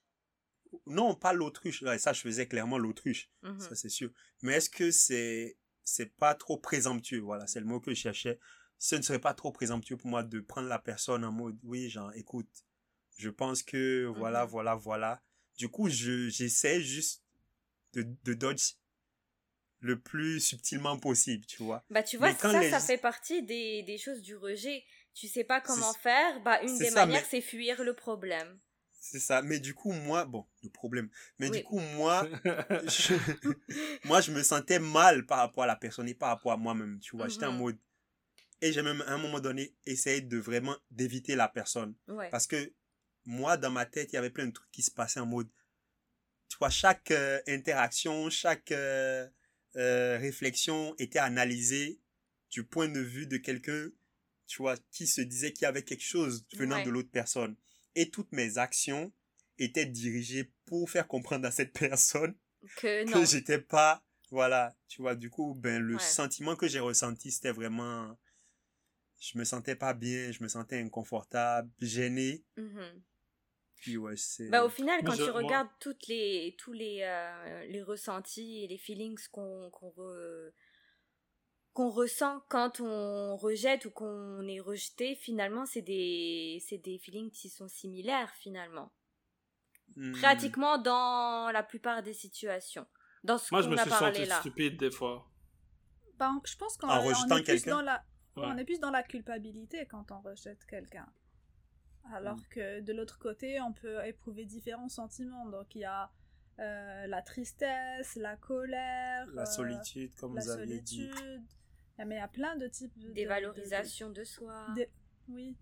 [0.88, 3.30] non, pas l'autruche, ça, je faisais clairement l'autruche.
[3.43, 3.60] Mhm.
[3.60, 4.12] ça c'est sûr.
[4.41, 8.40] Mais est-ce que c'est c'est pas trop présomptueux Voilà, c'est le mot que je cherchais.
[8.78, 11.90] Ce ne serait pas trop présomptueux pour moi de prendre la personne en mode oui,
[11.90, 12.50] genre écoute,
[13.18, 14.50] je pense que voilà, Mhm.
[14.52, 15.22] voilà, voilà.
[15.58, 17.24] Du coup, je j'essaie juste
[17.94, 18.74] de de dodge
[19.80, 21.86] le plus subtilement possible, tu vois.
[21.90, 24.84] Bah tu vois, quand ça, les- ça fait partie des, des choses du rejet.
[25.14, 28.60] Tu sais pas comment faire, bah une des ça, manières mais- c'est fuir le problème.
[29.08, 29.41] C'est ça.
[29.43, 31.10] Mais du coup, moi, bon, le problème.
[31.38, 31.60] Mais Oui.
[31.60, 32.28] du coup, moi,
[32.88, 33.14] je,
[34.03, 36.99] moi, je me sentais mal par rapport à la personne et par rapport à moi-même,
[36.99, 37.28] tu vois.
[37.28, 37.60] J'étais en Mhm.
[37.60, 37.78] mode.
[38.62, 41.93] Et j'ai même, à un moment donné, essayé de vraiment d'éviter la personne.
[42.08, 42.30] Ouais.
[42.32, 42.74] Parce que
[43.26, 45.49] moi, dans ma tête, il y avait plein de trucs qui se passaient en mode.
[46.49, 49.28] Tu vois, chaque euh, interaction, chaque euh,
[49.76, 51.99] euh, réflexion était analysée
[52.49, 53.89] du point de vue de quelqu'un,
[54.47, 56.84] tu vois, qui se disait qu'il y avait quelque chose venant Ouais.
[56.86, 57.56] de l'autre personne.
[57.96, 59.12] Et toutes mes actions
[59.58, 62.36] étaient dirigées pour faire comprendre à cette personne
[62.78, 63.12] Que non.
[63.22, 66.00] que j'étais pas, voilà, tu vois, du coup, ben, le Ouais.
[66.02, 68.18] sentiment que j'ai ressenti, c'était vraiment,
[69.20, 73.02] je me sentais pas bien, je me sentais inconfortable, gêné, Mhm.
[73.76, 74.50] puis ouais, c'est...
[74.50, 78.64] Bah au final, quand je- tu moi- regardes toutes les, tous les, euh, les ressentis
[78.64, 80.52] et les feelings qu'on qu'on re-
[81.76, 87.30] qu'on ressent quand on rejette ou qu'on est rejeté, finalement, c'est des, c'est des feelings
[87.30, 88.91] qui sont similaires, finalement.
[89.95, 90.13] Hmm.
[90.13, 92.88] Pratiquement dans la plupart des situations.
[93.23, 94.39] Dans ce Moi, je me a suis senti là.
[94.39, 95.30] stupide des fois.
[96.17, 98.03] Ben, je pense qu'on est plus dans la
[98.38, 98.43] Ouais.
[98.47, 101.07] on est plus dans la culpabilité quand on rejette quelqu'un.
[102.13, 102.47] Alors Mm.
[102.49, 105.45] que de l'autre côté, on peut éprouver différents sentiments.
[105.47, 106.11] Donc il y a
[106.59, 111.09] euh, la tristesse, la colère, La euh, solitude, comme la vous aviez dit.
[112.00, 113.14] Mais il y a plein de types de, de-
[113.54, 113.68] Des de-
[114.26, 114.66] soi.
[115.30, 115.56] Oui.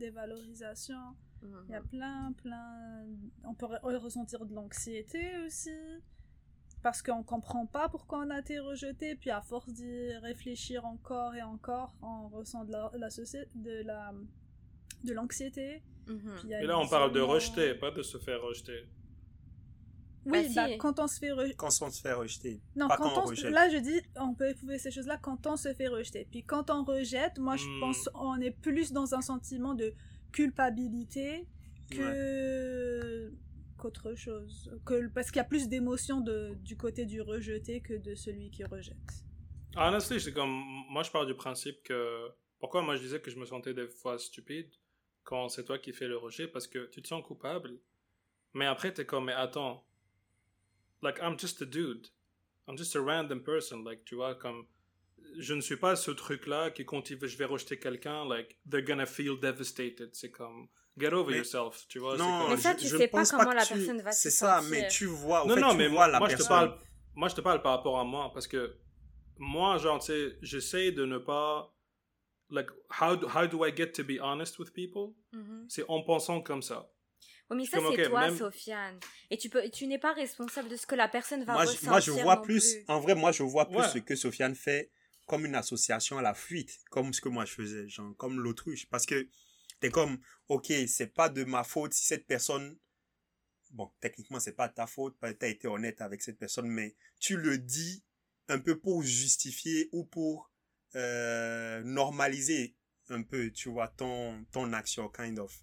[1.41, 1.65] Mhm.
[1.69, 3.05] Il y a plein, plein.
[3.43, 5.69] On peut re- ressentir de l'anxiété aussi.
[6.81, 9.15] Parce qu'on comprend pas pourquoi on a été rejeté.
[9.15, 13.83] Puis à force d'y réfléchir encore et encore, on ressent de la, la soci- de
[13.83, 14.13] la
[15.03, 15.83] de l'anxiété.
[16.07, 16.37] Mhm.
[16.61, 18.85] Et là, on parle de rejeter, pas de se faire rejeter.
[20.25, 20.77] Oui, Bah, bah, si.
[20.77, 21.55] quand on se fait rejeter.
[21.55, 22.61] Quand on se fait rejeter.
[22.75, 23.51] Non, pas quand quand on on, rejette.
[23.51, 26.27] là je dis, on peut éprouver ces choses-là quand on se fait rejeter.
[26.31, 27.79] Puis quand on rejette, moi je Hmm.
[27.81, 29.93] pense on est plus dans un sentiment de
[30.31, 31.47] culpabilité
[31.91, 33.33] que
[33.77, 34.71] qu'autre chose.
[34.85, 38.49] Que, parce qu'il y a plus d'émotions de- du côté du rejeté que de celui
[38.49, 38.97] qui rejette.
[39.75, 40.51] Honestly, c'est comme.
[40.89, 42.27] Moi, je pars du principe que.
[42.59, 44.69] Pourquoi moi je disais que je me sentais des fois stupide
[45.23, 46.47] quand c'est toi qui fais le rejet?
[46.47, 47.71] Parce que tu te sens coupable.
[48.53, 49.83] Mais après, t'es comme, mais attends.
[51.03, 52.07] Like, I'm just a dude.
[52.67, 53.83] I'm just a random person.
[53.83, 54.65] Like, tu vois, comme.
[55.39, 58.83] Je ne suis pas ce truc-là qui, quand il- je vais rejeter quelqu'un, like, they're
[58.85, 60.09] gonna feel devastated.
[60.13, 60.67] C'est comme.
[60.97, 62.17] Get over Mais- yourself, tu vois.
[62.17, 64.21] c'est Non, comme- Mais ça, tu je sais pas comment la tu- personne va se
[64.21, 64.69] C'est ça, sentir.
[64.71, 66.37] mais tu vois, au non, fait, non, tu mais vois moi, la moi, je te
[66.37, 66.67] personne.
[66.69, 66.79] parle,
[67.15, 68.77] moi, je te parle par rapport à moi parce que
[69.39, 71.73] moi, genre, tu sais, j'essaie de ne pas.
[72.51, 72.69] Like,
[73.01, 75.15] how do, how do I get to be honest with people?
[75.31, 75.65] Mhm.
[75.67, 76.87] C'est en pensant comme ça.
[77.53, 78.99] Oui, mais ça, c'est toi, même- Sofiane.
[79.29, 81.89] Et tu, peux, tu n'es pas responsable de ce que la personne va Moi, ressentir.
[81.89, 82.85] moi, je vois non plus, plus.
[82.87, 83.89] en vrai, moi, je vois plus Ouais.
[83.89, 84.91] ce que Sofiane fait
[85.25, 88.87] comme une association à la fuite, comme ce que moi je faisais, genre, comme l'autruche.
[88.87, 89.27] Parce que
[89.79, 90.17] t'es comme,
[90.49, 92.77] ok, c'est pas de ma faute si cette personne,
[93.71, 97.57] bon, techniquement, c'est pas ta faute, t'as été honnête avec cette personne, mais tu le
[97.57, 98.03] dis
[98.49, 100.51] un peu pour justifier ou pour
[100.95, 102.75] euh, normaliser
[103.09, 105.57] un peu, tu vois, ton, ton action, kind of.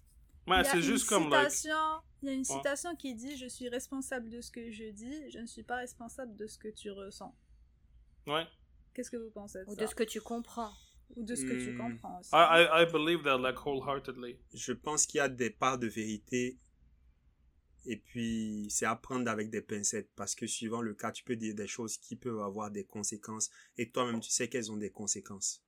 [0.55, 2.63] Il y Ouais, a c'est une juste comme, like, citation, il y a une Ouais.
[2.63, 5.75] citation qui dit Je suis responsable de ce que je dis, je ne suis pas
[5.77, 7.35] responsable de ce que tu ressens.
[8.27, 8.47] ouais.
[8.93, 9.81] Qu'est-ce que vous pensez de Ou ça?
[9.81, 10.73] de ce que tu comprends.
[11.17, 11.73] Ou de ce que tu Hmm.
[11.73, 12.31] comprends aussi.
[12.33, 14.37] I, I, I believe that, like, wholeheartedly.
[14.53, 16.57] Je pense qu'il y a des parts de vérité.
[17.85, 20.09] Et puis, c'est à prendre avec des pincettes.
[20.15, 23.51] Parce que suivant le cas, tu peux dire des choses qui peuvent avoir des conséquences.
[23.77, 25.61] Et toi-même, tu sais qu'elles ont des conséquences.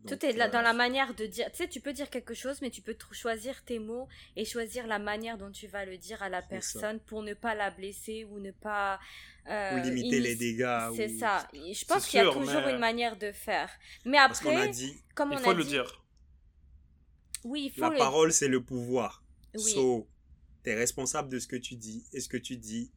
[0.00, 1.50] Donc, Tout est là, euh, dans la manière de dire.
[1.50, 4.86] Tu sais, tu peux dire quelque chose, mais tu peux choisir tes mots et choisir
[4.86, 6.48] la manière dont tu vas le dire à la ça.
[6.48, 9.00] personne pour ne pas la blesser ou ne pas.
[9.48, 10.90] euh, Ou limiter les dégâts.
[10.96, 11.48] C'est ou- ça.
[11.52, 13.70] Je pense qu'il y a toujours mais- une manière de faire.
[14.04, 16.04] Mais Parce qu'on a après, dit, comme Il on faut a le dit, dire.
[17.44, 19.22] oui, il faut la le parole, c'est le pouvoir.
[19.54, 19.62] Oui.
[19.72, 20.06] So,
[20.64, 22.04] tu es responsable de ce que tu dis.
[22.12, 22.90] Et ce que tu dis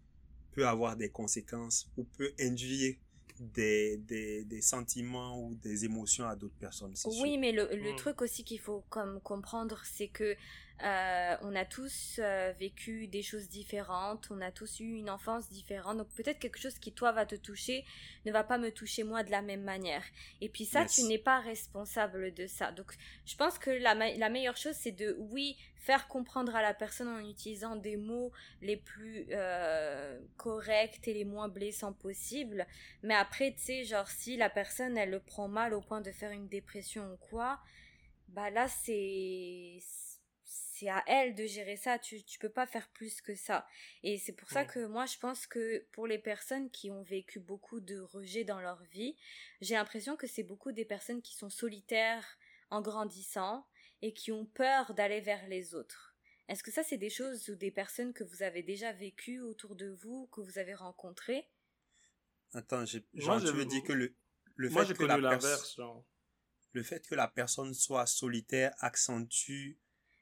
[0.53, 2.95] peut avoir des conséquences ou peut induire
[3.39, 6.95] des, des, des sentiments ou des émotions à d'autres personnes.
[7.11, 7.23] sûr.
[7.23, 7.95] Oui, mais le, le Mm.
[7.95, 10.35] truc aussi qu'il faut comme comprendre, c'est que
[10.83, 15.49] euh, on a tous euh, vécu des choses différentes, on a tous eu une enfance
[15.49, 17.85] différente, donc peut-être quelque chose qui toi va te toucher
[18.25, 20.03] ne va pas me toucher moi de la même manière.
[20.41, 20.91] Et puis ça, Yes.
[20.93, 22.71] tu n'es pas responsable de ça.
[22.71, 22.93] Donc
[23.25, 27.19] je pense que la meilleure chose, c'est de oui faire comprendre à la personne en
[27.19, 32.67] utilisant des mots les plus euh, corrects et les moins blessants possibles.
[33.03, 36.11] Mais après, tu sais, genre, si la personne, elle le prend mal au point de
[36.11, 37.59] faire une dépression ou quoi,
[38.29, 39.79] bah là, c'est.
[40.79, 43.67] C'est à elle de gérer ça, tu, tu peux pas faire plus que ça.
[44.01, 47.41] Et c'est pour ça que moi, je pense que pour les personnes qui ont vécu
[47.41, 49.17] beaucoup de rejet dans leur vie,
[49.59, 52.25] j'ai l'impression que c'est beaucoup des personnes qui sont solitaires
[52.69, 53.67] en grandissant
[54.01, 56.15] et qui ont peur d'aller vers les autres.
[56.47, 59.75] Est-ce que ça, c'est des choses ou des personnes que vous avez déjà vécues autour
[59.75, 61.45] de vous, que vous avez rencontrées?
[62.53, 64.15] Attends, j'ai- genre, tu que le,
[64.55, 66.05] le Moi, fait j'ai que la connu pers- l'inverse, genre.
[66.71, 69.77] le fait que la personne soit solitaire accentue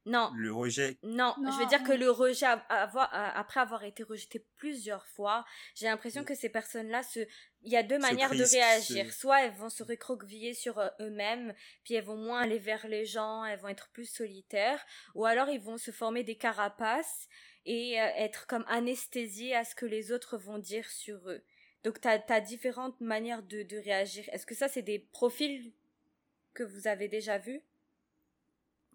[0.07, 0.97] Non, le rejet.
[1.03, 5.45] Non, Non, je veux dire que le rejet, avoir, après avoir été rejeté plusieurs fois,
[5.75, 6.25] j'ai l'impression Mm.
[6.25, 7.19] que ces personnes-là, se...
[7.61, 9.11] il y a deux manières de réagir.
[9.11, 11.53] Soit elles vont se recroqueviller sur euh, eux-mêmes,
[11.83, 14.83] puis elles vont moins aller vers les gens, elles vont être plus solitaires,
[15.13, 17.27] ou alors ils vont se former des carapaces
[17.65, 21.43] et euh, être comme anesthésiés à ce que les autres vont dire sur eux.
[21.83, 24.23] Donc tu as, différentes manières de, de réagir.
[24.31, 25.73] Est-ce que ça, c'est des profils
[26.53, 27.61] que vous avez déjà vus?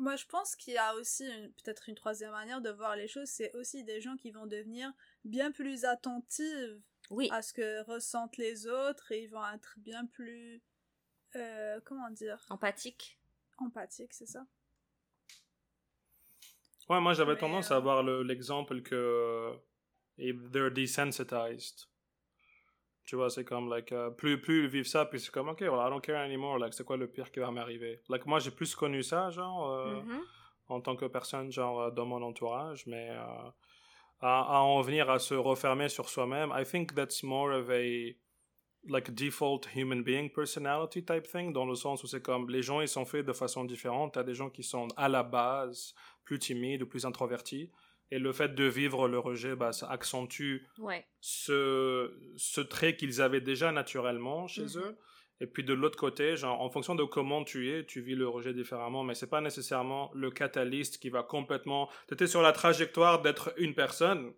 [0.03, 1.24] Moi, je pense qu'il y a aussi
[1.62, 3.28] peut-être une troisième manière de voir les choses.
[3.28, 4.92] C'est aussi des gens qui vont devenir
[5.24, 6.80] bien plus attentifs
[7.11, 7.28] Oui.
[7.30, 10.61] à ce que ressentent les autres et ils vont être bien plus.
[11.36, 12.44] euh, comment dire?
[12.50, 13.16] Empathique
[13.59, 14.44] Empathiques, c'est ça
[16.88, 19.53] Ouais, moi j'avais tendance euh, à avoir le- l'exemple que
[20.18, 21.86] if they're desensitized.
[23.05, 25.61] Tu vois, c'est comme, like, euh, plus, plus ils vivent ça, puis c'est comme, ok,
[25.61, 28.00] well, I don't care anymore, like, c'est quoi le pire qui va m'arriver?
[28.09, 30.20] Like, moi j'ai plus connu ça, genre, euh, Mhm.
[30.68, 33.50] en tant que personne, genre, euh, dans mon entourage, mais euh,
[34.20, 38.14] à, à en venir à se refermer sur soi-même, I think that's more of a,
[38.88, 42.80] like, default human being personality type thing, dans le sens où c'est comme, les gens,
[42.80, 45.92] ils sont faits de façon différente, t'as des gens qui sont à la base
[46.24, 47.68] plus timides ou plus introvertis,
[48.12, 51.04] et le fait de vivre le rejet, bah, ça accentue Ouais.
[51.20, 54.82] ce, ce trait qu'ils avaient déjà naturellement chez Mhm.
[54.84, 54.98] eux.
[55.40, 58.28] Et puis de l'autre côté, genre, en fonction de comment tu es, tu vis le
[58.28, 61.88] rejet différemment, mais c'est pas nécessairement le catalyste qui va complètement.
[62.06, 64.32] Tu étais sur la trajectoire d'être une personne,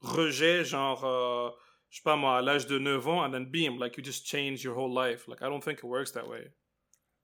[0.00, 1.50] rejet, genre, euh,
[1.90, 4.26] je sais pas moi, à l'âge de 9 ans, and then beam, like you just
[4.26, 5.28] change your whole life.
[5.28, 6.52] Like, I don't think it works that way.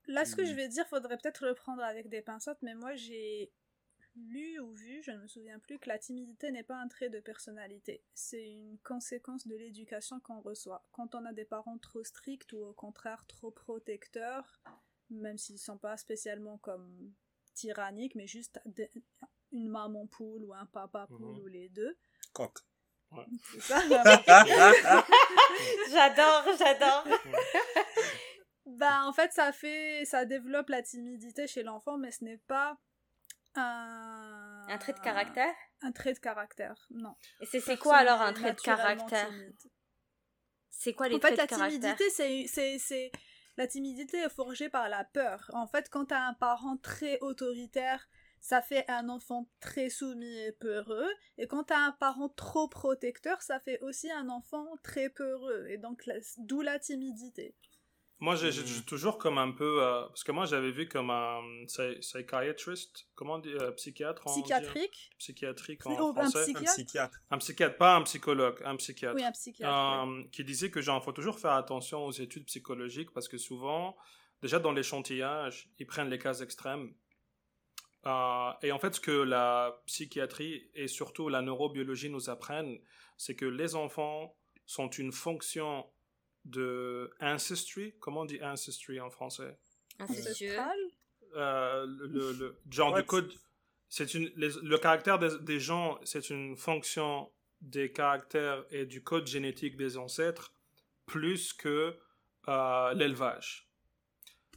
[0.07, 0.47] Là, ce que Mm.
[0.47, 3.51] je vais dire, faudrait peut-être le prendre avec des pincettes, mais moi j'ai
[4.17, 7.09] lu ou vu, je ne me souviens plus, que la timidité n'est pas un trait
[7.11, 8.03] de personnalité.
[8.15, 10.85] C'est une conséquence de l'éducation qu'on reçoit.
[10.93, 14.61] Quand on a des parents trop stricts ou au contraire trop protecteurs,
[15.11, 17.13] même s'ils ne sont pas spécialement comme
[17.55, 18.61] tyranniques, mais juste
[19.53, 21.39] une maman poule ou un papa poule Mhm.
[21.43, 21.97] ou les deux.
[22.33, 22.59] Coq.
[23.53, 23.81] C'est ça,
[25.91, 27.05] J'adore, j'adore.
[28.67, 32.79] Bah, en fait, ça fait, ça développe la timidité chez l'enfant, mais ce n'est pas
[33.55, 34.67] un...
[34.69, 35.55] Un trait de caractère?
[35.83, 37.15] Un trait de caractère, non.
[37.41, 39.31] Et c'est quoi alors un trait de caractère?
[40.71, 41.97] C'est quoi les En fait, traits la de caractère?
[41.97, 43.13] timidité, c'est, c'est, c'est,
[43.57, 45.51] la timidité est forgée par la peur.
[45.53, 48.09] En fait, quand tu as un parent très autoritaire,
[48.41, 51.11] ça fait un enfant très soumis et peureux.
[51.37, 55.67] Et quand tu as un parent trop protecteur, ça fait aussi un enfant très peureux.
[55.69, 57.55] Et donc, la- d'où la timidité.
[58.23, 59.83] Moi, j'ai j'ai- toujours comme un peu.
[59.83, 64.27] euh, parce que moi, j'avais vu comme un psy- psychiatrist, comment on dit, euh, psychiatre
[64.27, 65.11] en Psychiatrique?
[65.19, 66.39] psychiatrique Oh, en un français.
[66.39, 67.19] Un psychiatre psychiatre.
[67.31, 69.15] Un psychiatre, pas un psychologue, un psychiatre.
[69.17, 70.07] Oui, un psychiatre.
[70.07, 70.23] oui.
[70.23, 73.97] Euh, qui disait que genre faut toujours faire attention aux études psychologiques parce que souvent
[74.43, 76.93] déjà dans l'échantillage ils prennent les cas extrêmes
[78.07, 82.79] Euh, et en fait, ce que la psychiatrie et surtout la neurobiologie nous apprennent,
[83.19, 85.85] c'est que les enfants sont une fonction
[86.45, 87.95] de ancestry.
[88.01, 89.59] Comment on dit ancestry en français?
[89.99, 90.79] Ancestral?
[91.37, 93.01] Euh, le, le genre What?
[93.03, 93.33] du code.
[93.89, 97.31] C'est une, les- le caractère des, des gens, c'est une fonction
[97.61, 100.55] des caractères et du code génétique des ancêtres
[101.07, 101.97] plus que
[102.49, 103.69] euh, l'élevage.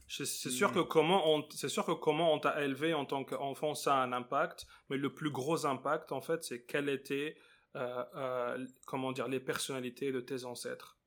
[0.07, 0.75] C'est sûr Hmm.
[0.75, 4.03] que comment on, c'est sûr que comment on t'a élevé en tant qu'enfant, ça a
[4.03, 7.35] un impact, mais le plus gros impact, en fait, c'est quelles étaient,
[7.75, 10.97] euh, euh, comment dire, les personnalités de tes ancêtres.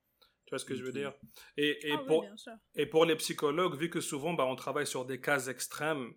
[0.46, 1.12] Tu vois ce que je veux dire?
[1.56, 2.24] Et, et Ah pour,
[2.76, 6.14] et pour les psychologues, vu que souvent bah, on travaille sur des cas extrêmes,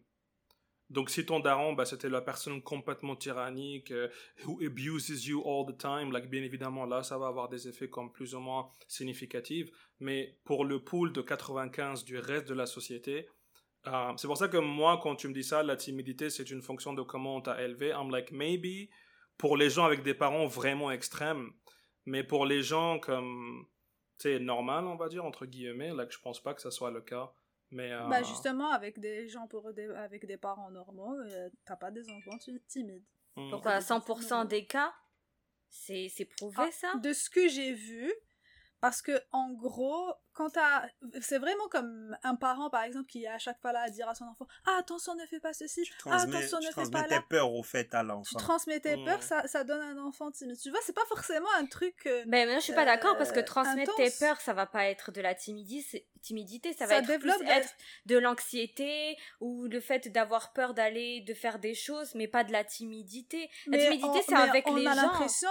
[0.89, 4.07] donc si ton daron, bah, c'était la personne complètement tyrannique, euh,
[4.43, 7.89] who abuses you all the time, like, bien évidemment là ça va avoir des effets
[7.89, 9.69] comme plus ou moins significatifs,
[9.99, 13.27] mais pour le pool de 95 du reste de la société,
[13.87, 16.61] euh, c'est pour ça que moi quand tu me dis ça, la timidité c'est une
[16.61, 18.89] fonction de comment on t'a élevé, I'm like maybe
[19.37, 21.51] pour les gens avec des parents vraiment extrêmes,
[22.05, 23.65] mais pour les gens comme
[24.19, 25.93] c'est normal, on va dire, entre guillemets.
[25.93, 27.31] Là, que je pense pas que ça soit le cas.
[27.71, 31.75] Mais, euh, Bah justement, avec des gens pour des, avec des parents normaux, euh, t'as
[31.75, 33.03] pas des enfants ti- timides.
[33.35, 33.49] hmm.
[33.51, 34.93] Pourquoi à 100% des cas
[35.69, 36.95] C'est c'est prouvé Ah, ça?
[37.03, 38.11] De ce que j'ai vu,
[38.81, 40.87] parce que en gros, quand t'as,
[41.21, 44.07] c'est vraiment comme un parent par exemple qui est à chaque fois là à dire
[44.07, 46.67] à son enfant, ah attention ne fais pas ceci, Tu ah transmets, attention tu ne
[46.69, 47.23] fais transmets pas tes là.
[47.29, 48.39] peurs au fait à Tu l'enfant.
[48.39, 50.57] transmets tes peurs, ça, ça donne un enfant timide.
[50.57, 52.05] Tu vois, c'est pas forcément un truc.
[52.05, 54.17] euh, Ben, moi, je suis pas d'accord parce que Euh, transmettre intense.
[54.17, 57.37] tes peurs, ça va pas être de la timidité, timidité ça va Ça être développe
[57.39, 57.73] plus être
[58.05, 62.51] de l'anxiété ou le fait d'avoir peur d'aller, de faire des choses, mais pas de
[62.53, 63.49] la timidité.
[63.67, 65.01] La mais timidité, c'est mais avec on les a gens.
[65.01, 65.49] l'impression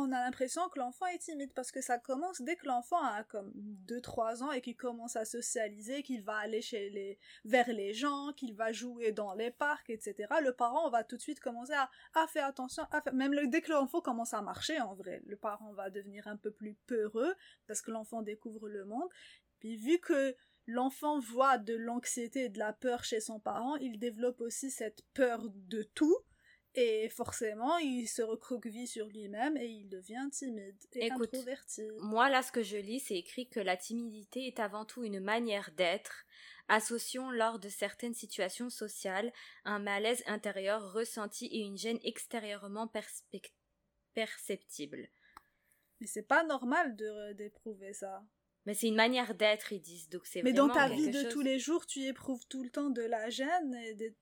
[0.00, 3.24] on a l'impression que l'enfant est timide parce que ça commence dès que l'enfant a
[3.24, 3.52] comme
[3.86, 8.32] 2-3 ans et qu'il commence à socialiser, qu'il va aller chez les, vers les gens,
[8.36, 10.14] qu'il va jouer dans les parcs, etc.
[10.42, 11.74] Le parent va tout de suite commencer
[12.14, 15.72] à, faire attention, même le- dès que l'enfant commence à marcher en vrai, le parent
[15.74, 17.34] va devenir un peu plus peureux
[17.66, 19.08] parce que l'enfant découvre le monde.
[19.58, 20.34] Puis vu que
[20.66, 25.02] l'enfant voit de l'anxiété et de la peur chez son parent, il développe aussi cette
[25.14, 26.16] peur de tout.
[26.76, 31.82] Et forcément, il se recroqueville sur lui-même et il devient timide et Écoute, introverti.
[31.98, 35.18] Moi, là, ce que je lis, c'est écrit que la timidité est avant tout une
[35.18, 36.24] manière d'être,
[36.68, 39.32] associant lors de certaines situations sociales
[39.64, 42.86] un malaise intérieur ressenti et une gêne extérieurement
[44.14, 45.08] perceptible.
[46.00, 48.22] Mais c'est pas normal de d'éprouver ça.
[48.66, 50.08] Mais c'est une manière d'être, ils disent.
[50.08, 52.70] Donc c'est Mais dans ta vie de chose- tous les jours, tu éprouves tout le
[52.70, 53.74] temps de la gêne.
[53.84, 54.14] Et des-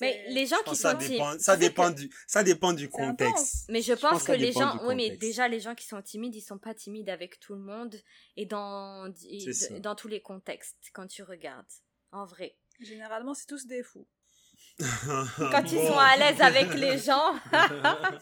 [0.00, 1.12] Mais les gens qui sont ça timides.
[1.12, 3.64] dépend, ça dépend que- du, ça dépend du contexte.
[3.68, 5.86] Mais je Je pense, pense que les dépend gens, oui, mais déjà les gens qui
[5.86, 7.94] sont timides, ils sont pas timides avec tout le monde
[8.36, 11.66] et dans et dans tous les contextes quand tu regardes.
[12.12, 14.06] En vrai, Généralement, c'est tous des fous.
[15.50, 15.88] quand ils Bon.
[15.88, 17.34] sont à l'aise avec les gens.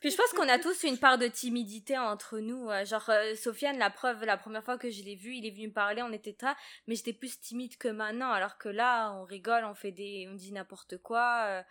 [0.00, 2.68] Puis je pense qu'on a tous une part de timidité entre nous.
[2.84, 5.68] Genre, euh, Sofiane, la preuve, la première fois que je l'ai vu, il est venu
[5.68, 6.56] me parler, on était là,
[6.86, 8.30] mais j'étais plus timide que maintenant.
[8.30, 11.46] Alors que là, on rigole, on fait des, on dit n'importe quoi.
[11.48, 11.62] euh,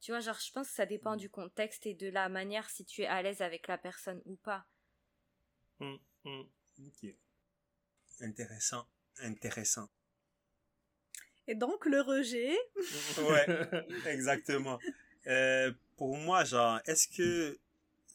[0.00, 2.84] tu vois, genre, je pense que ça dépend du contexte et de la manière si
[2.86, 4.64] tu es à l'aise avec la personne ou pas.
[5.78, 6.42] Hmm, hmm.
[6.86, 7.10] Ok.
[8.20, 8.86] Intéressant,
[9.20, 9.88] intéressant.
[11.48, 12.56] Et donc, le rejet,
[13.18, 13.46] Ouais,
[14.06, 14.78] exactement.
[15.26, 17.58] Euh, pour moi, genre, est-ce que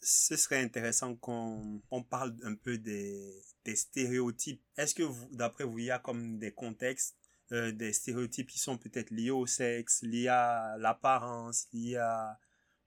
[0.01, 4.61] ce serait intéressant qu'on on parle un peu des, des stéréotypes?
[4.77, 5.03] Est-ce que
[5.35, 7.15] d'après vous, il y a comme des contextes,
[7.51, 12.37] euh, des stéréotypes qui sont peut-être liés au sexe, liés à l'apparence, liés à,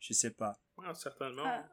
[0.00, 0.58] je sais pas.
[0.82, 1.44] Ah, certainement.
[1.44, 1.68] Ah.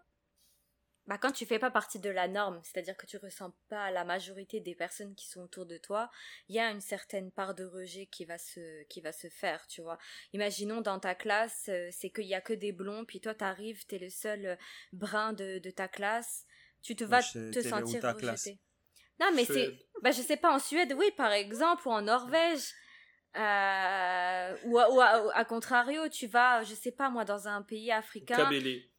[1.08, 4.04] Bah, quand tu fais pas partie de la norme, c'est-à-dire que tu ressens pas la
[4.04, 6.10] majorité des personnes qui sont autour de toi,
[6.50, 9.66] il y a une certaine part de rejet qui va se, qui va se faire,
[9.68, 9.98] tu vois.
[10.34, 13.86] Imaginons dans ta classe, euh, c'est qu'il y a que des blonds, puis toi t'arrives,
[13.86, 14.56] t'es le seul euh,
[14.92, 16.46] brun de, de ta classe,
[16.82, 18.60] tu te vas Je te sentir classe rejeté.
[19.20, 22.74] Non, mais c'est, bah, je sais pas, en Suède, oui, par exemple, ou en Norvège.
[23.36, 27.62] Euh, ou, à, ou à- à contrario, tu vas, je sais pas moi, dans un
[27.62, 28.38] pays africain.
[28.38, 28.92] Kabylie.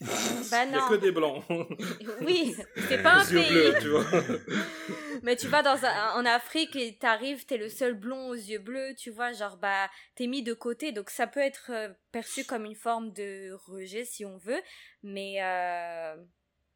[0.00, 0.88] Bah Il n'y a non.
[0.88, 1.44] que des blancs.
[2.20, 2.54] Oui,
[2.88, 3.50] c'est pas un Les pays.
[3.50, 4.04] bleus, tu vois.
[5.24, 8.60] Mais tu vas dans un- en Afrique et t'arrives, t'es le seul blond aux yeux
[8.60, 12.44] bleus, tu vois, genre bah t'es mis de côté, donc ça peut être euh, perçu
[12.44, 14.60] comme une forme de rejet si on veut,
[15.02, 16.16] mais euh,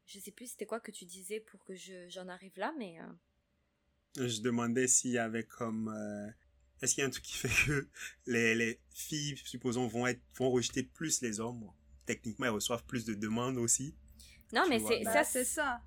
[0.05, 2.97] je sais plus c'était quoi que tu disais pour que je j'en arrive là, mais
[4.17, 6.29] euh, Je demandais s'il y avait comme, euh,
[6.81, 7.87] est-ce qu'il y a un truc qui fait que
[8.25, 11.71] les, les filles, supposons, vont être, vont rejeter plus les hommes?
[12.05, 13.95] Techniquement, elles reçoivent plus de demandes aussi.
[14.51, 15.81] non mais c'est bah, ça bah, c'est ça.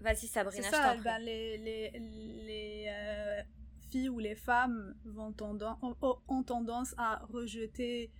[0.00, 3.42] Vas-y Sabrina, ça, ben, les, les, les euh,
[3.90, 5.78] filles ou les femmes vont tendance,
[6.26, 8.10] ont tendance à rejeter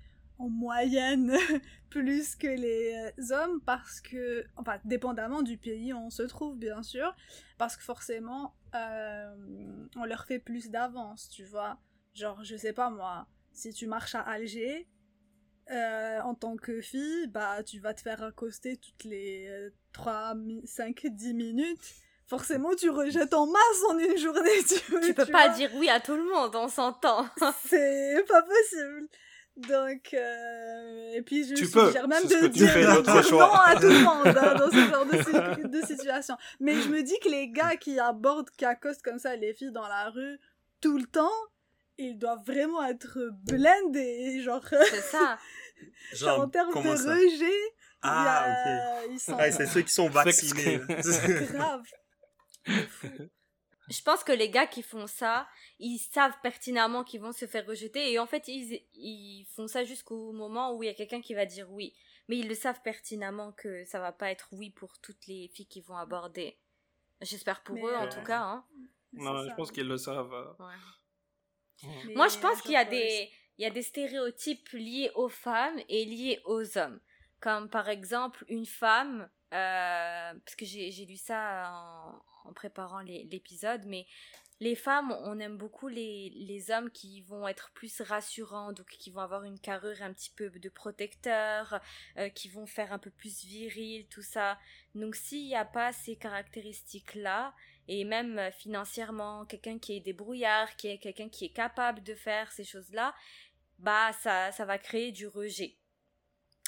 [0.40, 1.32] en moyenne
[1.90, 6.58] plus que les euh, hommes parce que, enfin, dépendamment du pays où on se trouve,
[6.58, 7.14] bien sûr,
[7.58, 11.78] parce que forcément, euh, on leur fait plus d'avance, tu vois.
[12.14, 14.88] Genre, je sais pas moi, si tu marches à Alger,
[15.70, 20.34] euh, en tant que fille, bah, tu vas te faire accoster toutes les 3,
[20.64, 21.94] 5, 10 minutes.
[22.26, 24.50] Forcément, tu rejettes en masse en une journée.
[24.68, 27.26] Tu, tu peux pas dire oui à tout le monde, on s'entend.
[27.66, 29.08] C'est pas possible.
[29.56, 34.04] Donc, euh, et puis je Tu suggère peux, même de dire non à tout le
[34.04, 36.36] monde hein, dans ce genre de, de situation.
[36.60, 39.72] Mais je me dis que les gars qui abordent, qui accostent comme ça les filles
[39.72, 40.38] dans la rue
[40.80, 41.28] tout le temps,
[42.00, 44.42] ils doivent vraiment être blindés.
[44.42, 45.38] Genre, C'est ça.
[46.14, 47.70] genre en termes de ça rejet, il
[48.02, 48.44] Ah,
[49.00, 49.38] a- ils sont ok.
[49.38, 50.78] Ouais, c'est ceux qui sont vaccinés.
[51.52, 51.82] graves.
[52.66, 55.48] Je pense que les gars qui font ça,
[55.80, 59.82] ils savent pertinemment qu'ils vont se faire rejeter et en fait ils, ils font ça
[59.84, 61.92] jusqu'au moment où il y a quelqu'un qui va dire oui.
[62.28, 65.66] Mais ils le savent pertinemment que ça va pas être oui pour toutes les filles
[65.66, 66.56] qui vont aborder.
[67.20, 68.40] J'espère pour Mais, eux en euh, tout cas.
[68.42, 68.64] Hein.
[69.14, 69.54] Non, C'est je ça.
[69.56, 70.32] pense qu'ils le savent.
[70.32, 70.52] euh.
[70.64, 70.74] Ouais.
[72.06, 75.28] Mais Moi je pense qu'il y a des il y a des stéréotypes liés aux
[75.28, 76.98] femmes et liés aux hommes.
[77.40, 83.82] Comme par exemple une femme, euh, parce que j'ai lu ça en, en préparant l'épisode,
[83.86, 84.06] mais
[84.60, 89.10] les femmes, on aime beaucoup les, les hommes qui vont être plus rassurants, donc qui
[89.10, 91.80] vont avoir une carrure un petit peu de protecteur,
[92.18, 94.58] euh, qui vont faire un peu plus viril, tout ça.
[94.94, 97.54] Donc s'il n'y a pas ces caractéristiques-là,
[97.92, 102.14] et même euh, financièrement, quelqu'un qui est débrouillard, qui est quelqu'un qui est capable de
[102.14, 103.14] faire ces choses-là,
[103.78, 105.76] bah ça, ça va créer du rejet.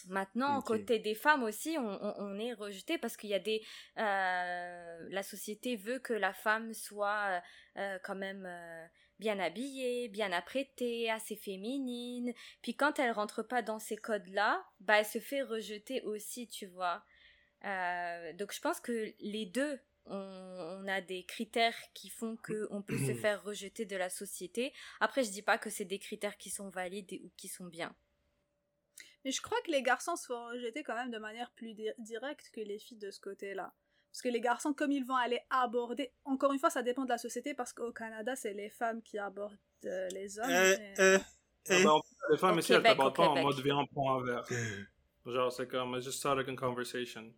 [0.09, 3.63] Maintenant, côté des femmes aussi, on, on- on est rejeté parce qu'il y a des...
[3.99, 7.41] euh, la société veut que la femme soit
[7.77, 8.87] euh, quand même euh,
[9.21, 12.33] bien habillée, bien apprêtée, assez féminine.
[12.63, 16.67] Puis quand elle rentre pas dans ces codes-là, bah elle se fait rejeter aussi, tu
[16.67, 17.05] vois.
[18.39, 22.83] Donc je pense que les deux, on, on a des critères qui font que on
[22.83, 24.73] peut se faire rejeter de la société.
[25.01, 27.95] Après, je dis pas que c'est des critères qui sont valides ou qui sont bien.
[29.25, 31.91] Mais je crois que les garçons se font rejeter quand même de manière plus di-
[31.99, 33.73] directe que les filles de ce côté-là.
[34.11, 37.09] Parce que les garçons, comme ils vont aller aborder, encore une fois, ça dépend de
[37.09, 40.51] la société, parce qu'au Canada, c'est les femmes qui abordent euh, les hommes.
[40.51, 41.19] Euh, mais- euh,
[41.71, 41.85] Ah euh.
[41.85, 43.79] bah, en fait, les femmes Au ici, elles Québec, t'abordent au pas en mode viens,
[43.79, 44.45] on prend un verre.
[45.27, 47.33] Genre, c'est comme, just started a conversation.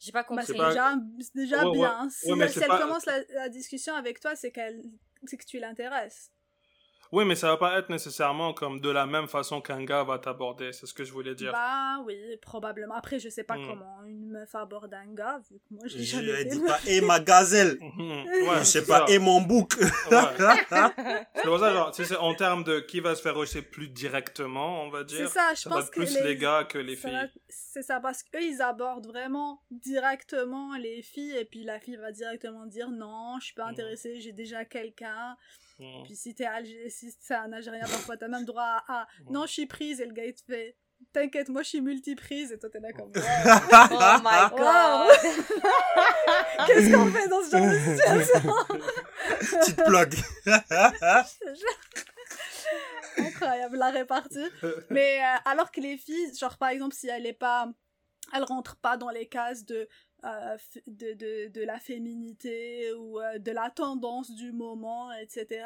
[0.00, 0.46] J'ai pas Bah, compris.
[0.46, 1.72] c'est déjà, c'est déjà Ouais, ouais.
[1.78, 2.08] bien.
[2.10, 4.82] Si, Ouais, mais si c'est elle pas- commence la, la discussion avec toi, c'est qu'elle
[5.26, 6.32] c'est que tu l'intéresses.
[7.12, 10.20] Oui, mais ça va pas être nécessairement comme de la même façon qu'un gars va
[10.20, 11.50] t'aborder, c'est ce que je voulais dire.
[11.50, 12.94] Bah oui, probablement.
[12.94, 13.66] Après, je sais pas Hmm.
[13.66, 16.66] comment une meuf aborde un gars, vu que moi, je dis fait.
[16.66, 17.76] pas, et ma gazelle.
[18.00, 19.76] Je Ouais, sais c'est pas, et mon bouc.
[19.76, 19.86] Ouais.
[21.34, 24.82] C'est pour ça, genre, c'est en termes de qui va se faire rejeter plus directement,
[24.84, 25.28] on va C'est dire.
[25.28, 27.16] ça, je ça va pense que plus les, les gars que les ça filles.
[27.18, 31.96] va- C'est ça, parce qu'eux, ils abordent vraiment directement les filles, et puis la fille
[31.96, 33.70] va directement dire non, je suis pas Mhm.
[33.72, 35.36] intéressée, j'ai déjà quelqu'un.
[35.78, 36.02] Mhm.
[36.04, 39.32] Puis si t'es Algé- si c'est un Algérien, parfois t'as même droit à, à, Mhm.
[39.32, 40.76] non, je suis prise, et le gars il te fait
[41.12, 44.56] t'inquiète, moi je suis multiprise, et toi t'es là comme Oh my Wow.
[44.56, 45.08] god!
[46.66, 48.52] Qu'est-ce qu'on fait dans ce genre de situation?
[49.60, 50.14] Petite plug.
[53.18, 54.46] Incroyable, la répartie.
[54.90, 57.68] Mais euh, alors que les filles, genre par exemple, si elle est pas.
[58.32, 59.88] Elle rentre pas dans les cases de,
[60.24, 65.64] euh, de, de la féminité ou euh, de la tendance du moment, etc.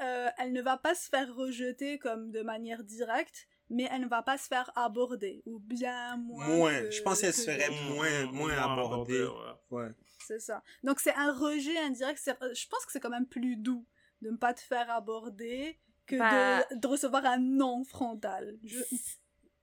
[0.00, 4.08] euh, elle ne va pas se faire rejeter comme de manière directe, mais elle ne
[4.08, 6.46] va pas se faire aborder, ou bien moins.
[6.48, 6.80] Moins.
[6.82, 7.82] que- Je pense qu'elle que serait d'autres.
[7.94, 9.22] moins, moins abordée.
[9.24, 9.30] ouais.
[9.70, 9.88] Ouais.
[10.26, 10.62] C'est ça.
[10.82, 12.18] Donc c'est un rejet indirect.
[12.22, 13.86] c'est- euh, Je pense que c'est quand même plus doux
[14.22, 18.58] de ne pas te faire aborder que Bah- de, de recevoir un non frontal.
[18.64, 18.82] Je-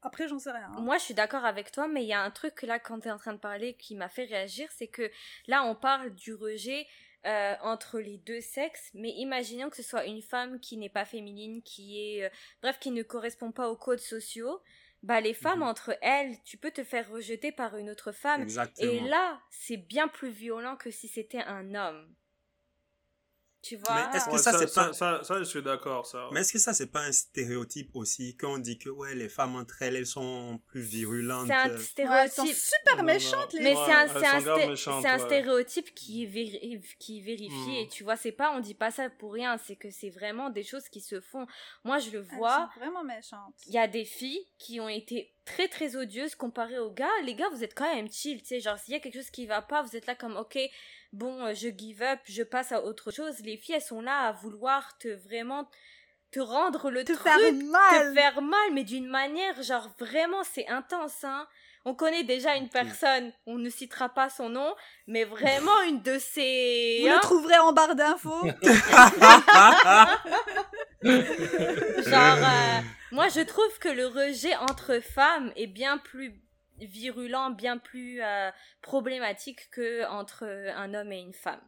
[0.02, 0.70] Après, j'en sais rien.
[0.72, 0.82] hein.
[0.82, 3.08] Moi, je suis d'accord avec toi, mais il y a un truc là, quand tu
[3.08, 5.10] es en train de parler, qui m'a fait réagir, c'est que
[5.48, 6.86] là, on parle du rejet
[7.26, 11.06] euh, entre les deux sexes, mais imaginons que ce soit une femme qui n'est pas
[11.06, 12.30] féminine, qui est, euh,
[12.62, 14.62] bref, qui ne correspond pas aux codes sociaux.
[15.04, 15.68] Bah, les femmes Mhm.
[15.68, 18.42] entre elles, tu peux te faire rejeter par une autre femme.
[18.42, 18.92] Exactement.
[18.92, 22.16] Et là, c'est bien plus violent que si c'était un homme.
[23.66, 24.10] Tu vois?
[24.12, 26.30] Mais est-ce que Ouais, ça, ça, c'est ça, pas- ça, ça, je suis d'accord, ça.
[26.32, 29.28] Mais est-ce que ça, c'est pas un stéréotype aussi quand on dit que ouais, les
[29.28, 32.56] femmes entre elles, elles sont plus virulentes C'est un euh, Ouais, elles sont stéréotype.
[32.56, 35.10] super méchantes, les Mais Ouais, c'est un, elles c'est un sont grave sté- méchantes, c'est
[35.10, 35.26] un ouais.
[35.26, 37.86] stéréotype qui est, véri- qui est vérifié.
[37.86, 37.90] Mm.
[37.90, 39.58] Tu vois, c'est pas, on dit pas ça pour rien.
[39.58, 41.48] C'est que c'est vraiment des choses qui se font.
[41.84, 42.70] Moi, je le Elles vois.
[42.74, 43.56] sont vraiment méchantes.
[43.66, 47.10] Il y a des filles qui ont été très très odieuses comparées aux gars.
[47.24, 48.60] Les gars, vous êtes quand même chill, tu sais.
[48.60, 50.58] Genre, s'il y a quelque chose qui va pas, vous êtes là comme, ok,
[51.16, 53.40] bon, euh, je give up, je passe à autre chose.
[53.44, 55.70] Les filles, elles sont là à vouloir te vraiment
[56.32, 58.10] te rendre le Te truc, faire mal.
[58.10, 61.48] te faire mal, mais d'une manière, genre vraiment, c'est intense, hein.
[61.88, 64.74] On connaît déjà une personne, on ne citera pas son nom,
[65.06, 67.02] mais vraiment une de ces...
[67.04, 68.42] Vous hein, le trouverez en barre d'infos.
[71.04, 76.42] Genre, euh, moi je trouve que le rejet entre femmes est bien plus
[76.80, 78.52] virulent, bien plus euh,
[78.82, 81.62] problématique que entre un homme et une femme.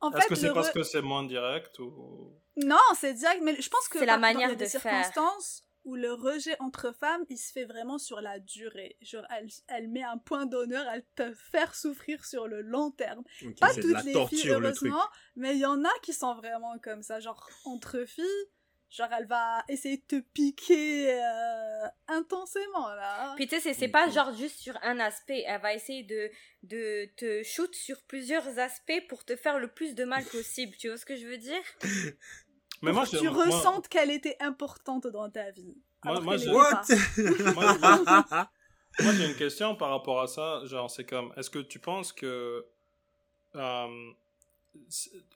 [0.00, 2.32] En Est-ce fait, que c'est parce que c'est moins direct ou...
[2.56, 4.64] Non, c'est direct, mais je pense que C'est la dans- manière il y a des
[4.66, 4.80] de faire.
[5.04, 8.96] circonstances où le rejet entre femmes, il se fait vraiment sur la durée.
[9.02, 13.22] Genre, elle, elle met un point d'honneur, elle te faire souffrir sur le long terme.
[13.60, 15.02] Pas toutes les filles, le heureusement,
[15.36, 17.20] mais il y en a qui sont vraiment comme ça.
[17.20, 18.24] Genre, entre filles,
[18.90, 23.34] genre, elle va essayer de te piquer euh, intensément, là.
[23.36, 26.30] Puis tu sais, c'est- pas genre juste sur un aspect, elle va essayer de,
[26.62, 30.88] de te shoot sur plusieurs aspects pour te faire le plus de mal possible, tu
[30.88, 31.62] vois ce que je veux dire?
[32.82, 35.74] Mais moi, Pour que je- tu moi- ressentes qu'elle était importante dans ta vie.
[36.04, 36.20] Moi-
[39.00, 40.60] moi, j'ai une question par rapport à ça.
[40.66, 42.64] Genre, c'est comme, est-ce que tu penses que,
[43.54, 44.10] euh,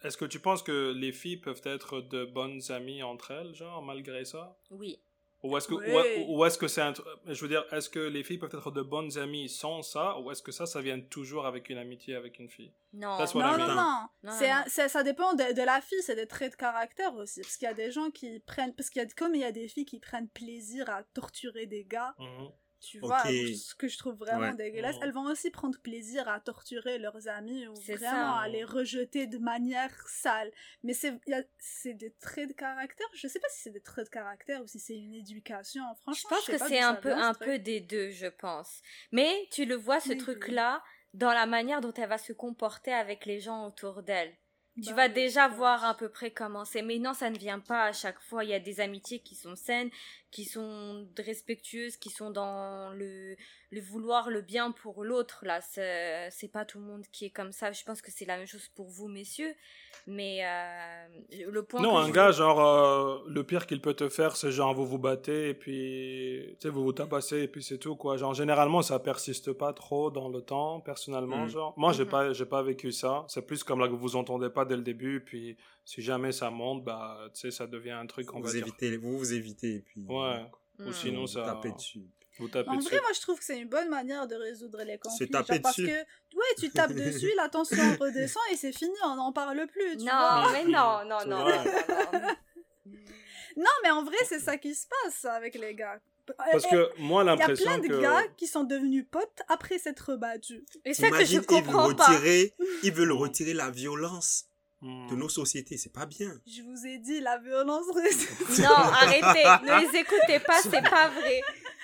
[0.02, 3.82] est-ce que tu penses que les filles peuvent être de bonnes amies entre elles, genre,
[3.82, 4.58] malgré ça?
[4.70, 4.98] Oui.
[5.44, 6.24] Ou est-ce que, Oui.
[6.26, 6.92] ou, ou est-ce que c'est un,
[7.26, 10.32] je veux dire, est-ce que les filles peuvent être de bonnes amies sans ça, ou
[10.32, 12.72] est-ce que ça, ça vient toujours avec une amitié avec une fille?
[12.92, 13.16] Non.
[13.18, 14.08] Non, non, non.
[14.24, 17.42] Non, un- ça dépend de, de la fille, c'est des traits de caractère aussi.
[17.42, 18.74] Parce qu'il y a des gens qui prennent.
[18.74, 21.66] Parce qu'il y a, comme il y a des filles qui prennent plaisir à torturer
[21.66, 22.48] des gars, Mhm.
[22.80, 24.54] Tu vois, ce que je trouve vraiment Ouais.
[24.56, 25.02] dégueulasse, Mhm.
[25.02, 28.38] elles vont aussi prendre plaisir à torturer leurs amis ou vraiment ça.
[28.40, 30.50] à les rejeter de manière sale.
[30.82, 33.06] Mais c'est il y a- c'est des traits de caractère.
[33.14, 35.82] Je sais pas si c'est des traits de caractère ou si c'est une éducation.
[35.96, 37.48] Je Franchement, pense sais que c'est un peu, un truc.
[37.48, 38.80] peu des deux, je pense.
[39.12, 40.82] Mais tu le vois, ce truc-là,
[41.14, 44.36] dans la manière dont elle va se comporter avec les gens autour d'elle.
[44.82, 46.82] Tu Bah vas déjà voir à peu près comment c'est.
[46.82, 48.44] Mais non, ça ne vient pas à chaque fois.
[48.44, 49.90] Il y a des amitiés qui sont saines,
[50.30, 53.36] qui sont respectueuses, qui sont dans le,
[53.70, 55.40] le vouloir le bien pour l'autre.
[55.44, 57.70] Là, c'est c'est pas tout le monde qui est comme ça.
[57.72, 59.54] Je pense que c'est la même chose pour vous, messieurs.
[60.06, 61.06] Mais euh,
[61.50, 64.72] le point Non, un gars, genre, euh, le pire qu'il peut te faire, c'est genre,
[64.74, 68.16] vous vous battez, et puis, tu sais, vous vous tabassez, et puis c'est tout, quoi.
[68.16, 71.48] Genre, généralement, ça persiste pas trop dans le temps, personnellement, Mm.
[71.50, 71.74] genre.
[71.76, 72.10] Moi, j'ai Mhm.
[72.10, 73.26] pas, j'ai pas vécu ça.
[73.28, 76.50] C'est plus comme là que vous entendez pas dès le début, puis si jamais ça
[76.50, 78.66] monte, bah, tu sais, ça devient un truc, on va vous dire.
[78.66, 80.46] évitez, vous vous évitez et puis Ouais.
[80.86, 81.42] Ou sinon, vous ça.
[81.44, 82.06] tapez dessus.
[82.38, 82.88] Vous tapez En dessus.
[82.88, 85.18] vrai, moi, je trouve que c'est une bonne manière de résoudre les conflits.
[85.18, 85.88] C'est taper genre parce dessus.
[85.88, 89.96] que, ouais, tu tapes dessus, la tension redescend et c'est fini, on n'en parle plus,
[89.96, 90.52] tu Non, vois.
[90.52, 92.28] mais non, non, C'est non, non, non, non.
[93.56, 95.98] Non, mais en vrai, c'est ça qui se passe avec les gars.
[96.36, 98.00] Parce Euh, que moi, Il y a l'impression plein de que.
[98.00, 100.62] gars qui sont devenus potes après s'être battus.
[100.84, 102.04] Et ça que je Imagine, ils veulent comprends pas.
[102.06, 102.52] retirer,
[102.84, 104.44] ils veulent retirer la violence
[104.80, 105.08] Hmm.
[105.10, 105.76] de nos sociétés.
[105.76, 106.30] C'est pas bien.
[106.46, 108.28] Je vous ai dit, la violence reste.
[108.60, 109.22] Non, arrêtez,
[109.66, 111.40] ne les écoutez pas, c'est pas vrai.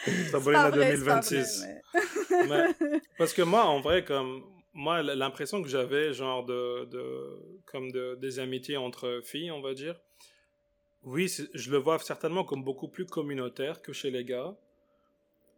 [0.31, 1.67] Sabrina C'est pas vrai, c'est pas 2026.
[2.31, 4.43] vrai, Mais- parce que moi, en vrai, comme
[4.73, 9.73] moi, l'impression que j'avais, genre de, de comme de, des amitiés entre filles, on va
[9.75, 9.95] dire.
[11.05, 14.55] Oui, je le vois certainement comme beaucoup plus communautaire que chez les gars.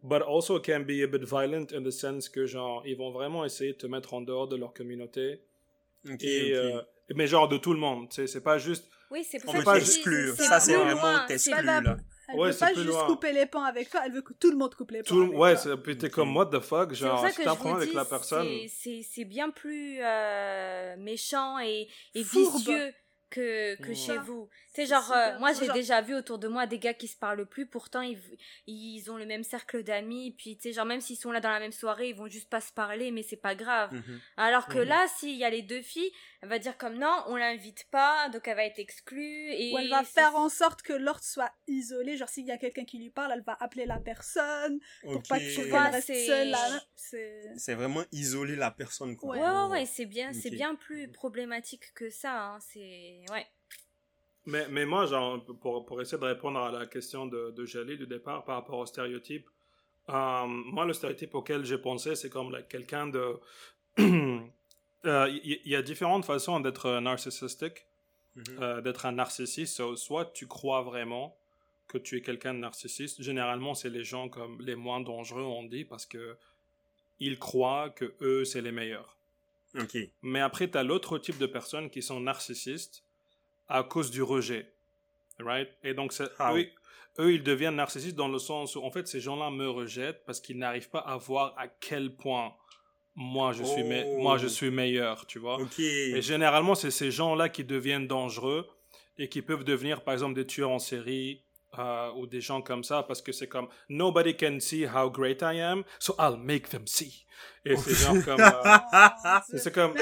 [0.03, 3.43] But also can be a bit violent in the sense que genre ils vont vraiment
[3.45, 5.41] essayer de te mettre en dehors de leur communauté
[6.07, 6.57] Ok, et ok.
[6.75, 6.81] euh,
[7.15, 8.09] mais genre de tout le monde.
[8.09, 8.87] tu sais, C'est pas juste.
[9.09, 10.33] Oui, c'est pour On ça que t'exclure.
[10.37, 11.25] c'est Ça, c'est vraiment pas-
[11.81, 11.97] là.
[12.29, 13.05] Elle Ouais, veut pas juste loin.
[13.07, 15.15] couper les ponts avec toi, elle veut que tout le monde coupe les ponts.
[15.15, 15.61] Tout, avec ouais, toi.
[15.63, 18.45] c'est- puis t'es comme what the fuck, genre si vous avec dis, la personne.
[18.47, 22.93] c'est- c'est c'est bien plus euh, méchant et, et vicieux
[23.29, 24.49] que, que chez vous.
[24.73, 26.93] Tu sais, c'est genre, euh, moi j'ai Genre- déjà vu autour de moi des gars
[26.93, 28.19] qui se parlent plus, pourtant ils,
[28.67, 31.49] ils ont le même cercle d'amis, puis tu sais, genre même s'ils sont là dans
[31.49, 33.91] la même soirée, ils vont juste pas se parler, mais c'est pas grave.
[33.93, 34.19] Mhm.
[34.37, 34.87] Alors que Mhm.
[34.87, 36.11] là, s'il y a les deux filles,
[36.41, 39.51] elle va dire comme non, on l'invite pas, donc elle va être exclue.
[39.51, 42.15] Et Ou elle va faire en sorte que l'autre soit isolé.
[42.15, 45.39] Genre, s'il y a quelqu'un qui lui parle, elle va appeler la personne pour pas
[45.39, 46.49] qu'elle vois, reste c'est- seule.
[46.51, 46.81] là.
[46.95, 47.41] C'est...
[47.57, 49.15] C'est vraiment isoler la personne.
[49.17, 49.35] Quoi.
[49.35, 52.51] Ouais, ouais, ouais, c'est bien, c'est bien plus problématique que ça.
[52.53, 52.59] Hein.
[52.61, 53.45] C'est ouais.
[54.45, 58.07] Mais, mais moi, genre, pour, pour essayer de répondre à la question de, de du
[58.07, 59.47] départ par rapport au stéréotype,
[60.09, 63.39] euh, moi, le stéréotype auquel j'ai pensé, c'est comme like, quelqu'un de.
[65.05, 67.85] Euh, Il y, y a différentes façons d'être narcissistique,
[68.35, 68.43] Mhm.
[68.61, 69.75] euh, d'être un narcissiste.
[69.75, 71.37] So, soit tu crois vraiment
[71.87, 73.21] que tu es quelqu'un de narcissiste.
[73.21, 76.35] Généralement, c'est les gens comme les moins dangereux, on dit, parce que
[77.19, 79.17] ils croient que eux, c'est les meilleurs.
[80.23, 83.03] Mais après, tu as l'autre type de personnes qui sont narcissistes
[83.69, 84.71] à cause du rejet.
[85.39, 85.69] Right?
[85.83, 86.55] Et donc, How?
[86.57, 86.65] eux,
[87.19, 90.39] eux, ils deviennent narcissistes dans le sens où, en fait, ces gens-là me rejettent parce
[90.39, 92.53] qu'ils n'arrivent pas à voir à quel point
[93.15, 95.57] moi je suis, me- moi je suis meilleur, tu vois?
[96.17, 98.67] Et généralement, c'est ces gens-là qui deviennent dangereux
[99.17, 101.41] et qui peuvent devenir, par exemple, des tueurs en série
[101.77, 105.41] euh, ou des gens comme ça parce que c'est comme Nobody can see how great
[105.41, 107.25] I am, so I'll make them see.
[107.65, 108.39] Et c'est genre comme.
[108.41, 109.93] euh, c'est comme.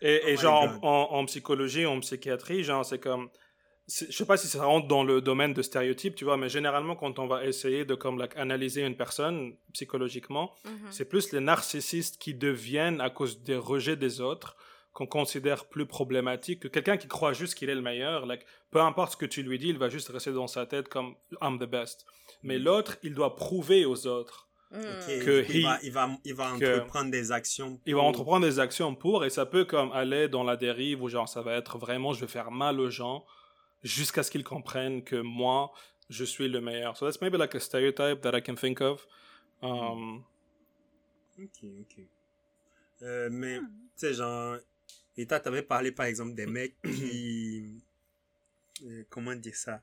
[0.00, 3.28] Et, et Oh genre, en, en psychologie, en psychiatrie, genre, c'est comme.
[3.86, 6.96] Je sais pas si ça rentre dans le domaine de stéréotypes, tu vois, mais généralement,
[6.96, 10.72] quand on va essayer de comme, like, analyser une personne psychologiquement, Mhm.
[10.90, 14.56] c'est plus les narcissistes qui deviennent, à cause des rejets des autres,
[14.94, 18.24] qu'on considère plus problématiques que quelqu'un qui croit juste qu'il est le meilleur.
[18.26, 20.88] Like, peu importe ce que tu lui dis, il va juste rester dans sa tête
[20.88, 22.06] comme I'm the best.
[22.42, 24.48] Mais l'autre, il doit prouver aux autres.
[24.72, 24.80] Ok,
[25.24, 27.78] Que il, he- va, il, va, il va que- entreprendre des actions.
[27.86, 31.02] Il va pour- entreprendre des actions pour, et ça peut comme aller dans la dérive
[31.02, 33.24] où genre ça va être vraiment je vais faire mal aux gens
[33.84, 35.70] jusqu'à ce qu'ils comprennent que moi
[36.08, 36.96] je suis le meilleur.
[36.96, 39.06] So that's maybe like a stereotype that I can think of.
[39.62, 40.22] Um,
[41.38, 42.04] Ok, ok.
[43.02, 43.66] Euh, mais, Hmm.
[43.66, 44.56] tu sais, genre,
[45.16, 47.82] et toi, t'avais parlé, par exemple, des mecs qui...
[48.84, 49.82] euh, comment dire ça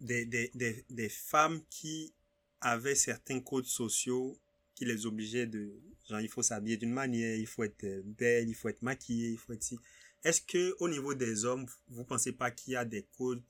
[0.00, 2.12] des, des, des, des femmes qui
[2.60, 4.38] avaient certains codes sociaux
[4.74, 5.80] qui les obligeaient de...
[6.08, 9.30] Genre, il faut s'habiller d'une manière, il faut être euh, belle, il faut être maquillé,
[9.30, 9.78] il faut être si...
[10.24, 13.42] Est-ce que au niveau des hommes, vous pensez pas qu'il y a des codes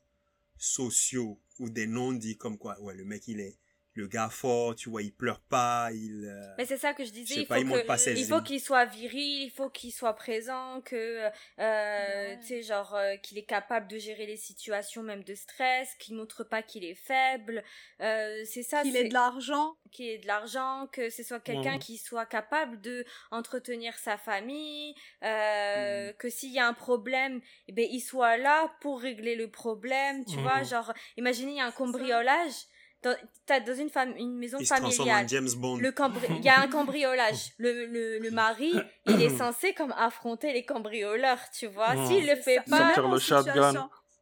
[0.59, 3.59] sociaux ou des non-dits comme quoi, ouais, le mec, il est
[3.95, 6.25] le gars fort, tu vois, il pleure pas, il...
[6.27, 7.35] euh, Mais c'est ça que je je disais.
[7.35, 8.43] sais Il pas, faut, il montre que, pas ses il faut ailes.
[8.43, 12.39] qu'il soit viril, il faut qu'il soit présent, que euh, Ouais.
[12.41, 16.17] tu sais genre euh, qu'il est capable de gérer les situations même de stress, qu'il
[16.17, 17.63] montre pas qu'il est faible.
[18.01, 18.83] Euh, c'est ça.
[18.83, 19.77] Qu'il ait de l'argent.
[19.91, 24.95] qu'il ait de l'argent, que ce soit quelqu'un qui soit capable de entretenir sa famille,
[25.23, 29.51] euh, que s'il y a un problème, eh ben il soit là pour régler le
[29.51, 30.43] problème, tu Mhm.
[30.43, 32.55] vois, genre imaginez il y a un cambriolage
[33.03, 35.25] dans t'as dans une femme une maison il se familiale.
[35.25, 35.77] en James Bond.
[35.79, 37.53] Le cambri- il y a un cambriolage.
[37.59, 38.73] Le, le, le mari,
[39.07, 41.95] il est censé comme affronter les cambrioleurs, tu vois.
[41.95, 42.07] Mhm.
[42.07, 43.73] S'il le fait pas, Sortir le shotgun.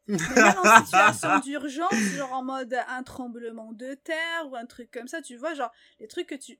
[0.07, 5.07] même en situation d'urgence, genre en mode un tremblement de terre ou un truc comme
[5.07, 6.59] ça, tu vois, genre les trucs que tu.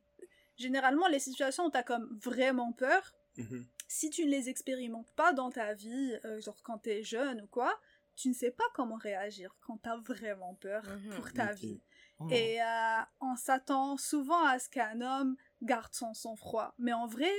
[0.58, 3.66] Généralement, les situations où t'as comme vraiment peur, Mhm.
[3.88, 7.48] si tu ne les expérimentes pas dans ta vie, euh, genre quand t'es jeune ou
[7.48, 7.74] quoi,
[8.18, 11.16] tu ne sais pas comment réagir quand t'as vraiment peur Mhm.
[11.16, 11.82] pour ta vie.
[12.28, 12.32] Hmm.
[12.34, 16.74] Et euh, on s'attend souvent à ce qu'un homme garde son sang-froid.
[16.80, 17.32] Mais en vrai,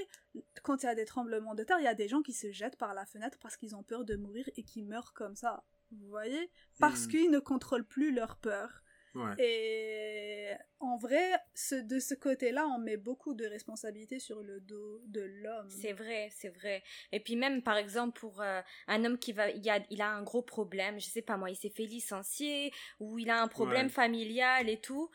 [0.63, 2.53] quand il y a des tremblements de terre, il y a des gens qui se
[2.53, 5.65] jettent par la fenêtre parce qu'ils ont peur de mourir et qui meurent comme ça.
[5.91, 6.51] Vous voyez?
[6.79, 7.11] Parce Mhm.
[7.11, 8.83] qu'ils ne contrôlent plus leur peur.
[9.15, 9.35] Ouais.
[9.39, 10.51] Et
[10.81, 15.21] en vrai, ce, de ce côté-là, on met beaucoup de responsabilités sur le dos de
[15.21, 15.69] l'homme.
[15.69, 16.83] C'est vrai, c'est vrai.
[17.13, 20.09] Et puis même par exemple pour euh, un homme qui va, il a, il a
[20.11, 23.49] un gros problème, je sais pas moi, il s'est fait licencier ou il a un
[23.49, 23.93] problème Ouais.
[23.93, 25.11] familial et tout,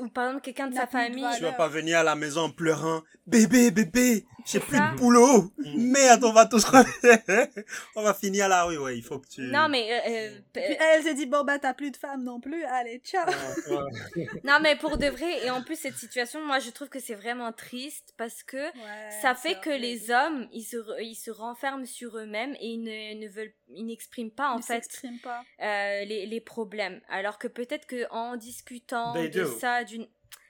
[0.00, 1.24] ou par exemple quelqu'un de sa famille.
[1.36, 3.02] Tu vas pas venir à la maison en pleurant.
[3.26, 4.90] Bébé, bébé, j'ai plus ça.
[4.92, 5.52] de boulot.
[5.58, 5.90] Mm.
[5.92, 6.66] Merde, on va tous
[7.96, 8.96] on va finir à la rue, ouais.
[8.96, 9.42] Il faut que tu.
[9.42, 12.40] Non mais euh, euh, Puis elle s'est dit, bon bah t'as plus de femme non
[12.40, 13.26] plus, allez, ciao
[14.44, 17.14] non mais pour de vrai et en plus cette situation, moi je trouve que c'est
[17.14, 21.30] vraiment triste parce que Ouais, ça fait que les hommes ils se re- ils se
[21.30, 24.86] renferment sur eux-mêmes et ils ne, ne veulent ils n'expriment pas en Ils fait
[25.22, 25.42] pas.
[25.62, 27.00] euh, les, les problèmes.
[27.08, 29.58] Alors que peut-être que en discutant They de do.
[29.58, 30.06] ça, d'une,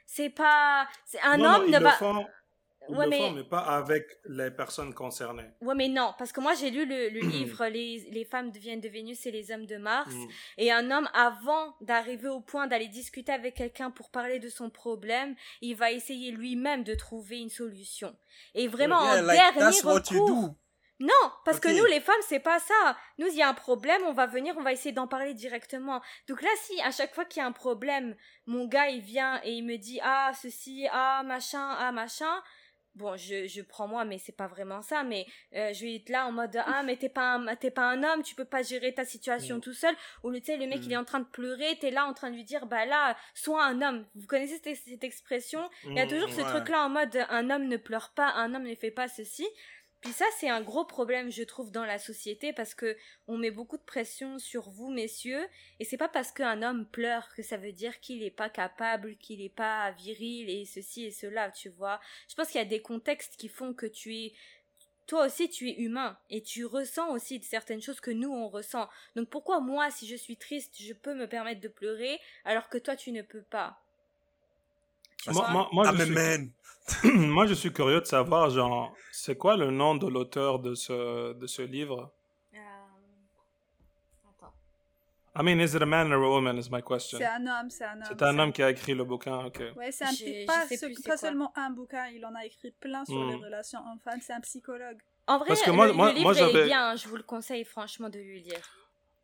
[0.06, 0.86] c'est pas,
[1.22, 2.26] un Non, homme ne va, font,
[2.88, 5.48] ils Ouais, le mais- font, mais pas avec les personnes concernées.
[5.60, 8.80] ouais mais non, parce que moi j'ai lu le, le livre les, les femmes viennent
[8.80, 10.26] de Vénus et les hommes de Mars, Mm.
[10.58, 14.68] et un homme avant d'arriver au point d'aller discuter avec quelqu'un pour parler de son
[14.68, 18.16] problème, il va essayer lui-même de trouver une solution.
[18.54, 20.54] Et vraiment Yeah, en like, dernier recours.
[21.04, 22.96] Non, parce que nous, les femmes, c'est pas ça.
[23.18, 26.00] Nous, il y a un problème, on va venir, on va essayer d'en parler directement.
[26.28, 28.14] Donc là, si à chaque fois qu'il y a un problème,
[28.46, 32.42] mon gars, il vient et il me dit ah ceci, ah machin, ah machin.
[32.94, 35.02] Bon, je, je prends moi, mais c'est pas vraiment ça.
[35.02, 35.24] Mais
[35.54, 38.02] euh, je vais être là en mode ah mais t'es pas un, t'es pas un
[38.04, 39.60] homme, tu peux pas gérer ta situation Mm.
[39.62, 39.94] tout seul.
[40.22, 40.84] Ou le tu sais le mec Mm.
[40.84, 43.16] il est en train de pleurer, t'es là en train de lui dire bah là
[43.34, 44.06] sois un homme.
[44.14, 45.68] Vous connaissez cette, cette expression?
[45.84, 46.50] Il y a toujours ce Mm, ouais.
[46.50, 49.46] truc-là en mode un homme ne pleure pas, un homme ne fait pas ceci.
[50.02, 52.96] Puis ça, c'est un gros problème, je trouve, dans la société parce que
[53.28, 55.46] on met beaucoup de pression sur vous, messieurs,
[55.78, 59.16] et c'est pas parce qu'un homme pleure que ça veut dire qu'il est pas capable,
[59.18, 62.00] qu'il est pas viril et ceci et cela, tu vois.
[62.28, 64.32] Je pense qu'il y a des contextes qui font que tu es
[65.06, 68.88] toi aussi tu es humain et tu ressens aussi certaines choses que nous on ressent.
[69.16, 72.78] Donc pourquoi moi si je suis triste, je peux me permettre de pleurer alors que
[72.78, 73.81] toi tu ne peux pas?
[75.28, 76.50] Moi, moi, moi, Ah, je mais suis, man.
[77.28, 81.32] moi, je suis curieux de savoir, genre, c'est quoi le nom de l'auteur de ce,
[81.34, 82.10] de ce livre?
[82.54, 82.58] Euh,
[84.28, 84.52] Attends.
[85.38, 87.18] I mean, is it a man or a woman is my question.
[87.18, 88.02] C'est un homme, c'est un homme.
[88.08, 89.62] C'est un homme qui a écrit le bouquin, ok.
[89.76, 90.08] Ouais, c'est un
[90.46, 93.28] pas, ce- pas seulement un bouquin, il en a écrit plein sur Hmm.
[93.30, 94.20] les relations hommes-femmes.
[94.20, 94.98] C'est un psychologue.
[95.28, 97.16] En vrai, Parce que moi- le, moi- le livre moi, est j'avais- bien, je vous
[97.16, 98.60] le conseille franchement de le lire.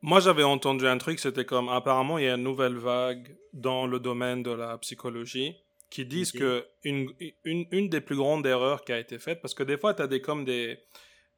[0.01, 3.85] Moi, j'avais entendu un truc, c'était comme, apparemment, il y a une nouvelle vague dans
[3.89, 5.57] le domaine de la psychologie
[5.91, 6.41] qui disent Ok.
[6.41, 7.12] que une,
[7.45, 10.03] une, une des plus grandes erreurs qui a été faite, parce que des fois, tu
[10.03, 10.78] as des, comme des,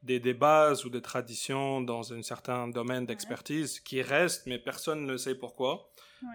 [0.02, 5.06] des, des bases ou des traditions dans un certain domaine d'expertise qui restent, mais personne
[5.06, 5.90] ne sait pourquoi.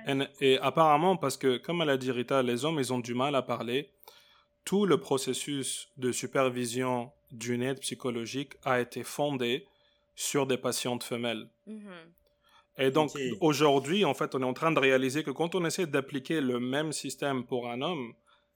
[0.07, 0.17] Ouais.
[0.39, 3.13] Et, et apparemment, parce que, comme elle a dit Rita, les hommes, ils ont du
[3.13, 3.91] mal à parler,
[4.63, 9.67] tout le processus de supervision d'une aide psychologique a été fondé
[10.15, 11.49] sur des patientes femelles.
[11.67, 11.83] Mhm.
[12.77, 15.87] Et donc, aujourd'hui, en fait, on est en train de réaliser que quand on essaie
[15.87, 18.13] d'appliquer le même système pour un homme,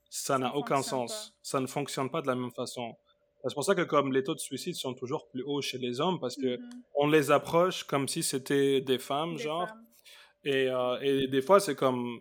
[0.10, 1.34] ça n'a aucun sens.
[1.42, 2.96] Ça ne fonctionne pas de la même façon.
[3.48, 6.02] C'est pour ça que comme les taux de suicide sont toujours plus hauts chez les
[6.02, 6.70] hommes, parce que Mhm.
[6.96, 9.68] on les approche comme si c'était des femmes, Des genre.
[9.70, 9.86] femmes.
[10.44, 12.20] Et, euh, et des fois, c'est comme,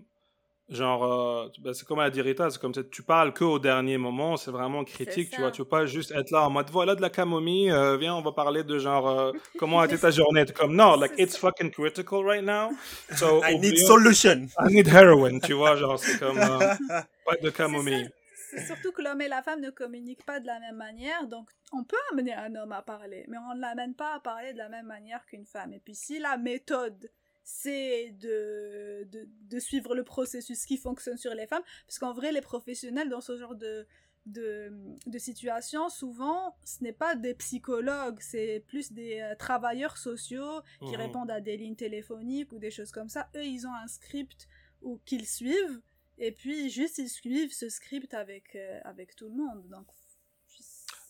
[0.68, 3.58] genre, euh, ben, c'est comme à dire Rita, c'est comme ça, tu parles que au
[3.58, 5.36] dernier moment, c'est vraiment critique, ça.
[5.36, 7.96] tu vois, tu veux pas juste être là en mode, voilà de la camomille, euh,
[7.96, 10.96] viens, on va parler de genre, euh, comment a été ta journée, T'es comme, non,
[10.96, 12.70] like, C'est it's fucking critical right now,
[13.14, 14.48] so, I need solution.
[14.58, 16.58] I need heroin, tu vois, genre, c'est comme, euh,
[17.24, 18.10] pas de camomille.
[18.50, 21.50] C'est surtout que l'homme et la femme ne communiquent pas de la même manière, donc
[21.72, 24.58] on peut amener un homme à parler, mais on ne l'amène pas à parler de
[24.58, 25.74] la même manière qu'une femme.
[25.74, 27.10] Et puis si la méthode,
[27.50, 32.30] c'est de, de, de suivre le processus qui fonctionne sur les femmes, parce qu'en vrai,
[32.30, 33.86] les professionnels dans ce genre de,
[34.26, 34.70] de,
[35.06, 40.92] de situation, souvent, ce n'est pas des psychologues, c'est plus des euh, travailleurs sociaux qui
[40.92, 40.96] Mhm.
[40.96, 43.30] répondent à des lignes téléphoniques ou des choses comme ça.
[43.34, 44.46] Eux, ils ont un script
[44.82, 45.80] ou qu'ils suivent,
[46.18, 49.66] et puis juste ils suivent ce script avec, euh, avec tout le monde.
[49.68, 49.86] Donc,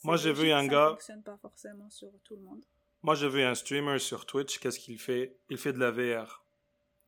[0.05, 2.63] Moi, j'ai vu un ça gars- fonctionne pas forcément sur tout le monde.
[3.03, 5.37] Moi, j'ai vu un streamer sur Twitch, qu'est-ce qu'il fait?
[5.49, 6.45] Il fait de la VR.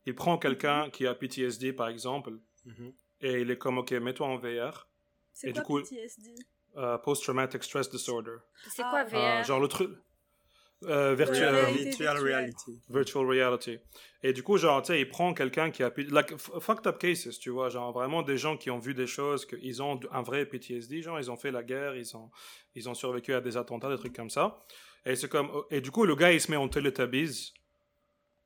[0.05, 2.31] Il prend quelqu'un qui a PTSD, par exemple,
[2.65, 2.93] Mhm.
[3.21, 4.87] et il est comme, ok, mets-toi en VR,
[5.33, 6.33] C'est quoi du coup- PTSD
[6.77, 8.37] euh, Post-Traumatic Stress Disorder.
[8.69, 9.09] C'est Ah, quoi ouais.
[9.09, 9.91] VR Euh, genre le truc.
[10.83, 12.81] Euh, virtual reality.
[12.89, 13.77] virtual reality.
[14.23, 15.91] Et du coup, genre, tu sais, il prend quelqu'un qui a.
[16.09, 17.69] Like, fucked up cases, tu vois.
[17.69, 21.03] Genre, vraiment des gens qui ont vu des choses, qu'ils ont un vrai PTSD.
[21.03, 22.31] Genre, ils ont fait la guerre, ils ont,
[22.73, 24.59] ils ont survécu à des attentats, des trucs comme ça.
[25.05, 25.49] Et c'est comme.
[25.69, 27.53] Et du coup, le gars, il se met en Teletubbies.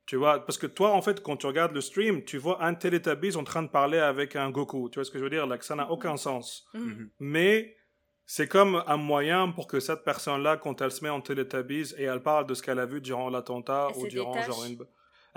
[0.06, 2.74] Tu vois, parce que toi, en fait, quand tu regardes le stream, tu vois un
[2.74, 4.88] Teletubbies en train de parler avec un Goku.
[4.88, 5.46] Tu vois ce que je veux dire?
[5.46, 6.68] Like, ça n'a aucun sens.
[6.74, 7.10] Mhm.
[7.18, 7.76] Mais
[8.24, 12.04] c'est comme un moyen pour que cette personne-là, quand elle se met en Teletubbies et
[12.04, 14.46] elle parle de ce qu'elle a vu durant l'attentat ou durant détache.
[14.46, 14.78] genre une...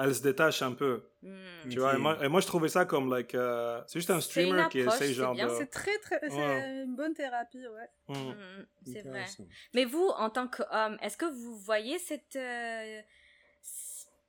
[0.01, 1.69] Elle se détache un peu, Mhm.
[1.69, 1.95] tu vois.
[1.95, 4.79] Et moi, et moi, je trouvais ça comme, like, euh, c'est juste un streamer qui
[4.79, 5.53] essaye c'est genre bien, de...
[5.57, 6.19] C'est très très.
[6.21, 6.83] C'est Ouais.
[6.85, 7.89] une bonne thérapie, ouais.
[8.07, 8.13] Mm.
[8.29, 9.25] Mhm, C'est vrai.
[9.73, 13.01] Mais vous, en tant qu'homme, est-ce que vous voyez cette, euh,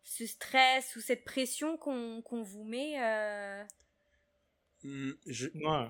[0.02, 3.62] ce stress ou cette pression qu'on qu'on vous met euh,
[4.82, 5.88] Hmm, je- Ouais.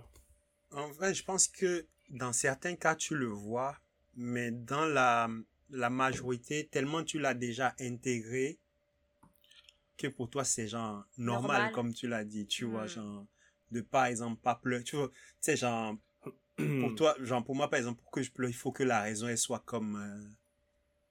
[0.72, 3.76] En vrai, je pense que dans certains cas, tu le vois,
[4.14, 5.28] mais dans la,
[5.70, 8.59] la majorité, tellement tu l'as déjà intégré
[10.01, 11.72] que pour toi, c'est genre normal, Normal.
[11.72, 12.86] comme tu l'as dit, tu vois, Hmm.
[12.86, 13.26] genre,
[13.70, 15.96] de par exemple, pas pleurer, tu vois, tu sais, genre,
[16.80, 19.03] pour toi, genre, pour moi, par exemple, pour que je pleure, il faut que la
[19.03, 20.28] raison, elle soit comme, euh,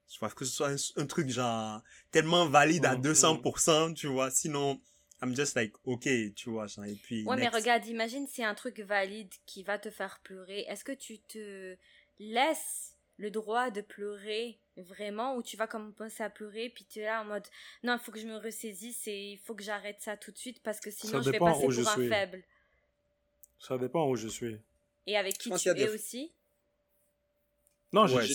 [0.10, 3.02] tu vois, que ce soit un, un truc, genre, tellement valide à Mhm.
[3.04, 4.82] 200%, tu vois, sinon,
[5.22, 8.56] I'm just like, ok, tu vois, genre, et puis, Ouais, mais regarde, imagine c'est un
[8.56, 10.62] truc valide qui va te faire pleurer.
[10.68, 11.76] Est-ce que tu te
[12.20, 17.06] laisses le droit de pleurer vraiment ou tu vas commencer à pleurer puis tu es
[17.06, 17.48] là en mode
[17.84, 20.38] non, il faut que je me ressaisisse et il faut que j'arrête ça tout de
[20.38, 22.10] suite parce que sinon je vais passer où pour un suis.
[22.10, 22.44] faible.
[23.60, 24.60] Ça dépend où je suis.
[25.06, 26.34] Et avec qui tu es des- aussi?
[27.92, 28.26] Non, j'ai Ouais,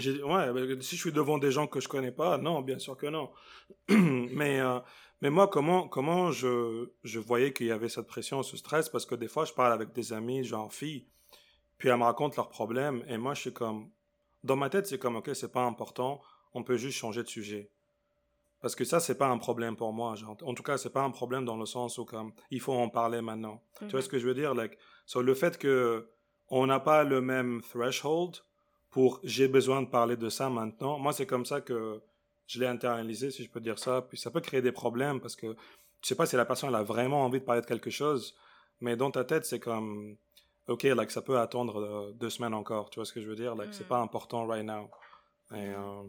[0.00, 2.78] j'ai ouais, bah, si je suis devant des gens que je connais pas, non, bien
[2.80, 3.30] sûr que non.
[3.88, 4.80] mais, euh,
[5.20, 9.06] mais moi, comment, comment je, je voyais qu'il y avait cette pression, ce stress, parce
[9.06, 11.06] que des fois, je parle avec des amis, genre filles,
[11.78, 13.90] puis elles me racontent leurs problèmes, et moi, je suis comme,
[14.44, 16.20] dans ma tête, c'est comme, ok, c'est pas important,
[16.52, 17.70] on peut juste changer de sujet.
[18.60, 20.14] Parce que ça, c'est pas un problème pour moi.
[20.14, 22.72] Genre, en tout cas, c'est pas un problème dans le sens où, comme, il faut
[22.72, 23.62] en parler maintenant.
[23.78, 24.02] Tu vois Mhm.
[24.02, 24.54] ce que je veux dire?
[24.54, 26.08] Like, sur le fait que
[26.48, 28.36] on n'a pas le même threshold
[28.90, 30.98] pour j'ai besoin de parler de ça maintenant.
[30.98, 32.00] Moi, c'est comme ça que
[32.46, 34.02] je l'ai internalisé, si je peux dire ça.
[34.02, 35.52] Puis ça peut créer des problèmes parce que
[36.00, 38.34] tu sais pas si la personne elle a vraiment envie de parler de quelque chose,
[38.80, 40.16] mais dans ta tête, c'est comme
[40.66, 42.90] OK, like, ça peut attendre euh, deux semaines encore.
[42.90, 43.54] Tu vois ce que je veux dire?
[43.54, 43.88] Like, c'est Mm.
[43.88, 44.90] pas important right now.
[45.52, 46.02] Et, euh,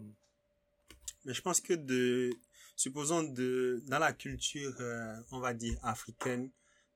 [1.25, 2.29] Mais je pense que de,
[2.75, 6.51] supposons de, dans la culture, euh, on va dire africaine,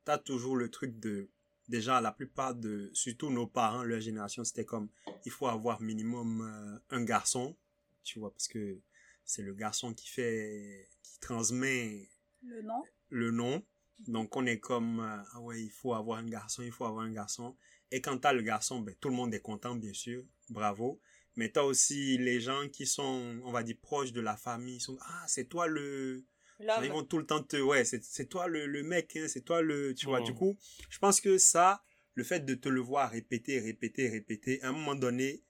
[0.05, 1.29] t'as toujours le truc de,
[1.67, 4.89] déjà la plupart de, surtout nos parents, leur génération, c'était comme,
[5.25, 7.57] il faut avoir minimum euh, un garçon,
[8.03, 8.79] tu vois, parce que
[9.25, 12.07] c'est le garçon qui fait, qui transmet
[12.43, 12.83] Le nom.
[13.09, 13.63] le nom.
[14.07, 17.03] Donc, on est comme, euh, ah ouais, il faut avoir un garçon, il faut avoir
[17.03, 17.55] un garçon.
[17.91, 20.23] Et quand t'as le garçon, ben, tout le monde est content, bien sûr.
[20.49, 20.99] Bravo.
[21.35, 24.75] Mais t'as aussi les gens qui sont, on va dire, proches de la famille.
[24.75, 26.25] Ils sont, ah, c'est toi le,
[26.59, 29.41] ils vont tout le temps te, ouais, c'est, c'est toi le, le mec, hein, c'est
[29.41, 30.21] toi le, tu vois.
[30.21, 30.57] Du coup,
[30.89, 31.83] je pense que ça,
[32.15, 35.41] le fait de te le voir répéter, répéter, répéter, à un moment donné,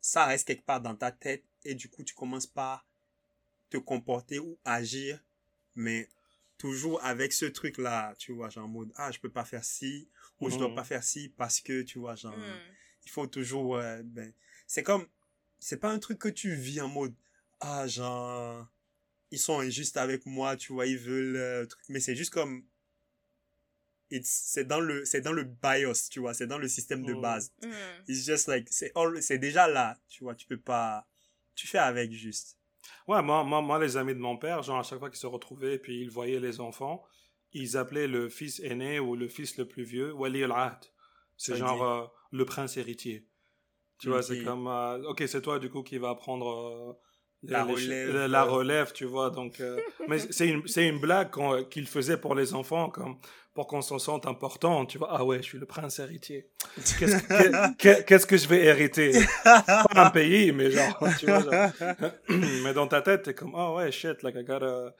[0.00, 2.86] ça reste quelque part dans ta tête et du coup, tu commences par
[3.68, 5.22] te comporter ou agir,
[5.74, 6.08] mais
[6.58, 10.08] toujours avec ce truc-là, tu vois, genre en mode, ah, je peux pas faire ci,
[10.40, 10.74] ou je dois Mhm.
[10.74, 12.58] pas faire ci parce que, tu vois, genre, Hmm.
[13.04, 14.32] il faut toujours, euh, ben,
[14.66, 15.06] c'est comme,
[15.58, 17.14] c'est pas un truc que tu vis en mode,
[17.60, 18.68] ah, genre,
[19.30, 21.82] ils sont injustes avec moi, tu vois, ils veulent, euh, truc.
[21.88, 22.64] mais c'est juste comme,
[24.10, 27.14] it's- c'est dans le, c'est dans le BIOS, tu vois, c'est dans le système de
[27.14, 27.20] Mhm.
[27.20, 27.52] base.
[27.62, 27.70] Hmm.
[28.08, 31.06] It's just like, c'est, c'est déjà là, tu vois, tu peux pas,
[31.54, 32.57] tu fais avec juste.
[33.06, 35.26] Ouais, moi, moi, moi, les amis de mon père, genre, à chaque fois qu'ils se
[35.26, 37.04] retrouvaient, puis ils voyaient les enfants,
[37.52, 40.78] ils appelaient le fils aîné ou le fils le plus vieux Wali al-Ahd.
[41.36, 43.28] C'est genre euh, le prince héritier.
[43.98, 46.92] Tu vois, c'est comme, euh, ok, c'est toi, du coup, qui va prendre euh,
[47.44, 48.50] La relève, la, la euh.
[48.50, 49.30] relève, tu vois.
[49.30, 49.78] Donc, euh,
[50.08, 53.16] mais c'est une, c'est une blague qu'on- qu'il faisait pour les enfants, comme,
[53.54, 55.08] pour qu'on s'en sente important, tu vois.
[55.12, 56.48] Ah ouais, je suis le prince héritier.
[56.98, 57.22] Qu'est-ce
[58.02, 59.12] que, que je vais hériter?
[59.44, 61.70] Pas un pays, mais genre, tu vois, genre.
[62.28, 64.94] mais dans ta tête, t'es comme, oh ouais, shit, like I gotta,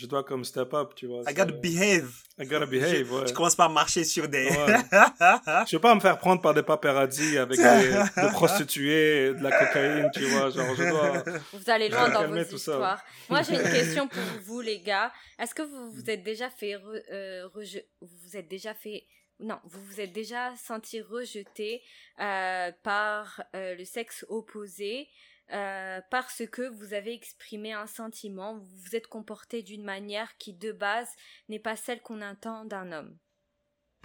[0.00, 1.22] je dois comme step up, tu vois.
[1.30, 2.10] I gotta behave.
[2.38, 3.26] I gotta behave, je, ouais.
[3.28, 4.48] je commence par marcher sur des.
[4.48, 4.56] Ouais.
[5.66, 9.50] Je vais pas me faire prendre par des paparazzis avec des, des prostituées, de la
[9.58, 11.22] cocaïne, tu vois, genre, je dois...
[11.52, 12.72] Vous allez loin dans calmer vos tout ça.
[12.72, 13.02] histoires.
[13.28, 15.12] Moi, j'ai une question pour vous, les gars.
[15.38, 19.04] Est-ce que vous vous êtes déjà fait re- euh, reje- vous vous êtes déjà fait
[19.42, 21.80] non, vous vous êtes déjà senti rejeté
[22.20, 25.08] euh, par euh, le sexe opposé
[25.52, 30.54] euh, parce que vous avez exprimé un sentiment, vous vous êtes comporté d'une manière qui
[30.54, 31.08] de base
[31.48, 33.16] n'est pas celle qu'on attend d'un homme.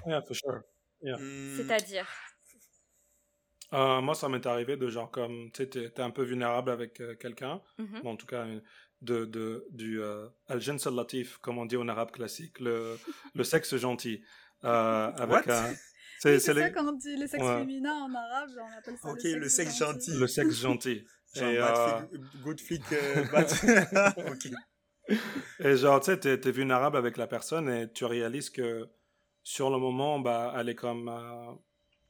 [0.06, 0.62] Yeah, for sure.
[1.02, 2.08] Hmm, C'est-à-dire?
[3.74, 7.02] Euh, moi, ça m'est arrivé de genre comme, tu sais, t'es un peu vulnérable avec
[7.02, 8.02] euh, quelqu'un, Mhm.
[8.04, 8.46] Bon, en tout cas,
[9.02, 12.98] de, de, du euh, al-jins al-latif, comme on dit en arabe classique, le,
[13.34, 14.24] le sexe gentil.
[14.64, 15.52] Euh, avec What?
[15.54, 15.74] un...
[16.24, 17.60] Oui, C'est ça les- quand on dit le sexe Ouais.
[17.60, 20.12] féminin en arabe, on appelle ça Ok, le sexe gentil.
[20.18, 21.06] le sexe gentil.
[21.36, 23.48] Genre, Et, bad euh, flic- good flic, euh, bad-
[24.32, 24.48] ok.
[25.60, 28.88] Et genre, tu sais, t'es, t'es vulnérable avec la personne et tu réalises que
[29.44, 31.10] sur le moment, bah, elle est comme.
[31.10, 31.52] euh,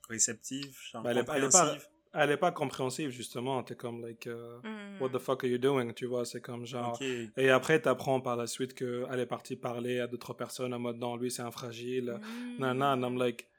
[0.09, 1.75] Réceptif, genre bah, elle, est, elle est pas,
[2.13, 3.63] elle est pas compréhensive, justement.
[3.63, 5.01] T'es comme, like, euh, Mhm.
[5.01, 5.91] what the fuck are you doing?
[5.93, 6.97] Tu vois, c'est comme genre.
[7.37, 10.97] Et après, t'apprends par la suite qu'elle est partie parler à d'autres personnes en mode,
[10.97, 12.19] non, lui, c'est un fragile.
[12.59, 13.49] Non, non, and I'm like,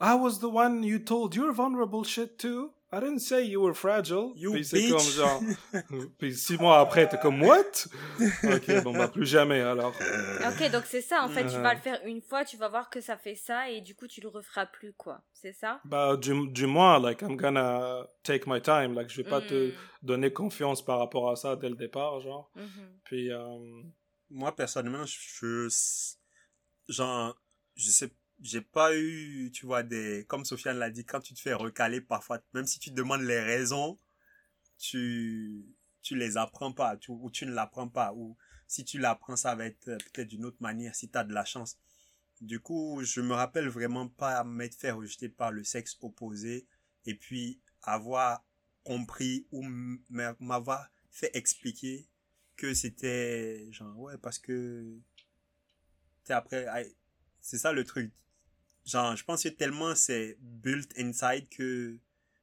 [0.00, 2.72] I was the one you told your vulnerable shit to.
[2.94, 4.32] I didn't say you were fragile.
[4.36, 5.42] You puis c'est comme genre.
[6.18, 7.86] puis six mois après, t'es comme, what?
[8.44, 9.98] ok, bon, bah, plus jamais alors.
[10.44, 11.62] Ok, donc c'est ça, en fait, tu Euh.
[11.62, 14.06] vas le faire une fois, tu vas voir que ça fait ça, et du coup,
[14.08, 15.22] tu le referas plus, quoi.
[15.32, 15.80] C'est ça?
[15.84, 18.92] Bah, du, du moins, like, I'm gonna take my time.
[18.94, 22.20] Like, je vais pas te Mm, donner confiance par rapport à ça dès le départ,
[22.20, 22.50] genre.
[22.56, 22.98] mhm.
[23.04, 23.82] Puis, euh,
[24.30, 25.68] Moi, personnellement, je,
[26.88, 27.36] genre,
[27.76, 28.10] je sais,
[28.42, 32.00] j'ai pas eu, tu vois, des, comme Sofiane l'a dit, quand tu te fais recaler
[32.00, 33.98] parfois, même si tu te demandes les raisons,
[34.78, 35.64] tu,
[36.02, 38.36] tu les apprends pas, ou tu ne l'apprends pas, ou
[38.66, 41.32] si tu l'apprends, ça va être euh, peut-être d'une autre manière, si tu as de
[41.32, 41.78] la chance.
[42.40, 46.66] Du coup, je me rappelle vraiment pas m'être fait rejeter par le sexe opposé,
[47.06, 48.44] et puis avoir
[48.84, 49.62] compris ou
[50.40, 52.08] m'avoir fait expliquer
[52.56, 54.98] que c'était genre ouais parce que
[56.24, 56.66] t'es après
[57.40, 58.12] c'est ça le truc
[58.84, 61.98] genre je pense tellement c'est built inside que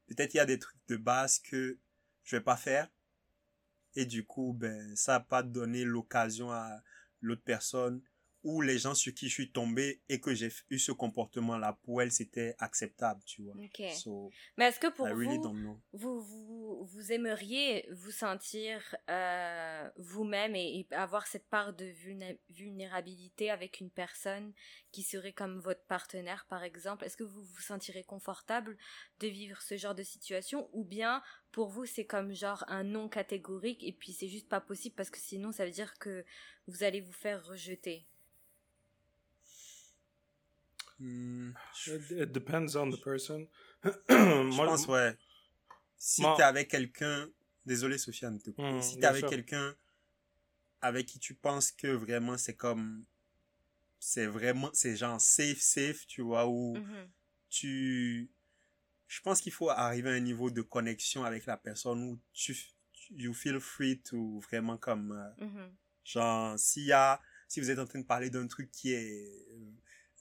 [0.07, 1.77] peut-être il y a des trucs de base que
[2.23, 2.89] je vais pas faire.
[3.95, 6.81] Et du coup ben ça a pas donné l'occasion à
[7.21, 8.01] l'autre personne
[8.43, 11.77] ou les gens sur qui je suis tombé et que j'ai eu ce comportement là
[11.83, 13.55] pour elle c'était acceptable tu vois.
[13.93, 20.55] So Mais est-ce que pour really vous, vous, vous, vous aimeriez vous sentir euh, vous-même
[20.55, 24.53] et, et avoir cette part de vulné- vulnérabilité avec une personne
[24.91, 27.05] qui serait comme votre partenaire, par exemple?
[27.05, 28.77] Est-ce que vous vous sentirez confortable
[29.19, 30.69] de vivre ce genre de situation?
[30.73, 31.21] Ou bien
[31.51, 35.09] pour vous c'est comme genre un non catégorique et puis c'est juste pas possible parce
[35.09, 36.25] que sinon ça veut dire que
[36.67, 38.07] vous allez vous faire rejeter?
[40.99, 41.51] Hmm,
[41.87, 43.47] it, it depends on the person.
[44.09, 45.17] Je Moi, pense, ouais.
[45.97, 47.29] Si moi- t'es avec quelqu'un,
[47.65, 48.39] désolé Sofiane.
[48.57, 49.75] Hmm, si t'es avec quelqu'un
[50.81, 53.05] avec qui tu penses que vraiment c'est comme,
[53.99, 57.09] c'est vraiment, c'est genre safe, safe, tu vois, où Mhm.
[57.49, 58.29] tu,
[59.07, 62.55] je pense qu'il faut arriver à un niveau de connexion avec la personne où tu,
[63.11, 65.75] you feel free to vraiment comme, euh, Mhm.
[66.05, 69.45] genre, s'il y a, si vous êtes en train de parler d'un truc qui est,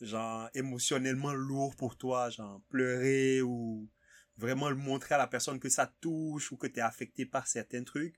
[0.01, 3.89] genre, émotionnellement lourd pour toi, genre, pleurer ou
[4.37, 7.47] vraiment le montrer à la personne que ça touche ou que tu es affecté par
[7.47, 8.15] certains trucs.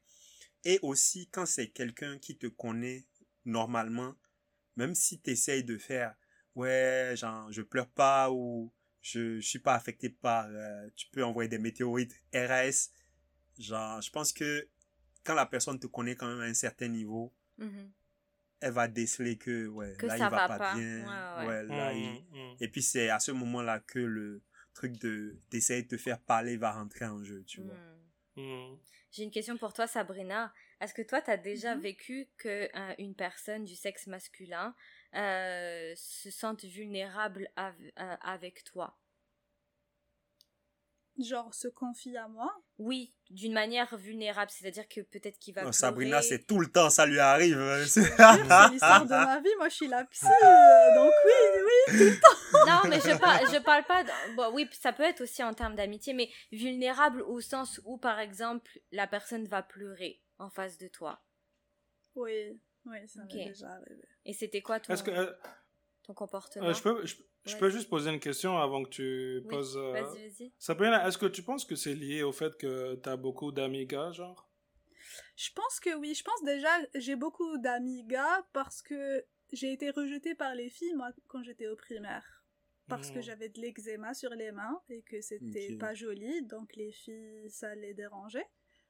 [0.64, 3.06] Et aussi, quand c'est quelqu'un qui te connaît
[3.44, 4.14] normalement,
[4.76, 6.14] même si tu essayes de faire,
[6.54, 11.24] ouais, genre, je pleure pas ou je, je suis pas affecté par, euh, tu peux
[11.24, 12.90] envoyer des météorites RAS.
[13.58, 14.68] Genre, je pense que
[15.24, 17.90] quand la personne te connaît quand même à un certain niveau, Mhm.
[18.60, 20.74] Elle va déceler que, ouais, Que là, ça il va va pas, pas.
[20.74, 21.00] bien.
[21.00, 21.46] Ouais, ouais.
[21.48, 22.56] Ouais, là, il- Mhm, mhm.
[22.60, 24.42] Et puis, c'est à ce moment-là que le
[24.74, 27.74] truc de, d'essayer de te faire parler va rentrer en jeu, tu vois.
[28.36, 28.78] Mhm.
[29.12, 30.52] J'ai une question pour toi, Sabrina.
[30.80, 31.80] Est-ce que toi, tu as déjà Mhm.
[31.82, 34.74] vécu que euh, une personne du sexe masculin
[35.14, 38.96] euh, se sente vulnérable av- euh, avec toi?
[41.22, 42.50] Genre, se confie à moi?
[42.78, 45.76] Oui, d'une manière vulnérable, c'est-à-dire que peut-être qu'il va Non, pleurer.
[45.76, 47.58] Sabrina, c'est tout le temps, ça lui arrive.
[47.86, 48.00] C'est
[48.70, 49.50] l'histoire de ma vie.
[49.58, 50.26] Moi, je suis la psy.
[50.26, 52.10] euh, donc, oui, oui.
[52.66, 54.02] Non, mais je parle, je parle pas.
[54.04, 57.96] de- Bon, oui, ça peut être aussi en termes d'amitié, mais vulnérable au sens où,
[57.98, 61.22] par exemple, la personne va pleurer en face de toi.
[62.14, 63.34] Oui, oui, ça Ok.
[63.34, 64.02] m'est déjà arrivé.
[64.24, 65.32] Et c'était quoi ton, que euh,
[66.02, 66.66] ton comportement?
[66.66, 67.58] euh, je peux, je, je Ouais.
[67.58, 69.76] peux juste poser une question avant que tu Oui, poses.
[69.76, 70.52] euh, Vas-y, vas-y.
[70.58, 73.86] Sabrina, est-ce que tu penses que c'est lié au fait que tu as beaucoup d'amis
[73.86, 74.48] gars, genre?
[75.36, 76.14] Je pense que oui.
[76.14, 80.94] Je pense déjà, j'ai beaucoup d'amis gars parce que j'ai été rejetée par les filles,
[80.94, 82.24] moi, quand j'étais au primaire.
[82.88, 83.24] Parce que Mhm.
[83.24, 87.74] j'avais de l'eczéma sur les mains et que c'était pas joli, donc les filles, ça
[87.74, 88.46] les dérangeait.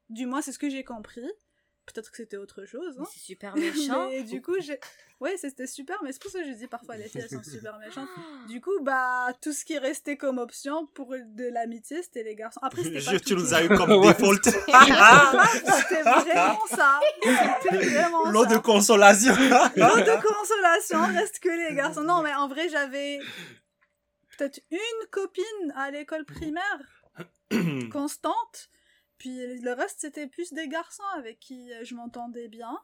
[0.09, 1.31] Du moins, c'est ce que j'ai compris.
[1.93, 2.97] Peut-être que c'était autre chose.
[2.99, 3.05] Hein.
[3.13, 4.09] C'est super méchant.
[4.11, 4.79] mais du coup, j'ai.
[5.21, 7.43] Ouais, c'était super, mais c'est pour ça que je dis parfois les filles, elles sont
[7.43, 8.09] super méchantes.
[8.49, 12.61] Du coup, bah, tout ce qui restait comme option pour de l'amitié, c'était les garçons.
[12.63, 14.43] Après, c'était pas Jure, tu nous as eu comme default.
[14.45, 17.01] C'était vraiment ça.
[17.63, 19.35] C'était vraiment L'eau de consolation.
[19.35, 22.03] L'eau de consolation reste que les garçons.
[22.03, 23.19] Non, mais en vrai, j'avais
[24.37, 26.81] peut-être une copine à l'école primaire
[27.93, 28.71] constante.
[29.21, 32.81] Puis le reste, c'était plus des garçons avec qui je m'entendais bien.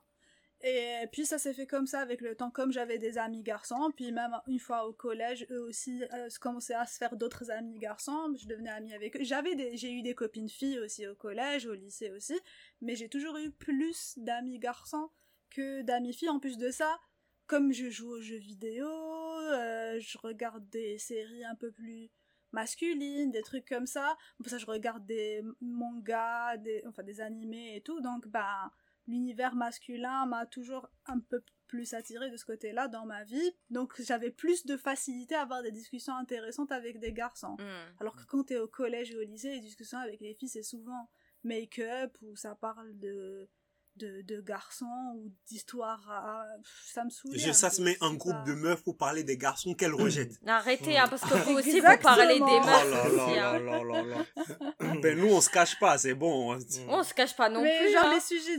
[0.63, 3.91] Et puis ça s'est fait comme ça avec le temps, comme j'avais des amis garçons,
[3.95, 7.79] puis même une fois au collège, eux aussi euh, commençaient à se faire d'autres amis
[7.79, 9.23] garçons, je devenais amie avec eux.
[9.23, 12.39] J'avais des, j'ai eu des copines filles aussi au collège, au lycée aussi,
[12.81, 15.11] mais j'ai toujours eu plus d'amis garçons
[15.51, 16.31] que d'amis filles.
[16.31, 17.01] En plus de ça,
[17.47, 22.11] comme je joue aux jeux vidéo, euh, je regarde des séries un peu plus
[22.57, 24.17] masculines, des trucs comme ça.
[24.39, 28.01] Pour ça, je regarde des mangas, des, enfin des animés et tout.
[28.01, 28.73] Donc, bah,
[29.07, 33.53] l'univers masculin m'a toujours un peu plus attiré de ce côté-là dans ma vie.
[33.69, 37.57] Donc, j'avais plus de facilité à avoir des discussions intéressantes avec des garçons.
[37.59, 38.01] Hmm.
[38.01, 40.63] Alors que quand t'es au collège et au lycée, les discussions avec les filles, c'est
[40.63, 41.11] souvent
[41.45, 43.49] make-up ou ça parle de,
[43.97, 46.09] de, de garçons ou d'histoires.
[46.11, 46.47] à-
[46.85, 47.33] Ça me saoule.
[47.37, 50.33] Je- Ça se met en groupe de meufs pour parler des garçons qu'elle rejette.
[50.47, 53.83] Arrêtez, hein, parce que vous aussi, vous parlez des Oh meufs là aussi, là là
[53.85, 54.25] là là
[54.81, 54.95] là.
[55.03, 56.59] Ben nous, on se cache pas, c'est bon.
[56.89, 57.93] On se cache pas non Mais plus.
[57.93, 58.15] genre, hein.
[58.15, 58.57] les sujets,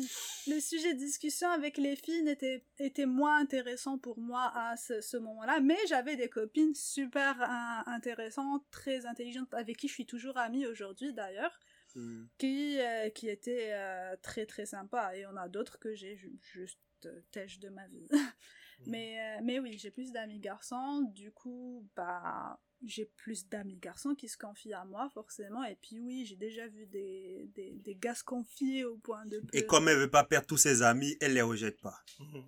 [0.47, 5.01] les sujets de discussion avec les filles n'étaient, étaient moins intéressants pour moi à ce,
[5.01, 5.59] ce moment-là.
[5.61, 10.65] Mais j'avais des copines super hein, intéressantes, très intelligentes, avec qui je suis toujours amie
[10.67, 11.51] aujourd'hui d'ailleurs.
[11.99, 12.25] Hmm.
[12.37, 16.37] qui, euh, qui était euh, très très sympa et on a d'autres que j'ai ju-
[16.53, 18.07] juste euh, têche de ma vie.
[18.85, 24.13] mais, euh, mais oui, j'ai plus d'amis garçons, du coup, bah, j'ai plus d'amis garçons
[24.13, 27.95] qui se confient à moi forcément et puis oui, j'ai déjà vu des, des, des
[27.95, 29.41] gars se confier au point de...
[29.53, 31.97] Et comme elle veut pas perdre tous ses amis, elle les rejette pas.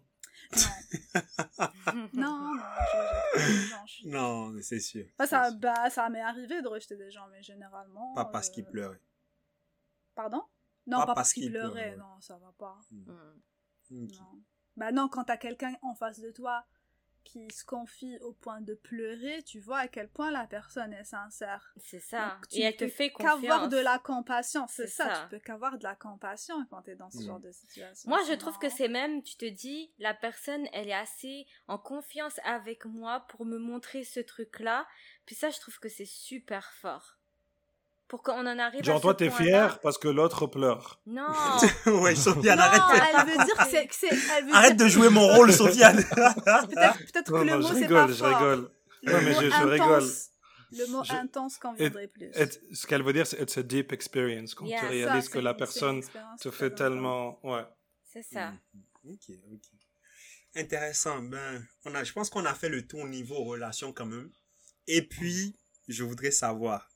[2.14, 5.06] Non, non, je rejette pas les gens, je suis- Non, mais c'est sûr.
[5.18, 5.60] Bah, ça, C'est sûr.
[5.60, 8.14] bah, ça m'est arrivé de rejeter des gens, mais généralement...
[8.14, 9.02] Pas parce euh, qu'ils pleuraient.
[10.20, 10.44] Pardon?
[10.86, 11.96] Non, Pas pas, parce pleuraient, ouais.
[11.96, 12.78] non, ça va pas.
[12.91, 13.10] Hmm.
[13.91, 14.10] Ok.
[14.20, 14.44] Non.
[14.76, 16.66] Bah non, quand t'as quelqu'un en face de toi
[17.24, 21.06] qui se confie au point de pleurer, tu vois à quel point la personne est
[21.06, 21.74] sincère.
[21.78, 22.32] C'est ça.
[22.36, 23.70] Donc, tu Et elle te peux fait qu'avoir confiance.
[23.70, 25.22] de la compassion, c'est ça, ça.
[25.24, 27.26] tu peux qu'avoir de la compassion quand t'es dans ce Mm.
[27.28, 28.10] genre de situation.
[28.10, 31.78] Moi, je trouve que c'est même, tu te dis, la personne, elle est assez en
[31.78, 34.86] confiance avec moi pour me montrer ce truc-là.
[35.26, 37.19] Puis ça, je trouve que c'est super fort.
[38.10, 40.99] Pour qu'on en arrive à Genre, ce toi, t'es fier parce que l'autre pleure.
[41.06, 41.27] Non.
[42.02, 43.03] ouais, Sofiane, Non, arrête.
[43.19, 43.88] elle veut dire que c'est...
[43.88, 46.03] que c'est- elle veut Arrête dire- de jouer mon rôle, Sofiane.
[46.03, 48.27] Peut-être peut-être Non, que le non, mot, je c'est rigole, pas je fort.
[48.38, 48.72] rigole.
[49.03, 50.10] Le Ouais, mais mot je- rigole.
[50.72, 52.31] Le mot Je- intense conviendrait plus.
[52.36, 54.53] Et ce qu'elle veut dire, c'est it's a deep experience.
[54.56, 56.02] Quand Yeah, tu réalises Ça, que la personne
[56.41, 57.40] te fait tellement.
[57.45, 57.64] Ouais.
[58.11, 58.52] C'est ça.
[58.73, 59.11] Mm.
[59.11, 59.61] Ok, ok.
[60.56, 61.22] Intéressant.
[61.22, 64.30] Ben, on a, je pense qu'on a fait le tour au niveau relation quand même.
[64.88, 65.56] Et puis,
[65.88, 66.90] je voudrais savoir,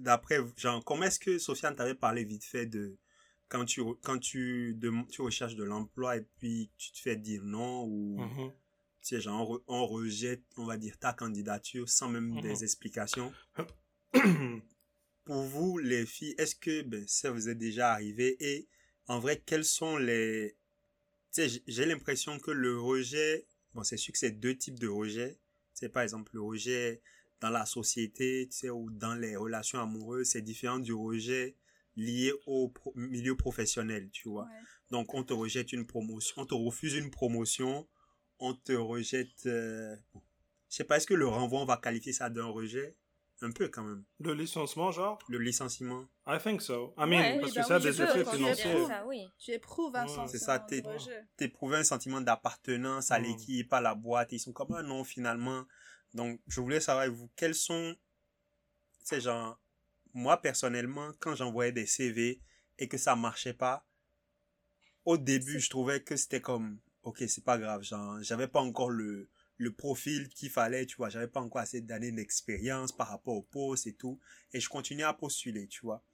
[0.00, 2.96] d'après, genre, comment est-ce que Sofiane t'avait parlé vite fait de
[3.48, 4.78] quand tu, quand tu,
[5.10, 8.50] tu recherches de l'emploi et puis tu te fais dire non ou, Mhm.
[8.50, 8.54] tu
[9.00, 12.40] sais, genre, on, re- on rejette, on va dire, ta candidature sans même Mhm.
[12.42, 13.32] des explications?
[15.24, 18.36] Pour vous, les filles, est-ce que ben, ça vous est déjà arrivé?
[18.40, 18.68] Et
[19.06, 20.56] en vrai, quels sont les...
[21.34, 24.88] Tu sais, j'ai l'impression que le rejet, bon, c'est sûr que c'est deux types de
[24.88, 25.38] rejet.
[25.74, 27.02] C'est par exemple le rejet
[27.40, 31.56] dans la société, tu sais, ou dans les relations amoureuses, c'est différent du rejet
[31.96, 34.44] lié au pro- milieu professionnel, tu vois.
[34.44, 34.50] Ouais.
[34.90, 37.86] Donc, on te rejette une promotion, on te refuse une promotion,
[38.38, 39.46] on te rejette.
[39.46, 39.96] euh,
[40.70, 42.96] je sais pas, est-ce que le renvoi, on va qualifier ça d'un rejet?
[43.40, 44.02] Un peu quand même.
[44.18, 45.16] Le licenciement, genre?
[45.28, 46.08] Le licenciement.
[46.26, 46.92] I think so.
[46.98, 48.86] I mean, Ouais, parce oui, que bah ça a oui, des effets financiers.
[49.06, 49.28] oui.
[49.38, 50.08] Tu éprouves un Ouais.
[50.08, 50.58] sentiment C'est ça.
[51.36, 55.04] T'éprouves un sentiment d'appartenance à l'équipe, à la boîte, et ils sont comme, ah non,
[55.04, 55.64] finalement.
[56.14, 57.96] Donc, je voulais savoir, avec vous, quels sont.
[59.04, 59.60] C'est genre.
[60.14, 62.40] Moi, personnellement, quand j'envoyais des CV
[62.78, 63.86] et que ça marchait pas,
[65.04, 68.90] au début, je trouvais que c'était comme, ok, c'est pas grave, genre, j'avais pas encore
[68.90, 73.34] le, le profil qu'il fallait, tu vois, j'avais pas encore assez d'années d'expérience par rapport
[73.34, 74.18] au poste et tout,
[74.52, 76.04] et je continuais à postuler, tu vois.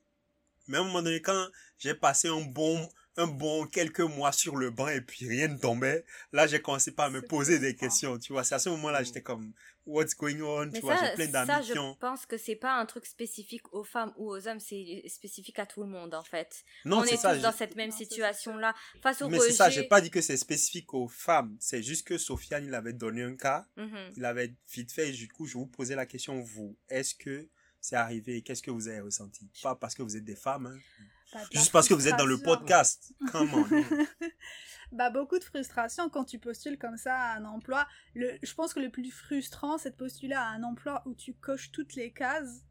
[0.66, 1.48] Mais à un moment donné, quand
[1.78, 5.56] j'ai passé un bon, un bon quelques mois sur le banc et puis rien ne
[5.58, 8.42] tombait, là, j'ai commencé par me poser des questions, tu vois.
[8.44, 9.04] C'est à ce moment-là, Mm.
[9.04, 9.52] j'étais comme,
[9.86, 12.86] what's going on, Mais tu vois, j'ai plein ça, je pense que c'est pas un
[12.86, 16.64] truc spécifique aux femmes ou aux hommes, c'est spécifique à tout le monde, en fait.
[16.84, 17.34] Non, On est ça.
[17.34, 18.74] tous dans cette même situation-là.
[19.02, 21.56] Face au Mais c'est ça, j'ai pas dit que c'est spécifique aux femmes.
[21.60, 23.66] C'est juste que Sofiane, il avait donné un cas.
[23.76, 24.12] Mhm.
[24.16, 27.48] Il avait vite fait, et du coup, je vous posais la question, vous, est-ce que
[27.80, 28.40] c'est arrivé?
[28.42, 29.48] Qu'est-ce que vous avez ressenti?
[29.62, 30.78] Pas parce que vous êtes des femmes, hein.
[31.52, 33.12] Juste parce que vous êtes dans le podcast.
[33.32, 33.64] Comment?
[34.92, 37.86] bah beaucoup de frustration quand tu postules comme ça à un emploi.
[38.14, 41.34] Le, je pense que le plus frustrant, c'est de postuler à un emploi où tu
[41.34, 42.62] coches toutes les cases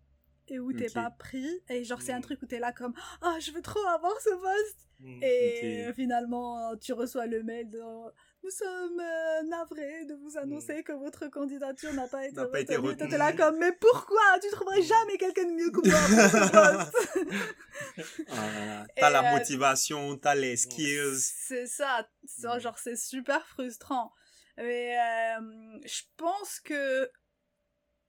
[0.47, 1.47] et où t'es pas pris.
[1.69, 2.23] Et genre, c'est un Mm.
[2.23, 5.19] truc où t'es là comme «Oh, je veux trop avoir ce poste Mm.
[5.21, 7.81] Et finalement, tu reçois le mail de
[8.43, 12.59] «Nous sommes euh, navrés de vous annoncer que votre candidature n'a pas été N'a pas
[12.59, 13.09] été retenue.
[13.09, 14.21] T'es là comme «Mais pourquoi?
[14.41, 16.51] Tu trouverais jamais quelqu'un de mieux que moi pour ce
[18.11, 18.27] poste?
[18.29, 18.85] Ah.
[18.97, 21.19] T'as la euh, motivation, t'as les skills.
[21.19, 24.13] C'est ça, ça, genre c'est super frustrant.
[24.57, 27.09] Mais euh, je pense que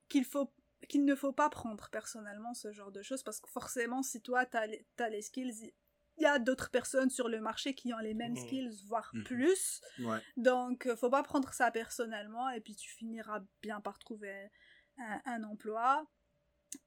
[0.09, 0.52] qu'il faut
[0.89, 4.44] qu'il ne faut pas prendre personnellement ce genre de choses parce que forcément si toi
[4.44, 5.73] t'as les, t'as les skills,
[6.18, 8.36] il y a d'autres personnes sur le marché qui ont les mêmes Mhm.
[8.38, 9.24] skills voire Mhm.
[9.24, 9.80] plus.
[10.00, 10.18] Ouais.
[10.36, 14.50] Donc euh, faut pas prendre ça personnellement et puis tu finiras bien par trouver
[14.98, 16.06] un, un emploi.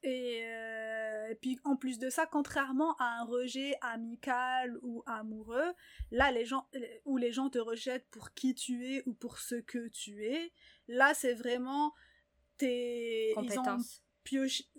[0.03, 5.73] Et, euh, et puis en plus de ça, contrairement à un rejet amical ou amoureux,
[6.11, 6.67] là les gens
[7.05, 10.51] où les gens te rejettent pour qui tu es ou pour ce que tu es,
[10.89, 11.93] là c'est vraiment
[12.57, 14.03] tes Compétences.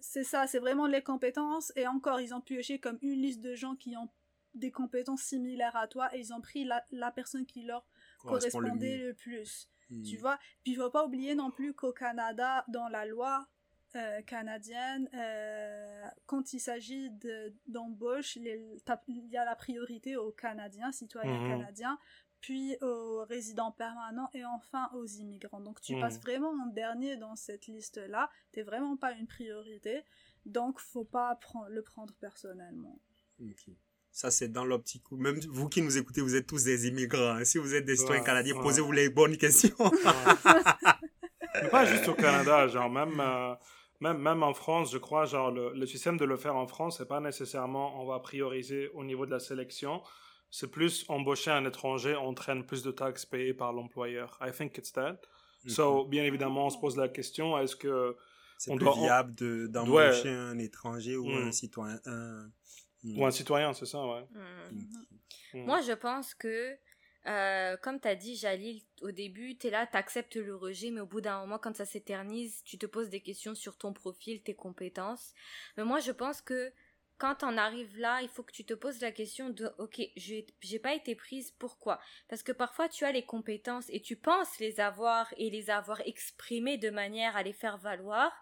[0.02, 3.54] c'est ça, c'est vraiment les compétences et encore ils ont pioché comme une liste de
[3.54, 4.10] gens qui ont
[4.58, 7.86] des compétences similaires à toi et ils ont pris la, la personne qui leur
[8.18, 9.68] Correspond le correspondait le plus.
[9.90, 10.02] Hmm.
[10.02, 13.48] Tu vois Puis il faut pas oublier non plus qu'au Canada, dans la loi
[13.96, 18.44] euh, canadienne, euh, quand il s'agit de- d'embauche, il
[19.30, 21.48] y a la priorité aux Canadiens, citoyens Mhm.
[21.48, 21.98] canadiens,
[22.40, 25.60] puis aux résidents permanents et enfin aux immigrants.
[25.62, 26.00] Donc tu Mhm.
[26.02, 28.30] passes vraiment en dernier dans cette liste-là.
[28.52, 30.04] T'es vraiment pas une priorité.
[30.44, 31.38] Donc faut pas
[31.70, 32.98] le prendre personnellement.
[33.40, 33.70] Ok.
[34.10, 37.36] Ça, c'est dans l'optique où, même vous qui nous écoutez, vous êtes tous des immigrants.
[37.36, 37.44] hein.
[37.44, 38.62] Si vous êtes des citoyens Ouais, canadiens, ouais.
[38.62, 39.76] posez-vous les bonnes questions.
[41.62, 43.54] Mais pas juste au Canada, genre même, euh,
[44.00, 46.98] même, même en France, je crois, genre le, le système de le faire en France,
[46.98, 50.02] c'est pas nécessairement on va prioriser au niveau de la sélection.
[50.50, 54.38] C'est plus embaucher un étranger entraîne plus de taxes payées par l'employeur.
[54.40, 55.20] I think it's that.
[55.66, 58.16] So, bien évidemment, on se pose la question, est-ce que...
[58.56, 61.98] c'est plus doit- viable de- d'embaucher un étranger ou un citoyen.
[62.06, 62.48] un-
[63.04, 64.24] Ou un citoyen, c'est ça, ouais.
[64.30, 65.06] Mhm.
[65.54, 65.64] Mm.
[65.64, 66.76] Moi, je pense que,
[67.26, 70.90] euh, comme tu as dit, Jalil, au début, tu es là, tu acceptes le rejet,
[70.90, 73.92] mais au bout d'un moment, quand ça s'éternise, tu te poses des questions sur ton
[73.92, 75.32] profil, tes compétences.
[75.76, 76.72] Mais moi, je pense que
[77.18, 80.46] quand on arrive là, il faut que tu te poses la question de, ok, j'ai
[80.60, 82.00] j'ai pas été prise, pourquoi?
[82.28, 86.00] Parce que parfois, tu as les compétences et tu penses les avoir et les avoir
[86.02, 88.32] exprimées de manière à les faire valoir,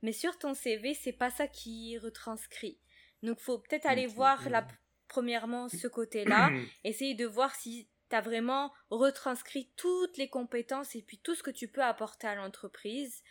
[0.00, 2.78] mais sur ton CV, c'est pas ça qui est retranscrit.
[3.22, 4.66] Donc, faut peut-être aller voir la,
[5.08, 6.50] premièrement ce côté-là,
[6.84, 11.42] essayer de voir si tu as vraiment retranscrit toutes les compétences et puis tout ce
[11.42, 13.22] que tu peux apporter à l'entreprise.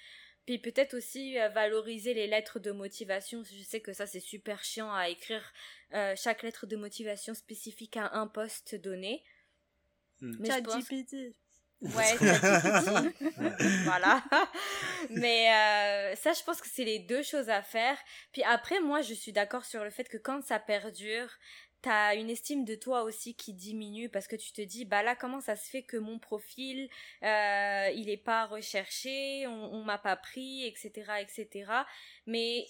[0.45, 3.43] Puis peut-être aussi euh, valoriser les lettres de motivation.
[3.43, 5.53] Je sais que ça c'est super chiant à écrire
[5.93, 9.23] euh, chaque lettre de motivation spécifique à un poste donné.
[10.19, 10.35] Hmm.
[10.39, 11.35] Mais je pense- ChatGPT.
[11.81, 12.15] Ouais,
[13.83, 14.23] voilà.
[15.09, 17.97] Mais euh, ça, je pense que c'est les deux choses à faire.
[18.31, 21.29] Puis après, moi, je suis d'accord sur le fait que quand ça perdure,
[21.81, 25.15] t'as une estime de toi aussi qui diminue parce que tu te dis bah là
[25.15, 26.89] comment ça se fait que mon profil
[27.23, 31.71] euh, il est pas recherché on, on m'a pas pris etc etc
[32.27, 32.65] mais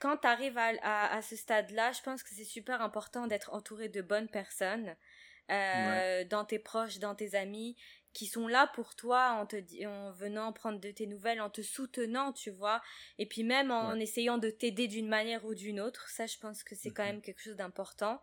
[0.00, 3.26] quand tu arrives à, à, à, ce stade là je pense que c'est super important
[3.26, 4.94] d'être entouré de bonnes personnes
[5.50, 7.76] euh, dans tes proches dans tes amis
[8.12, 9.56] qui sont là pour toi en te
[9.86, 12.82] en venant prendre de tes nouvelles en te soutenant tu vois.
[13.18, 16.08] Et puis même en essayant de t'aider d'une manière ou d'une autre.
[16.08, 18.20] Ça je pense que c'est quand même quelque chose d'important.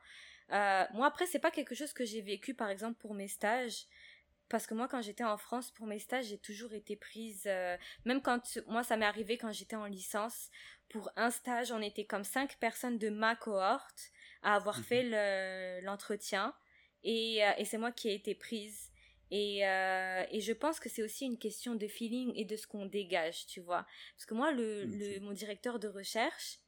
[0.52, 3.86] Euh, moi après c'est pas quelque chose que j'ai vécu par exemple pour mes stages.
[4.50, 7.78] Parce que moi quand j'étais en France pour mes stages j'ai toujours été prise euh,
[8.06, 10.50] même quand moi ça m'est arrivé quand j'étais en licence
[10.90, 14.12] pour un stage on était comme cinq personnes de ma cohorte
[14.44, 16.54] à avoir fait l'entretien.
[17.04, 18.92] Et, euh, et c'est moi qui ai été prise
[19.32, 22.68] et, euh, et je pense que c'est aussi une question de feeling et de ce
[22.68, 23.86] qu'on dégage, tu vois.
[24.16, 26.60] Parce que moi, le, le, mon directeur de recherche,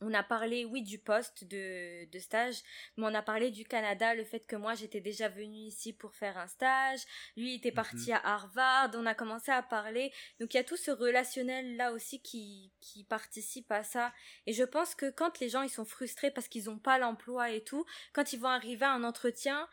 [0.00, 2.62] on a parlé, oui, du poste de, de stage,
[2.96, 6.14] mais on a parlé du Canada, le fait que moi j'étais déjà venue ici pour
[6.14, 7.00] faire un stage,
[7.36, 10.76] lui était parti à Harvard, on a commencé à parler, donc il y a tout
[10.76, 14.12] ce relationnel là aussi qui, qui participe à ça,
[14.46, 17.50] et je pense que quand les gens ils sont frustrés parce qu'ils n'ont pas l'emploi
[17.50, 19.68] et tout, quand ils vont arriver à un entretien,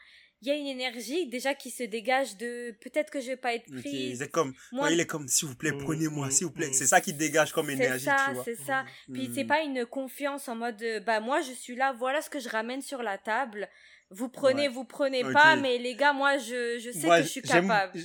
[0.46, 3.56] il y a une énergie déjà qui se dégage de peut-être que je vais pas
[3.56, 4.20] être prise.
[4.20, 6.70] C'est comme, moi, il est comme, s'il vous plaît, mm, prenez-moi, mm, s'il vous plaît.
[6.70, 6.74] Mm.
[6.74, 8.44] C'est ça qui dégage comme énergie, ça, tu vois.
[8.44, 12.22] C'est ça, Puis c'est pas une confiance en mode, bah moi je suis là, voilà
[12.22, 13.68] ce que je ramène sur la table.
[14.12, 17.42] Vous prenez, vous prenez pas, mais les gars, moi je, je sais que je suis
[17.42, 18.00] capable.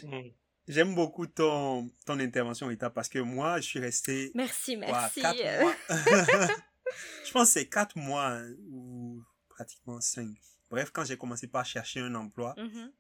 [0.67, 4.31] J'aime beaucoup ton, ton intervention, Rita, parce que moi, je suis resté.
[4.35, 5.21] Merci, merci.
[5.91, 10.29] je pense que c'est quatre mois, hein, ou pratiquement cinq
[10.71, 12.91] Bref, quand j'ai commencé par chercher un emploi, mm-hmm.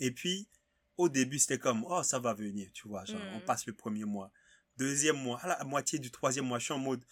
[0.00, 0.48] et puis
[0.96, 3.44] au début c'était comme oh ça va venir, tu vois, genre on mm.
[3.44, 4.30] passe le premier mois,
[4.76, 7.04] deuxième mois, à la moitié du troisième mois, je suis en mode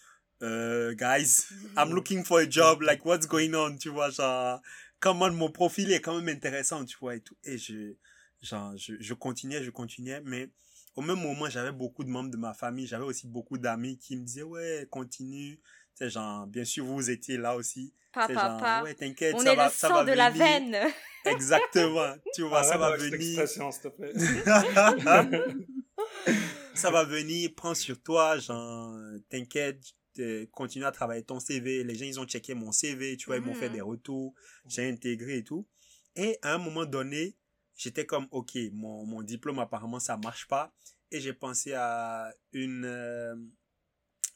[0.43, 4.61] euh, guys, I'm looking for a job, like what's going on, tu vois, genre
[4.99, 7.95] comment mon profil est quand même intéressant, tu vois et tout, et je
[8.41, 10.49] genre je, je continuais, je continuais, mais
[10.95, 14.15] au même moment j'avais beaucoup de membres de ma famille, j'avais aussi beaucoup d'amis qui
[14.15, 15.59] me disaient ouais continue,
[15.97, 20.03] c'est genre bien sûr vous étiez là aussi Papa, Ouais, t'inquiète, On est le sang
[20.03, 20.75] de la veine.
[21.25, 22.15] Exactement.
[22.33, 23.47] Tu vois, ça va venir.
[26.73, 28.97] ça va venir, prends sur toi, genre,
[29.29, 29.79] t'inquiète,
[30.51, 31.83] continue à travailler ton CV.
[31.83, 33.73] Les gens, ils ont checké mon CV, tu vois, ils m'ont fait mm.
[33.73, 34.33] des retours,
[34.65, 35.67] j'ai intégré et tout.
[36.15, 37.35] Et à un moment donné,
[37.75, 40.73] j'étais comme, ok, mon, mon diplôme, apparemment, ça marche pas.
[41.11, 43.35] Et j'ai pensé à une, euh,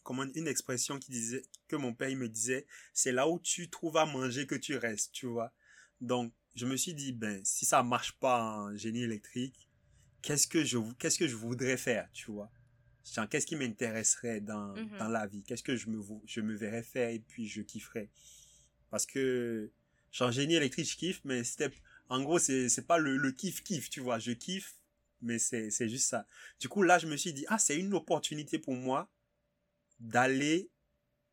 [0.04, 3.70] comment une expression qui disait que mon père il me disait c'est là où tu
[3.70, 5.54] trouves à manger que tu restes tu vois.
[6.00, 9.70] Donc je me suis dit ben si ça marche pas en génie électrique
[10.22, 12.52] qu'est-ce que je qu'est-ce que je voudrais faire tu vois?
[13.30, 14.98] Qu'est-ce qui m'intéresserait dans mm-hmm.
[14.98, 15.44] dans la vie?
[15.44, 18.10] Qu'est-ce que je me je me verrais faire et puis je kifferais?
[18.90, 19.72] Parce que
[20.12, 21.72] genre génie électrique je kiffe mais c'était
[22.10, 24.20] en gros c'est c'est pas le le kiff kiff tu vois?
[24.20, 24.76] Je kiffe
[25.22, 26.28] mais c'est c'est juste ça.
[26.60, 29.10] Du coup là je me suis dit ah c'est une opportunité pour moi
[30.02, 30.70] d'aller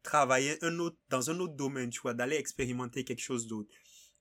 [0.02, 3.70] travailler un autre, dans un autre domaine, tu vois, d'aller expérimenter quelque chose d'autre.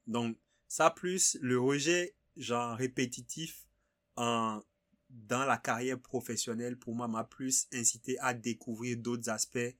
[0.08, 0.38] Donc,
[0.68, 3.68] ça plus le rejet, genre, répétitif,
[4.16, 4.62] en,
[5.10, 9.76] dans la carrière professionnelle, pour moi, m'a plus incité à découvrir d'autres aspects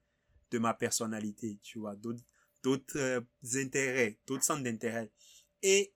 [0.52, 2.24] de ma personnalité, tu vois, d'autres,
[2.64, 3.22] d'autres euh,
[3.56, 5.12] intérêts, d'autres centres d'intérêt.
[5.64, 5.94] Et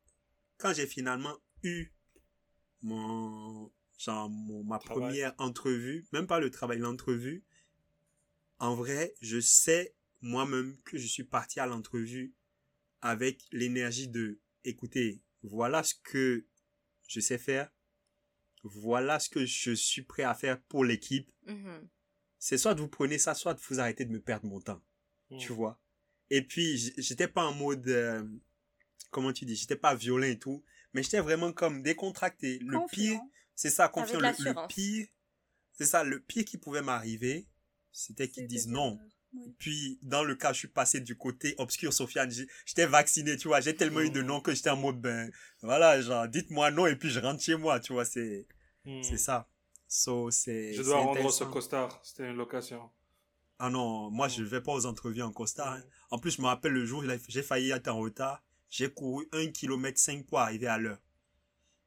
[0.58, 1.92] quand j'ai finalement eu
[2.82, 7.44] mon, genre, mon, ma première entrevue, même pas le travail, l'entrevue,
[8.62, 12.36] en vrai, je sais moi-même que je suis parti à l'entrevue
[13.02, 16.46] avec l'énergie de, écoutez, voilà ce que
[17.08, 17.72] je sais faire,
[18.64, 21.28] voilà ce que je suis prêt à faire pour l'équipe.
[21.48, 21.88] Mm-hmm.
[22.38, 24.84] C'est soit vous prenez ça, soit vous arrêtez de me perdre mon temps.
[25.32, 25.38] Mm.
[25.40, 25.82] Tu vois?
[26.30, 28.24] Et puis, j'étais pas en mode, euh,
[29.10, 30.64] comment tu dis, j'étais pas violent et tout,
[30.94, 32.60] mais j'étais vraiment comme décontracté.
[32.60, 33.20] Le pire,
[33.56, 34.20] c'est ça, confiant.
[34.20, 35.08] Le, le, pire,
[35.72, 37.48] c'est ça, le pire qui pouvait m'arriver,
[37.92, 39.00] c'était qu'ils disent non.
[39.60, 42.30] Puis, dans le cas, je suis passé du côté obscur, Sofiane.
[42.66, 43.62] J'étais vacciné, tu vois.
[43.62, 45.32] J'ai tellement eu de noms que j'étais en mode, ben,
[45.62, 48.04] voilà, genre, dites-moi non et puis je rentre chez moi, tu vois.
[48.04, 48.46] C'est,
[48.86, 49.02] hmm.
[49.04, 49.48] c'est ça.
[49.88, 52.00] So, c'est, je dois rendre ce costard.
[52.04, 52.90] C'était une location.
[53.60, 55.74] Ah non, moi, je vais pas aux entrevues en costard.
[55.74, 55.84] Hein.
[56.10, 58.44] En plus, je me rappelle le jour, j'ai failli être en retard.
[58.70, 60.98] J'ai couru 1 km 5 pour arriver à l'heure.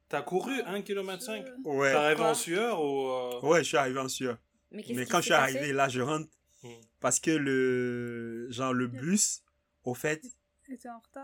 [0.08, 1.90] T'as couru 1 km 5 Ouais.
[1.90, 3.08] T'es arrivé en sueur ou...
[3.08, 3.40] Euh?
[3.40, 4.38] Ouais, je suis arrivé en sueur.
[4.74, 6.28] Mais, quand je suis arrivé, là, je rentre.
[6.62, 6.68] Hmm.
[7.00, 9.42] Parce que le, genre, le bus,
[9.84, 10.22] au fait,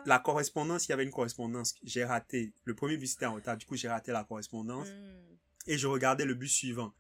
[0.07, 1.75] la correspondance, il y avait une correspondance.
[1.83, 2.53] J'ai raté.
[2.65, 3.57] Le premier bus était en retard.
[3.57, 4.89] Du coup, j'ai raté la correspondance.
[4.89, 5.37] Hmm.
[5.67, 6.93] Et je regardais le bus suivant.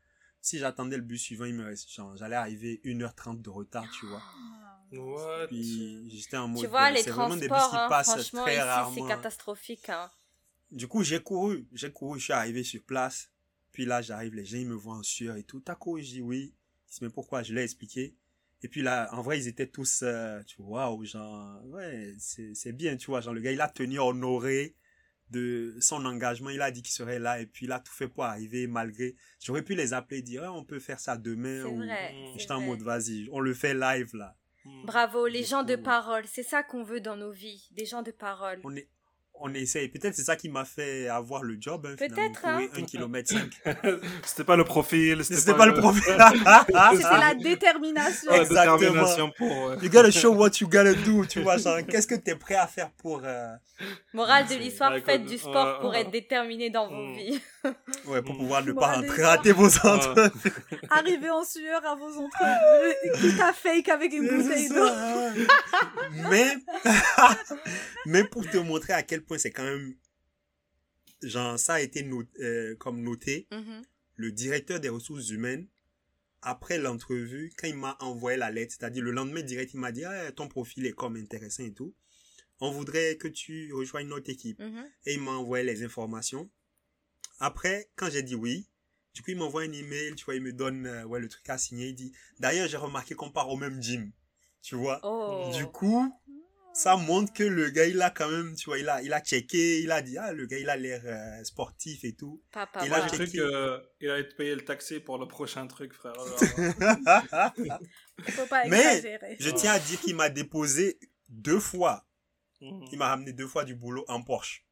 [0.42, 4.22] Si j'attendais le bus suivant, il me reste, j'allais arriver 1h30 de retard, tu vois.
[4.22, 4.80] Ah.
[4.92, 5.48] What?
[5.48, 6.62] Puis j'étais en mode.
[6.62, 8.94] Tu vois, les c'est vraiment des bus transports, qui hein, passent franchement, très ici, rarement.
[8.94, 9.88] c'est catastrophique.
[9.88, 10.10] Hein.
[10.70, 13.29] Du coup, j'ai couru, j'ai couru, je suis arrivé sur place.
[13.72, 15.60] Puis là, j'arrive, les gens, ils me voient en sueur et tout.
[15.60, 16.54] T'as couru, je dis oui.
[16.86, 17.42] Ils disent, mais pourquoi?
[17.42, 18.16] Je l'ai expliqué.
[18.62, 22.72] Et puis là, en vrai, ils étaient tous, euh, tu vois, genre, ouais, c'est, c'est
[22.72, 24.76] bien, tu vois, genre, le gars, il a tenu à honorer
[25.30, 28.08] de son engagement, il a dit qu'il serait là, et puis il a tout fait
[28.08, 31.80] pour arriver, malgré, j'aurais pu les appeler et dire, on peut faire ça demain, ou,
[32.36, 34.36] j'étais en mode, vas-y, on le fait live, là.
[34.64, 34.84] Hmm.
[34.84, 36.24] Bravo, les gens de parole.
[36.26, 37.66] C'est ça qu'on veut dans nos vies.
[37.70, 38.60] Des gens de parole.
[38.62, 38.90] On est,
[39.42, 39.88] on essaye.
[39.88, 42.54] Peut-être c'est ça qui m'a fait avoir le job, hein, Peut-être, hein.
[42.54, 43.50] courir un kilomètre cinq.
[44.24, 46.02] C'était pas le profil, C'était pas le profil.
[46.92, 48.30] C'était la détermination.
[48.32, 48.76] Ouais, Exactement.
[48.76, 49.48] détermination pour.
[49.68, 49.76] ouais.
[49.82, 52.66] You gotta show what you gotta do, tu vois, genre, qu'est-ce que t'es prêt à
[52.66, 53.54] faire pour, euh,
[54.12, 56.02] Morale de l'histoire, Ouais, faites écoute, du sport ouais, pour ouais.
[56.02, 57.14] être déterminé dans vos Mm.
[57.16, 57.40] vies.
[58.08, 59.86] ouais, pour pouvoir ne pas rater vos Ouais.
[59.90, 60.30] entrevues.
[60.90, 64.86] Arriver en sueur à vos entrevues, quitte à fake avec une bouteille d'eau.
[66.30, 66.56] mais,
[68.06, 69.94] mais pour te montrer à quel point c'est quand même,
[71.22, 73.82] genre, ça a été not- euh, comme noté, Mhm.
[74.16, 75.66] le directeur des ressources humaines,
[76.42, 80.04] après l'entrevue, quand il m'a envoyé la lettre, c'est-à-dire le lendemain direct, il m'a dit,
[80.04, 81.94] ah, ton profil est comme intéressant et tout.
[82.60, 84.58] On voudrait que tu rejoignes notre équipe.
[84.60, 84.86] Mhm.
[85.06, 86.50] et il m'a envoyé les informations.
[87.38, 88.68] Après, quand j'ai dit oui,
[89.14, 91.48] du coup, il m'envoie un email, tu vois, il me donne euh, ouais, le truc
[91.48, 91.88] à signer.
[91.88, 94.12] Il dit, d'ailleurs, j'ai remarqué qu'on part au même gym,
[94.62, 95.00] tu vois?
[95.02, 95.50] Oh.
[95.56, 96.14] Du coup,
[96.72, 99.20] ça montre que le gars, il a quand même, tu vois, il a, il a
[99.20, 102.42] checké, il a dit, ah, le gars, il a l'air euh, sportif et tout.
[102.52, 103.08] Papa, Et Moi, là, voilà.
[103.08, 103.88] j'ai j'ai cru checké.
[103.98, 106.12] qu'il allait te payer le taxi pour le prochain truc, frère.
[107.58, 109.18] Il faut pas Mais-.
[109.38, 110.98] Je tiens à dire qu'il m'a déposé
[111.28, 112.06] deux fois.
[112.60, 114.64] Il m'a ramené deux fois du boulot en Porsche.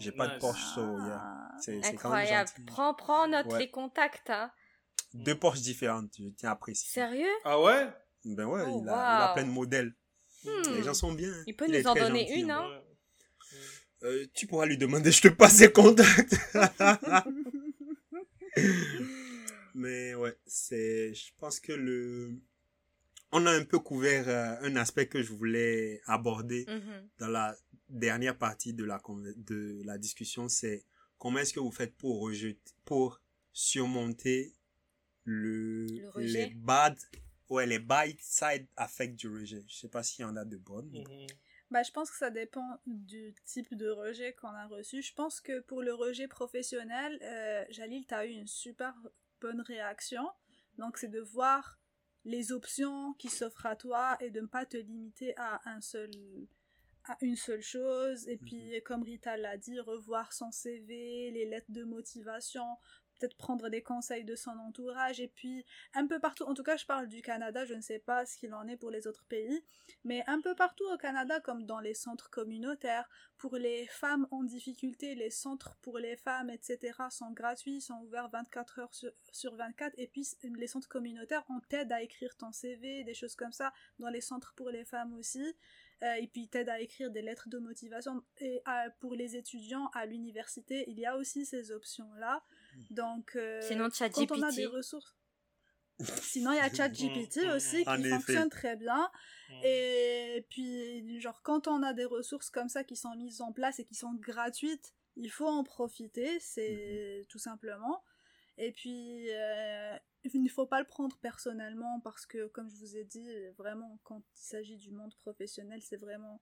[0.00, 0.38] J'ai pas de.
[0.38, 1.20] Porsche, so, yeah.
[1.22, 1.50] Ah.
[1.60, 2.50] C'est c'est quand même Incroyable.
[2.66, 3.58] Prends, prends note Ouais.
[3.60, 4.30] les contacts.
[4.30, 4.50] Hein.
[5.14, 6.90] Deux Porsches différentes, je tiens à préciser.
[6.92, 7.28] Sérieux?
[7.44, 7.86] Ah ouais?
[8.24, 9.34] Ben ouais, Oh, il, a, il a wow.
[9.34, 9.94] plein de modèles.
[10.44, 10.74] Hmm.
[10.76, 11.32] Les gens sont bien.
[11.46, 12.64] Il peut nous en donner gentil, une, hein.
[12.64, 12.82] hein.
[14.04, 16.36] Euh, tu pourras lui demander, je te passe ses contacts.
[19.74, 22.32] Mais ouais, c'est, je pense que le,
[23.32, 27.08] on a un peu couvert euh, un aspect que je voulais aborder Mhm.
[27.18, 27.56] dans la
[27.88, 29.00] dernière partie de la,
[29.36, 30.84] de la discussion, c'est
[31.18, 33.20] comment est-ce que vous faites pour rejeter, pour
[33.52, 34.52] surmonter
[35.24, 36.46] le, Le rejet.
[36.48, 36.96] les bad,
[37.48, 39.64] ouais, les bad side effects du rejet.
[39.66, 40.90] Je sais pas s'il y en a de bonnes.
[40.90, 41.26] Mhm.
[41.70, 45.02] Bah, je pense que ça dépend du type de rejet qu'on a reçu.
[45.02, 48.94] Je pense que pour le rejet professionnel, euh, Jalil, tu as eu une super
[49.40, 50.26] bonne réaction.
[50.78, 51.78] Donc, c'est de voir
[52.24, 56.10] les options qui s'offrent à toi et de ne pas te limiter à un seul
[57.04, 61.70] à une seule chose et puis comme Rita l'a dit revoir son CV les lettres
[61.70, 62.66] de motivation
[63.18, 65.64] peut-être prendre des conseils de son entourage et puis
[65.94, 68.36] un peu partout en tout cas je parle du Canada je ne sais pas ce
[68.36, 69.64] qu'il en est pour les autres pays
[70.04, 74.42] mais un peu partout au Canada, comme dans les centres communautaires, pour les femmes en
[74.42, 79.54] difficulté, les centres pour les femmes, etc., sont gratuits, sont ouverts 24 heures sur, sur
[79.54, 79.94] 24.
[79.98, 80.26] Et puis,
[80.56, 84.20] les centres communautaires, on t'aide à écrire ton CV, des choses comme ça, dans les
[84.20, 85.54] centres pour les femmes aussi.
[86.02, 88.22] Euh, et puis, t'aide à écrire des lettres de motivation.
[88.38, 92.42] Et euh, pour les étudiants à l'université, il y a aussi ces options-là.
[92.90, 94.56] Donc, euh, Sinon, quand on a ChatGPT.
[94.56, 95.14] des ressources.
[96.22, 98.10] Sinon, il y a ChatGPT Mm, aussi en qui effet.
[98.10, 99.10] fonctionne très bien.
[99.62, 103.78] Et puis, genre, quand on a des ressources comme ça qui sont mises en place
[103.80, 108.04] et qui sont gratuites, il faut en profiter, c'est tout simplement.
[108.56, 112.96] Et puis, euh, il ne faut pas le prendre personnellement parce que, comme je vous
[112.96, 116.40] ai dit, vraiment, quand il s'agit du monde professionnel, c'est vraiment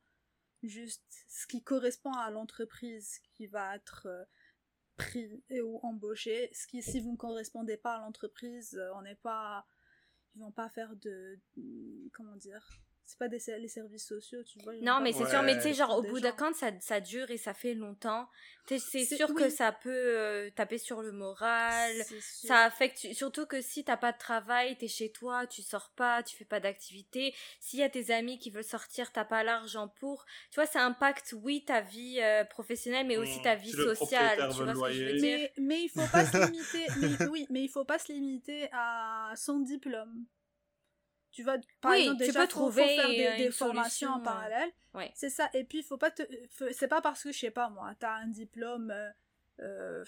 [0.62, 4.24] juste ce qui correspond à l'entreprise qui va être euh,
[4.96, 6.50] pris et ou embauché.
[6.52, 9.66] Ce qui, si vous ne correspondez pas à l'entreprise, euh, on n'est pas,
[10.34, 11.38] ils vont pas faire de,
[12.12, 14.72] comment dire, c'est pas des ser- les services sociaux, tu vois.
[14.82, 15.30] Non, mais c'est Ouais.
[15.30, 17.74] sûr, mais tu sais, genre, au bout d'un compte, ça, ça dure et ça fait
[17.74, 18.28] longtemps.
[18.66, 21.92] Tu sais, C'est sûr que ça peut euh, taper sur le moral.
[22.08, 22.48] C'est sûr.
[22.48, 26.24] Ça affecte, surtout que si t'as pas de travail, t'es chez toi, tu sors pas,
[26.24, 27.32] tu fais pas d'activité.
[27.60, 30.24] S'il y a tes amis qui veulent sortir, t'as pas l'argent pour.
[30.50, 33.42] Tu vois, ça impacte, oui, ta vie euh, professionnelle, mais aussi Mm.
[33.42, 34.48] ta vie Si sociale.
[34.52, 35.38] Tu vois ce que je veux dire?
[35.38, 36.86] Mais, mais il faut pas se limiter.
[36.98, 40.24] mais, oui, mais il faut pas se limiter à son diplôme.
[41.36, 43.50] Tu vas, par Oui, exemple, tu déjà, peux faut- faut trouver, faire des, euh, des
[43.50, 44.70] formations en euh, parallèle.
[44.94, 45.12] ouais.
[45.14, 45.50] C'est ça.
[45.52, 46.22] Et puis, faut pas te.
[46.72, 49.10] C'est pas parce que, je sais pas moi, t'as un diplôme euh,
[49.60, 50.04] euh,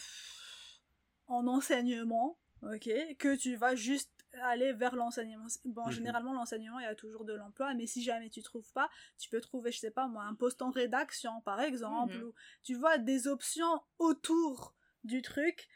[1.26, 2.88] en enseignement, ok,
[3.18, 4.10] que tu vas juste
[4.40, 5.46] aller vers l'enseignement.
[5.66, 5.92] Bon, Mhm.
[5.92, 8.88] généralement, l'enseignement, il y a toujours de l'emploi, mais si jamais tu trouves pas,
[9.18, 12.22] tu peux trouver, je sais pas moi, un poste en rédaction, par exemple, Mhm.
[12.24, 14.74] ou tu vois des options autour
[15.04, 15.68] du truc.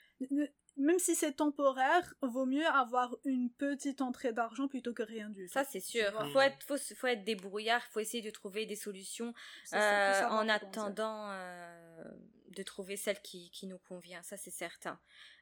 [0.76, 5.46] Même si c'est temporaire, vaut mieux avoir une petite entrée d'argent plutôt que rien du
[5.46, 5.52] tout.
[5.52, 6.10] Ça, c'est sûr.
[6.32, 9.34] faut être, faut, faut être débrouillard, il faut essayer de trouver des solutions
[9.74, 12.04] euh, en attendant euh,
[12.48, 14.22] de trouver celle qui, qui nous convient.
[14.22, 14.98] Ça, c'est certain.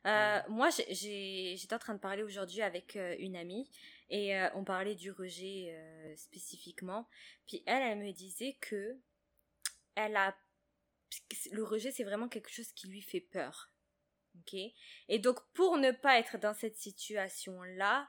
[0.06, 3.70] Euh, Moi, j'étais en train de parler aujourd'hui avec euh, une amie
[4.08, 7.08] et euh, on parlait du rejet euh, spécifiquement.
[7.46, 8.98] Puis elle, elle me disait que
[9.94, 10.34] elle a
[11.50, 13.70] le rejet, c'est vraiment quelque chose qui lui fait peur.
[14.38, 14.54] Ok.
[15.08, 18.08] Et donc, pour ne pas être dans cette situation-là,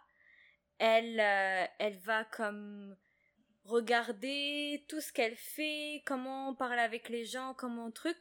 [0.77, 2.95] elle, euh, elle va comme
[3.65, 8.17] regarder tout ce qu'elle fait, comment parler avec les gens, comment truc,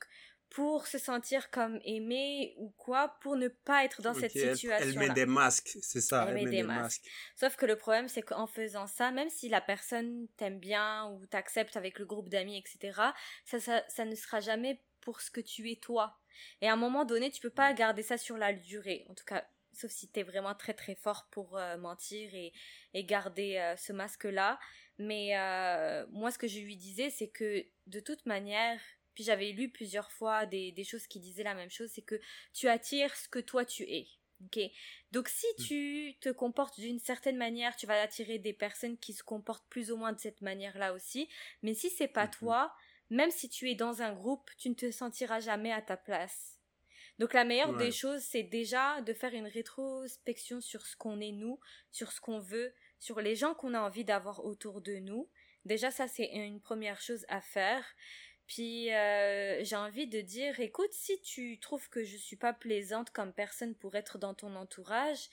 [0.50, 4.82] pour se sentir comme aimée ou quoi, pour ne pas être dans cette Ok, elle-.
[4.82, 6.26] Elle, met des masques, c'est ça.
[6.28, 6.82] Elle Elle, met met des des masques.
[6.82, 7.10] masques.
[7.36, 11.24] Sauf que le problème, c'est qu'en faisant ça, même si la personne t'aime bien ou
[11.26, 13.00] t'accepte avec le groupe d'amis, etc.,
[13.44, 16.18] ça, ça, ça ne sera jamais pour ce que tu es toi.
[16.60, 19.06] Et à un moment donné, tu peux pas garder ça sur la durée.
[19.08, 22.52] En tout cas, sauf si t'es vraiment très très fort pour euh, mentir et,
[22.94, 24.58] et garder euh, ce masque-là.
[24.98, 28.80] Mais euh, moi, ce que je lui disais, c'est que de toute manière,
[29.20, 32.18] puis j'avais lu plusieurs fois des, des choses qui disaient la même chose, c'est que
[32.54, 34.08] tu attires ce que toi tu es.
[34.46, 34.58] Ok?
[35.12, 39.22] Donc si tu te comportes d'une certaine manière, tu vas attirer des personnes qui se
[39.22, 41.28] comportent plus ou moins de cette manière-là aussi.
[41.62, 42.30] Mais si c'est pas Mhm.
[42.30, 42.72] toi,
[43.10, 46.56] même si tu es dans un groupe, tu ne te sentiras jamais à ta place.
[47.18, 47.84] Donc la meilleure Ouais.
[47.84, 51.60] des choses, c'est déjà de faire une rétrospection sur ce qu'on est nous,
[51.90, 55.28] sur ce qu'on veut, sur les gens qu'on a envie d'avoir autour de nous.
[55.66, 57.84] Déjà ça c'est une première chose à faire.
[58.50, 63.10] Puis euh, j'ai envie de dire, écoute, si tu trouves que je suis pas plaisante
[63.10, 65.28] comme personne pour être dans ton entourage,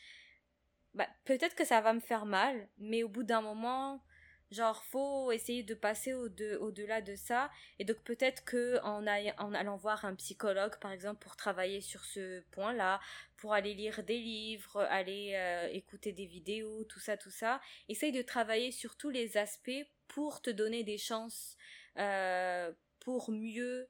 [0.93, 4.03] bah, peut-être que ça va me faire mal, mais au bout d'un moment,
[4.51, 7.49] genre faut essayer de passer au de, au-delà de ça,
[7.79, 12.05] et donc peut-être que en, en allant voir un psychologue par exemple pour travailler sur
[12.05, 12.99] ce point-là,
[13.37, 18.11] pour aller lire des livres, aller euh, écouter des vidéos, tout ça, tout ça, essaye
[18.11, 21.57] de travailler sur tous les aspects pour te donner des chances
[21.97, 22.71] euh,
[23.07, 23.87] pour mieux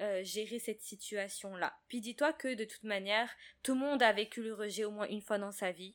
[0.00, 1.72] euh, gérer cette situation-là.
[1.86, 3.30] Puis dis-toi que de toute manière,
[3.62, 5.94] tout le monde a vécu le rejet au moins une fois dans sa vie,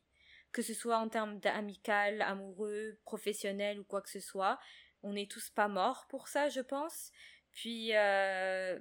[0.54, 4.58] que ce soit en termes d'amical, amoureux, professionnel ou quoi que ce soit.
[5.04, 7.12] On n'est tous pas morts pour ça, je pense.
[7.52, 8.80] Puis euh,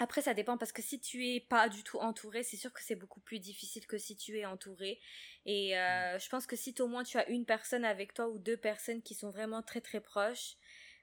[0.00, 2.82] après, ça dépend parce que si tu es pas du tout entouré, c'est sûr que
[2.82, 4.98] c'est beaucoup plus difficile que si tu es entouré.
[5.46, 8.40] Et euh, je pense que si au moins tu as une personne avec toi ou
[8.40, 10.56] deux personnes qui sont vraiment très très proches,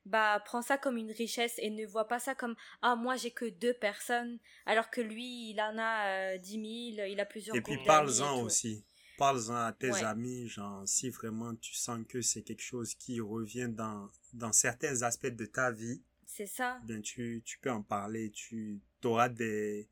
[0.06, 3.32] bah prends ça comme une richesse et ne vois pas ça comme ah moi j'ai
[3.32, 7.56] que deux personnes alors que lui il en a euh, dix mille, il a plusieurs
[7.56, 8.84] Et puis parle-en aussi.
[9.18, 10.04] Parle-en à tes Ouais.
[10.04, 15.04] amis, genre, si vraiment tu sens que c'est quelque chose qui revient dans, dans certains
[15.04, 16.80] aspects de ta vie, C'est ça.
[16.84, 19.88] bien tu, tu peux en parler, tu auras des,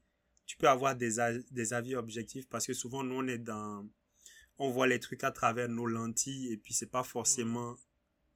[0.45, 3.87] tu peux avoir des avis objectifs parce que souvent nous on est dans,
[4.57, 7.75] on voit les trucs à travers nos lentilles et puis c'est pas forcément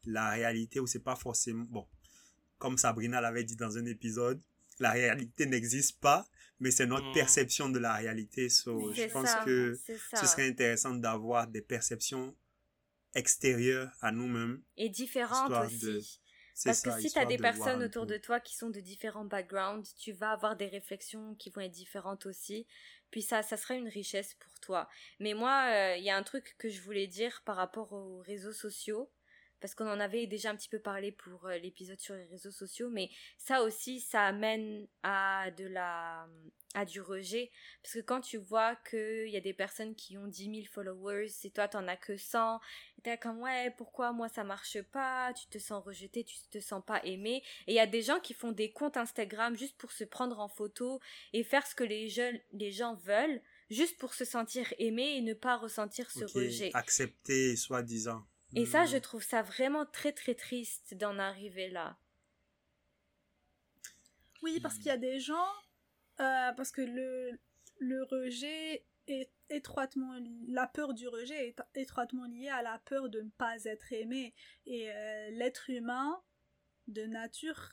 [0.06, 1.88] la réalité ou c'est pas forcément, bon,
[2.58, 4.42] comme Sabrina l'avait dit dans un épisode,
[4.80, 6.26] la réalité n'existe pas,
[6.60, 7.14] mais c'est notre Mm.
[7.14, 8.50] perception de la réalité.
[8.50, 12.36] So, je pense ça, que ce serait intéressant d'avoir des perceptions
[13.14, 14.62] extérieures à nous-mêmes.
[14.78, 15.80] Et différentes aussi.
[15.80, 16.02] de-
[16.66, 18.14] Parce que si tu as des de personnes autour peu.
[18.14, 21.72] de toi qui sont de différents backgrounds, tu vas avoir des réflexions qui vont être
[21.72, 22.68] différentes aussi.
[23.12, 24.88] Puis ça, ça serait une richesse pour toi.
[25.20, 28.20] Mais moi, euh, il y a un truc que je voulais dire par rapport aux
[28.22, 29.12] réseaux sociaux.
[29.64, 32.52] Parce qu'on en avait déjà un petit peu parlé pour euh, l'épisode sur les réseaux
[32.52, 36.28] sociaux, mais ça aussi, ça amène à de la,
[36.74, 37.50] à du rejet.
[37.82, 41.32] Parce que quand tu vois qu'il y a des personnes qui ont 10 000 followers
[41.46, 42.60] et toi t'en as que 100,
[42.98, 46.60] et t'es comme ouais, pourquoi moi ça marche pas, tu te sens rejeté, tu te
[46.60, 47.42] sens pas aimé.
[47.68, 50.42] Et il y a des gens qui font des comptes Instagram juste pour se prendre
[50.42, 51.00] en photo
[51.32, 55.22] et faire ce que les jeunes, les gens veulent, juste pour se sentir aimé et
[55.22, 56.72] ne pas ressentir ce rejet.
[56.74, 58.26] Accepter, soi-disant.
[58.56, 58.88] Et ça, Hmm.
[58.88, 61.98] je trouve ça vraiment très très triste d'en arriver là.
[64.42, 65.48] Oui, parce qu'il y a des gens,
[66.20, 67.40] euh, parce que le,
[67.80, 70.14] le rejet est étroitement,
[70.48, 74.34] la peur du rejet est étroitement liée à la peur de ne pas être aimé.
[74.66, 76.22] Et euh, l'être humain,
[76.88, 77.72] de nature,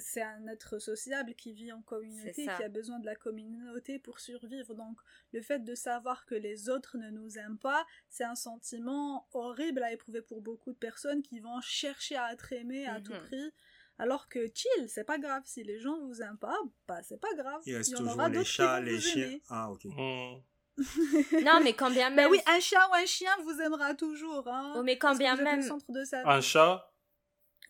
[0.00, 4.20] c'est un être sociable qui vit en communauté, qui a besoin de la communauté pour
[4.20, 4.74] survivre.
[4.74, 4.98] Donc,
[5.32, 9.82] le fait de savoir que les autres ne nous aiment pas, c'est un sentiment horrible
[9.82, 13.20] à éprouver pour beaucoup de personnes qui vont chercher à être aimées à tout Mhm.
[13.26, 13.52] prix.
[13.98, 15.42] Alors que chill, c'est pas grave.
[15.44, 16.56] Si les gens vous aiment pas,
[16.88, 17.60] bah c'est pas grave.
[17.66, 19.26] Il reste y en toujours aura les d'autres qui chats, vont les vous chiens.
[19.26, 19.42] aimer.
[19.50, 19.84] Ah, ok.
[19.84, 20.40] Hmm.
[21.44, 22.30] non, mais quand bien Ben même.
[22.30, 24.48] oui, un chat ou un chien vous aimera toujours.
[24.48, 25.60] Hein, Oh, mais quand bien même.
[25.60, 26.89] le centre de sa Un chat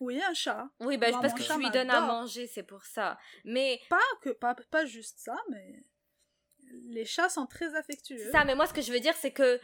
[0.01, 0.67] Oui, un chat.
[0.79, 3.19] Oui, bah, Moi, parce que chat tu lui donnes à manger, c'est pour ça.
[3.45, 5.85] Mais Pas que pas, pas juste ça, mais
[6.87, 8.31] les chats sont très affectueux.
[8.31, 9.59] Ça, mais moi, ce que je veux dire, c'est que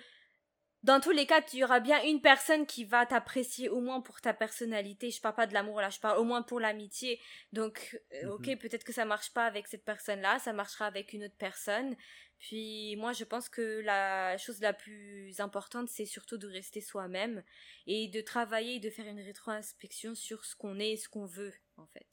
[0.87, 3.99] dans tous les cas, il y aura bien une personne qui va t'apprécier au moins
[4.01, 5.11] pour ta personnalité.
[5.11, 7.19] Je parle pas de l'amour là, je parle au moins pour l'amitié.
[7.51, 8.57] Donc, euh, ok, Mhm.
[8.57, 11.95] peut-être que ça marche pas avec cette personne-là, ça marchera avec une autre personne.
[12.39, 17.43] Puis moi, je pense que la chose la plus importante, c'est surtout de rester soi-même
[17.85, 21.25] et de travailler et de faire une rétroinspection sur ce qu'on est et ce qu'on
[21.25, 22.07] veut, en fait.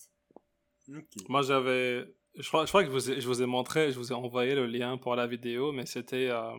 [0.89, 1.07] Ok.
[1.29, 2.07] Moi, j'avais.
[2.37, 4.15] Je crois, je crois que je vous, ai, je vous ai montré, je vous ai
[4.15, 6.57] envoyé le lien pour la vidéo, mais c'était euh,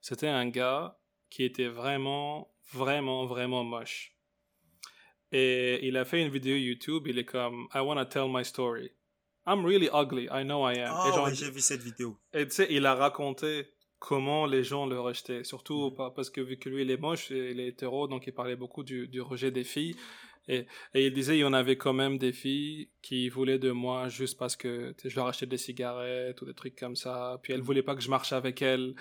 [0.00, 0.96] c'était un gars
[1.30, 4.12] qui était vraiment, vraiment, vraiment moche.
[5.32, 8.44] Et il a fait une vidéo YouTube, il est comme I want to tell my
[8.44, 8.92] story.
[9.46, 10.92] I'm really ugly, I know I am.
[10.92, 12.16] Ah, genre, ouais, j'ai vu cette vidéo.
[12.32, 13.66] et tu sais, il a raconté
[13.98, 15.44] comment les gens le rejetaient.
[15.44, 18.56] Surtout parce que vu que lui, il est moche, il est hétéro, donc il parlait
[18.56, 19.96] beaucoup du, du rejet des filles.
[20.46, 23.70] Et, et il disait, il y en avait quand même des filles qui voulaient de
[23.70, 27.40] moi juste parce que je leur achetais des cigarettes ou des trucs comme ça.
[27.42, 28.94] Puis elles voulaient pas que je marche avec elles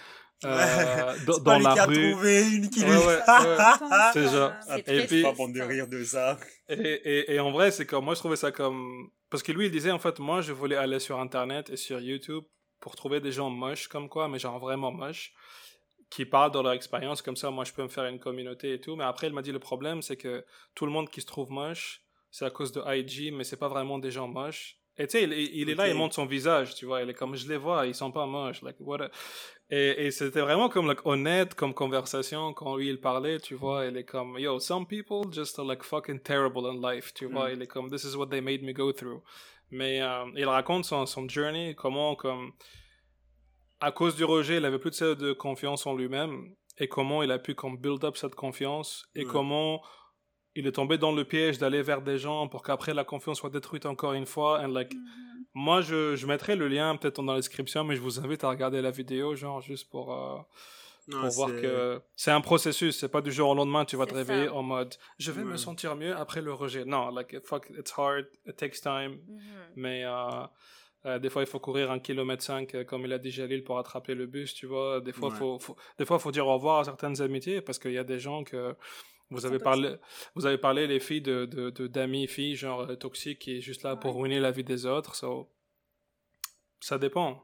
[0.46, 2.12] euh, dans, dans lui la qui a rue.
[2.12, 2.98] trouvé une qui Ouais, lui.
[2.98, 3.20] ouais, ouais.
[4.14, 4.52] C'est genre-
[4.88, 6.38] Et puis- pas bon de rire de ça.
[6.70, 9.10] Et, et, et en vrai, c'est comme moi, je trouvais ça comme.
[9.30, 12.00] Parce que lui, il disait, en fait, moi, je voulais aller sur Internet et sur
[12.00, 12.44] YouTube
[12.80, 15.34] pour trouver des gens moches comme quoi, mais genre vraiment moches,
[16.10, 17.22] qui parlent de leur expérience.
[17.22, 18.96] Comme ça, moi, je peux me faire une communauté et tout.
[18.96, 20.46] Mais après, il m'a dit, le problème, c'est que
[20.76, 23.70] tout le monde qui se trouve moche, c'est à cause de IG, mais c'est pas
[23.70, 24.78] vraiment des gens moches.
[24.98, 27.02] Et tu sais, il, il est là, il montre son visage, tu vois.
[27.02, 28.62] Il est comme, je les vois, ils sont pas moches.
[28.62, 29.10] Like, what a-
[29.76, 33.86] Et, et c'était vraiment comme like, honnête comme conversation quand lui il parlait, tu vois.
[33.88, 37.50] Il est comme, yo, some people just are like fucking terrible in life, tu vois.
[37.50, 37.54] Mm.
[37.54, 39.22] Il est comme, this is what they made me go through.
[39.72, 42.52] Mais euh, il raconte son, son journey, comment, comme,
[43.80, 47.32] à cause du rejet, il avait plus de, de confiance en lui-même et comment il
[47.32, 49.32] a pu comme build up cette confiance et Ouais.
[49.32, 49.82] comment
[50.56, 53.50] il est tombé dans le piège d'aller vers des gens pour qu'après la confiance soit
[53.50, 54.60] détruite encore une fois.
[54.64, 55.33] And like, Mhm.
[55.54, 58.50] Moi, je, je mettrai le lien peut-être dans la description, mais je vous invite à
[58.50, 60.38] regarder la vidéo, genre juste pour, euh,
[61.08, 62.98] Non, pour voir que c'est un processus.
[63.00, 64.54] C'est pas du jour au lendemain, tu vas te réveiller ça.
[64.54, 66.86] en mode je vais me sentir mieux après le rejet.
[66.86, 69.42] Non, like fuck, it's hard, it takes time, Mhm.
[69.76, 70.46] mais euh,
[71.06, 73.64] euh, des fois il faut courir un kilomètre cinq, euh, comme il a dit Jalil,
[73.64, 75.02] pour attraper le bus, tu vois.
[75.02, 75.36] Des fois, Ouais.
[75.36, 78.06] faut, faut, des fois, faut dire au revoir à certaines amitiés parce qu'il y a
[78.06, 78.74] des gens que
[79.34, 79.96] vous avez parlé,
[80.36, 83.62] vous avez parlé les filles de, de, de- d'amis filles genre euh, toxiques qui est
[83.62, 85.16] juste là pour ruiner la vie des autres.
[85.16, 85.50] So,
[86.80, 87.44] ça dépend.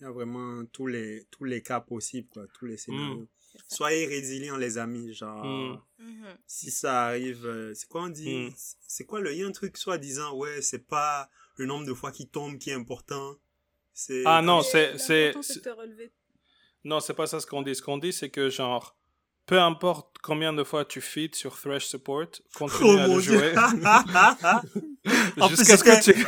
[0.00, 3.20] Il y a vraiment tous les, tous les cas possibles, quoi, tous les scénarios.
[3.20, 3.26] Mm.
[3.52, 3.76] C'est ça.
[3.76, 5.12] Soyez résilients, les amis.
[5.14, 5.80] Genre, Mm.
[5.98, 6.26] Mhm.
[6.46, 8.52] si ça arrive, euh, c'est quoi on dit Mm.
[8.88, 9.32] C'est quoi le.
[9.32, 12.58] Il y a un truc soi-disant, ouais, c'est pas le nombre de fois qu'il tombe
[12.58, 13.36] qui est important.
[13.92, 14.24] C'est.
[14.26, 16.10] Ah non, c'est- c'est- c'est- relever.
[16.82, 17.74] Non, c'est pas ça ce qu'on dit.
[17.76, 18.96] Ce qu'on dit, c'est que genre,
[19.46, 23.22] peu importe combien de fois tu feeds sur Thresh Support, continue Oh à mon le
[23.22, 23.54] jouer
[25.40, 26.26] En plus, jusqu'à ce que tu.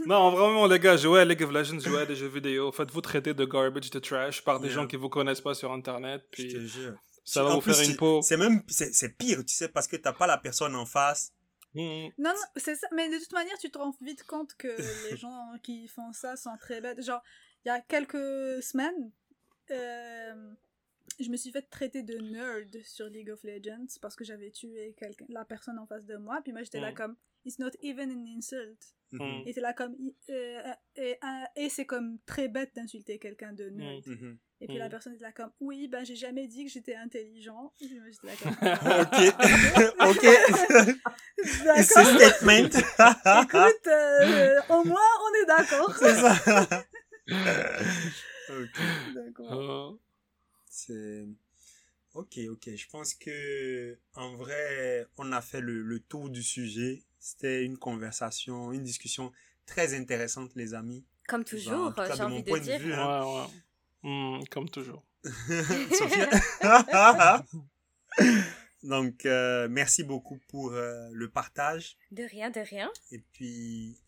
[0.06, 3.00] Non, vraiment, les gars, jouez à League of Legends, jouez à des jeux vidéo, faites-vous
[3.00, 4.74] traiter de garbage, de trash par des Yeah.
[4.76, 6.94] gens qui vous connaissent pas sur Internet, Je puis te jure.
[7.24, 8.20] ça va En vous plus, faire une peau.
[8.22, 11.32] C'est même, c'est c'est pire, tu sais, parce que t'as pas la personne en face.
[11.74, 12.08] Mm.
[12.18, 12.86] Non, non, c'est ça.
[12.94, 14.68] Mais de toute manière, tu te rends vite compte que
[15.10, 17.04] les gens qui font ça sont très bêtes.
[17.04, 17.22] Genre,
[17.64, 19.10] il y a quelques semaines,
[19.70, 20.52] euh,
[21.20, 24.94] je me suis fait traiter de nerd sur League of Legends parce que j'avais tué
[24.98, 26.40] quelqu'un, la personne en face de moi.
[26.42, 26.94] Puis moi, j'étais là Mm.
[26.94, 28.94] comme, it's not even an insult.
[29.12, 29.42] Mhm.
[29.46, 29.96] Et c'est là comme,
[30.30, 30.62] euh,
[30.96, 34.06] et, euh, et c'est comme très bête d'insulter quelqu'un de nerd.
[34.06, 34.10] Mm.
[34.12, 34.38] Mhm.
[34.62, 34.90] Et puis la Mm.
[34.90, 37.72] personne était là comme, oui, ben j'ai jamais dit que j'étais intelligent.
[37.80, 38.56] Et puis moi, j'étais là comme,
[39.00, 39.18] Ok,
[40.10, 40.26] ok.
[41.44, 42.20] C'est d'accord.
[42.20, 42.66] statement.
[43.42, 45.96] Écoute, euh, au moins on est d'accord.
[45.96, 46.84] C'est ça.
[48.48, 48.78] Ok.
[49.14, 49.52] D'accord.
[49.92, 49.98] Euh,
[50.76, 51.26] C'est.
[52.12, 52.74] Ok, ok.
[52.76, 57.02] Je pense que, en vrai, on a fait le, le tour du sujet.
[57.18, 59.32] C'était une conversation, une discussion
[59.64, 61.04] très intéressante, les amis.
[61.26, 62.78] Comme toujours, j'ai envie de point de dire.
[62.78, 63.46] vue, ouais, hein.
[64.04, 64.40] ouais.
[64.40, 65.04] Mm, comme toujours.
[65.24, 66.30] Sophia.
[68.82, 71.96] Donc, euh, merci beaucoup pour euh, le partage.
[72.10, 72.90] De rien, de rien.
[73.10, 73.98] Et puis,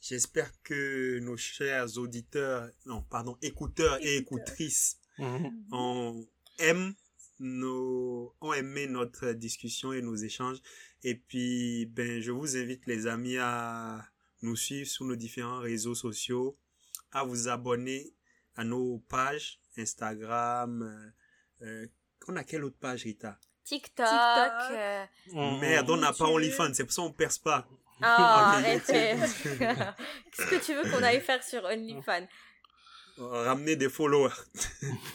[0.00, 4.48] j'espère que nos chers auditeurs, non, pardon, écouteurs et Écouteurs.
[4.48, 5.64] écoutrices Mhm.
[5.72, 6.26] ont,
[6.58, 6.94] aiment
[7.40, 10.58] nos, ont aimé notre discussion et nos échanges.
[11.02, 14.04] Et puis, ben, je vous invite, les amis, à
[14.42, 16.56] nous suivre sur nos différents réseaux sociaux,
[17.12, 18.14] à vous abonner
[18.56, 20.82] à nos pages Instagram.
[21.62, 21.86] euh, euh,
[22.28, 23.38] on a quelle autre page, Rita?
[23.64, 24.06] TikTok.
[24.06, 24.70] TikTok.
[24.72, 25.60] euh, Mhm.
[25.60, 26.26] Merde, on n'a pas.
[26.26, 27.66] OnlyFans, c'est pour ça qu'on perce pas.
[28.00, 29.14] Oh, arrêtez.
[29.14, 32.26] Qu'est-ce que tu veux qu'on aille faire sur OnlyFans?
[33.16, 34.32] Ramener des followers.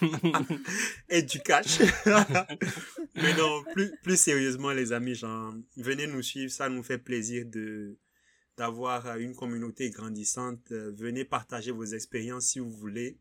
[1.08, 1.80] et du cash.
[3.14, 7.44] Mais non, plus, plus sérieusement, les amis, genre, venez nous suivre, ça nous fait plaisir
[7.46, 7.96] de
[8.56, 10.60] d'avoir euh, une communauté grandissante.
[10.72, 13.18] Euh, venez partager vos expériences si vous voulez.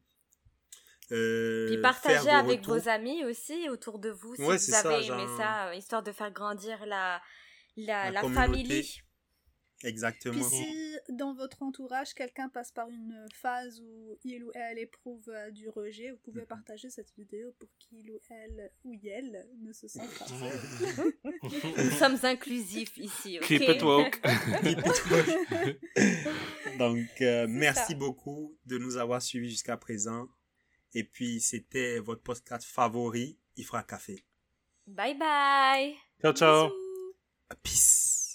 [1.11, 2.77] Euh, Puis partagez vos avec retours.
[2.77, 5.75] vos amis aussi autour de vous si Ouais, vous c'est ça, avez aimé genre- ça,
[5.75, 7.21] histoire de faire grandir la,
[7.77, 8.41] la, La la communauté.
[8.47, 9.01] famille.
[9.83, 10.33] Exactement.
[10.33, 15.29] Puis si dans votre entourage, quelqu'un passe par une phase où il ou elle éprouve
[15.29, 16.47] euh, du rejet, vous pouvez Mhm.
[16.47, 20.39] partager cette vidéo pour qu'il ou elle ou elle ne se sente pas Mhm.
[20.39, 21.13] seul.
[21.85, 23.45] Nous sommes inclusifs ici, ok?
[23.47, 24.19] Keep it woke.
[26.77, 27.97] Donc, euh, merci ça.
[27.97, 30.27] beaucoup de nous avoir suivis jusqu'à présent.
[30.93, 34.25] Et puis, c'était votre podcast favori, Ifra Café.
[34.87, 36.67] Bye bye ciao, ciao.
[36.67, 37.55] Bisous.
[37.63, 38.28] Peace.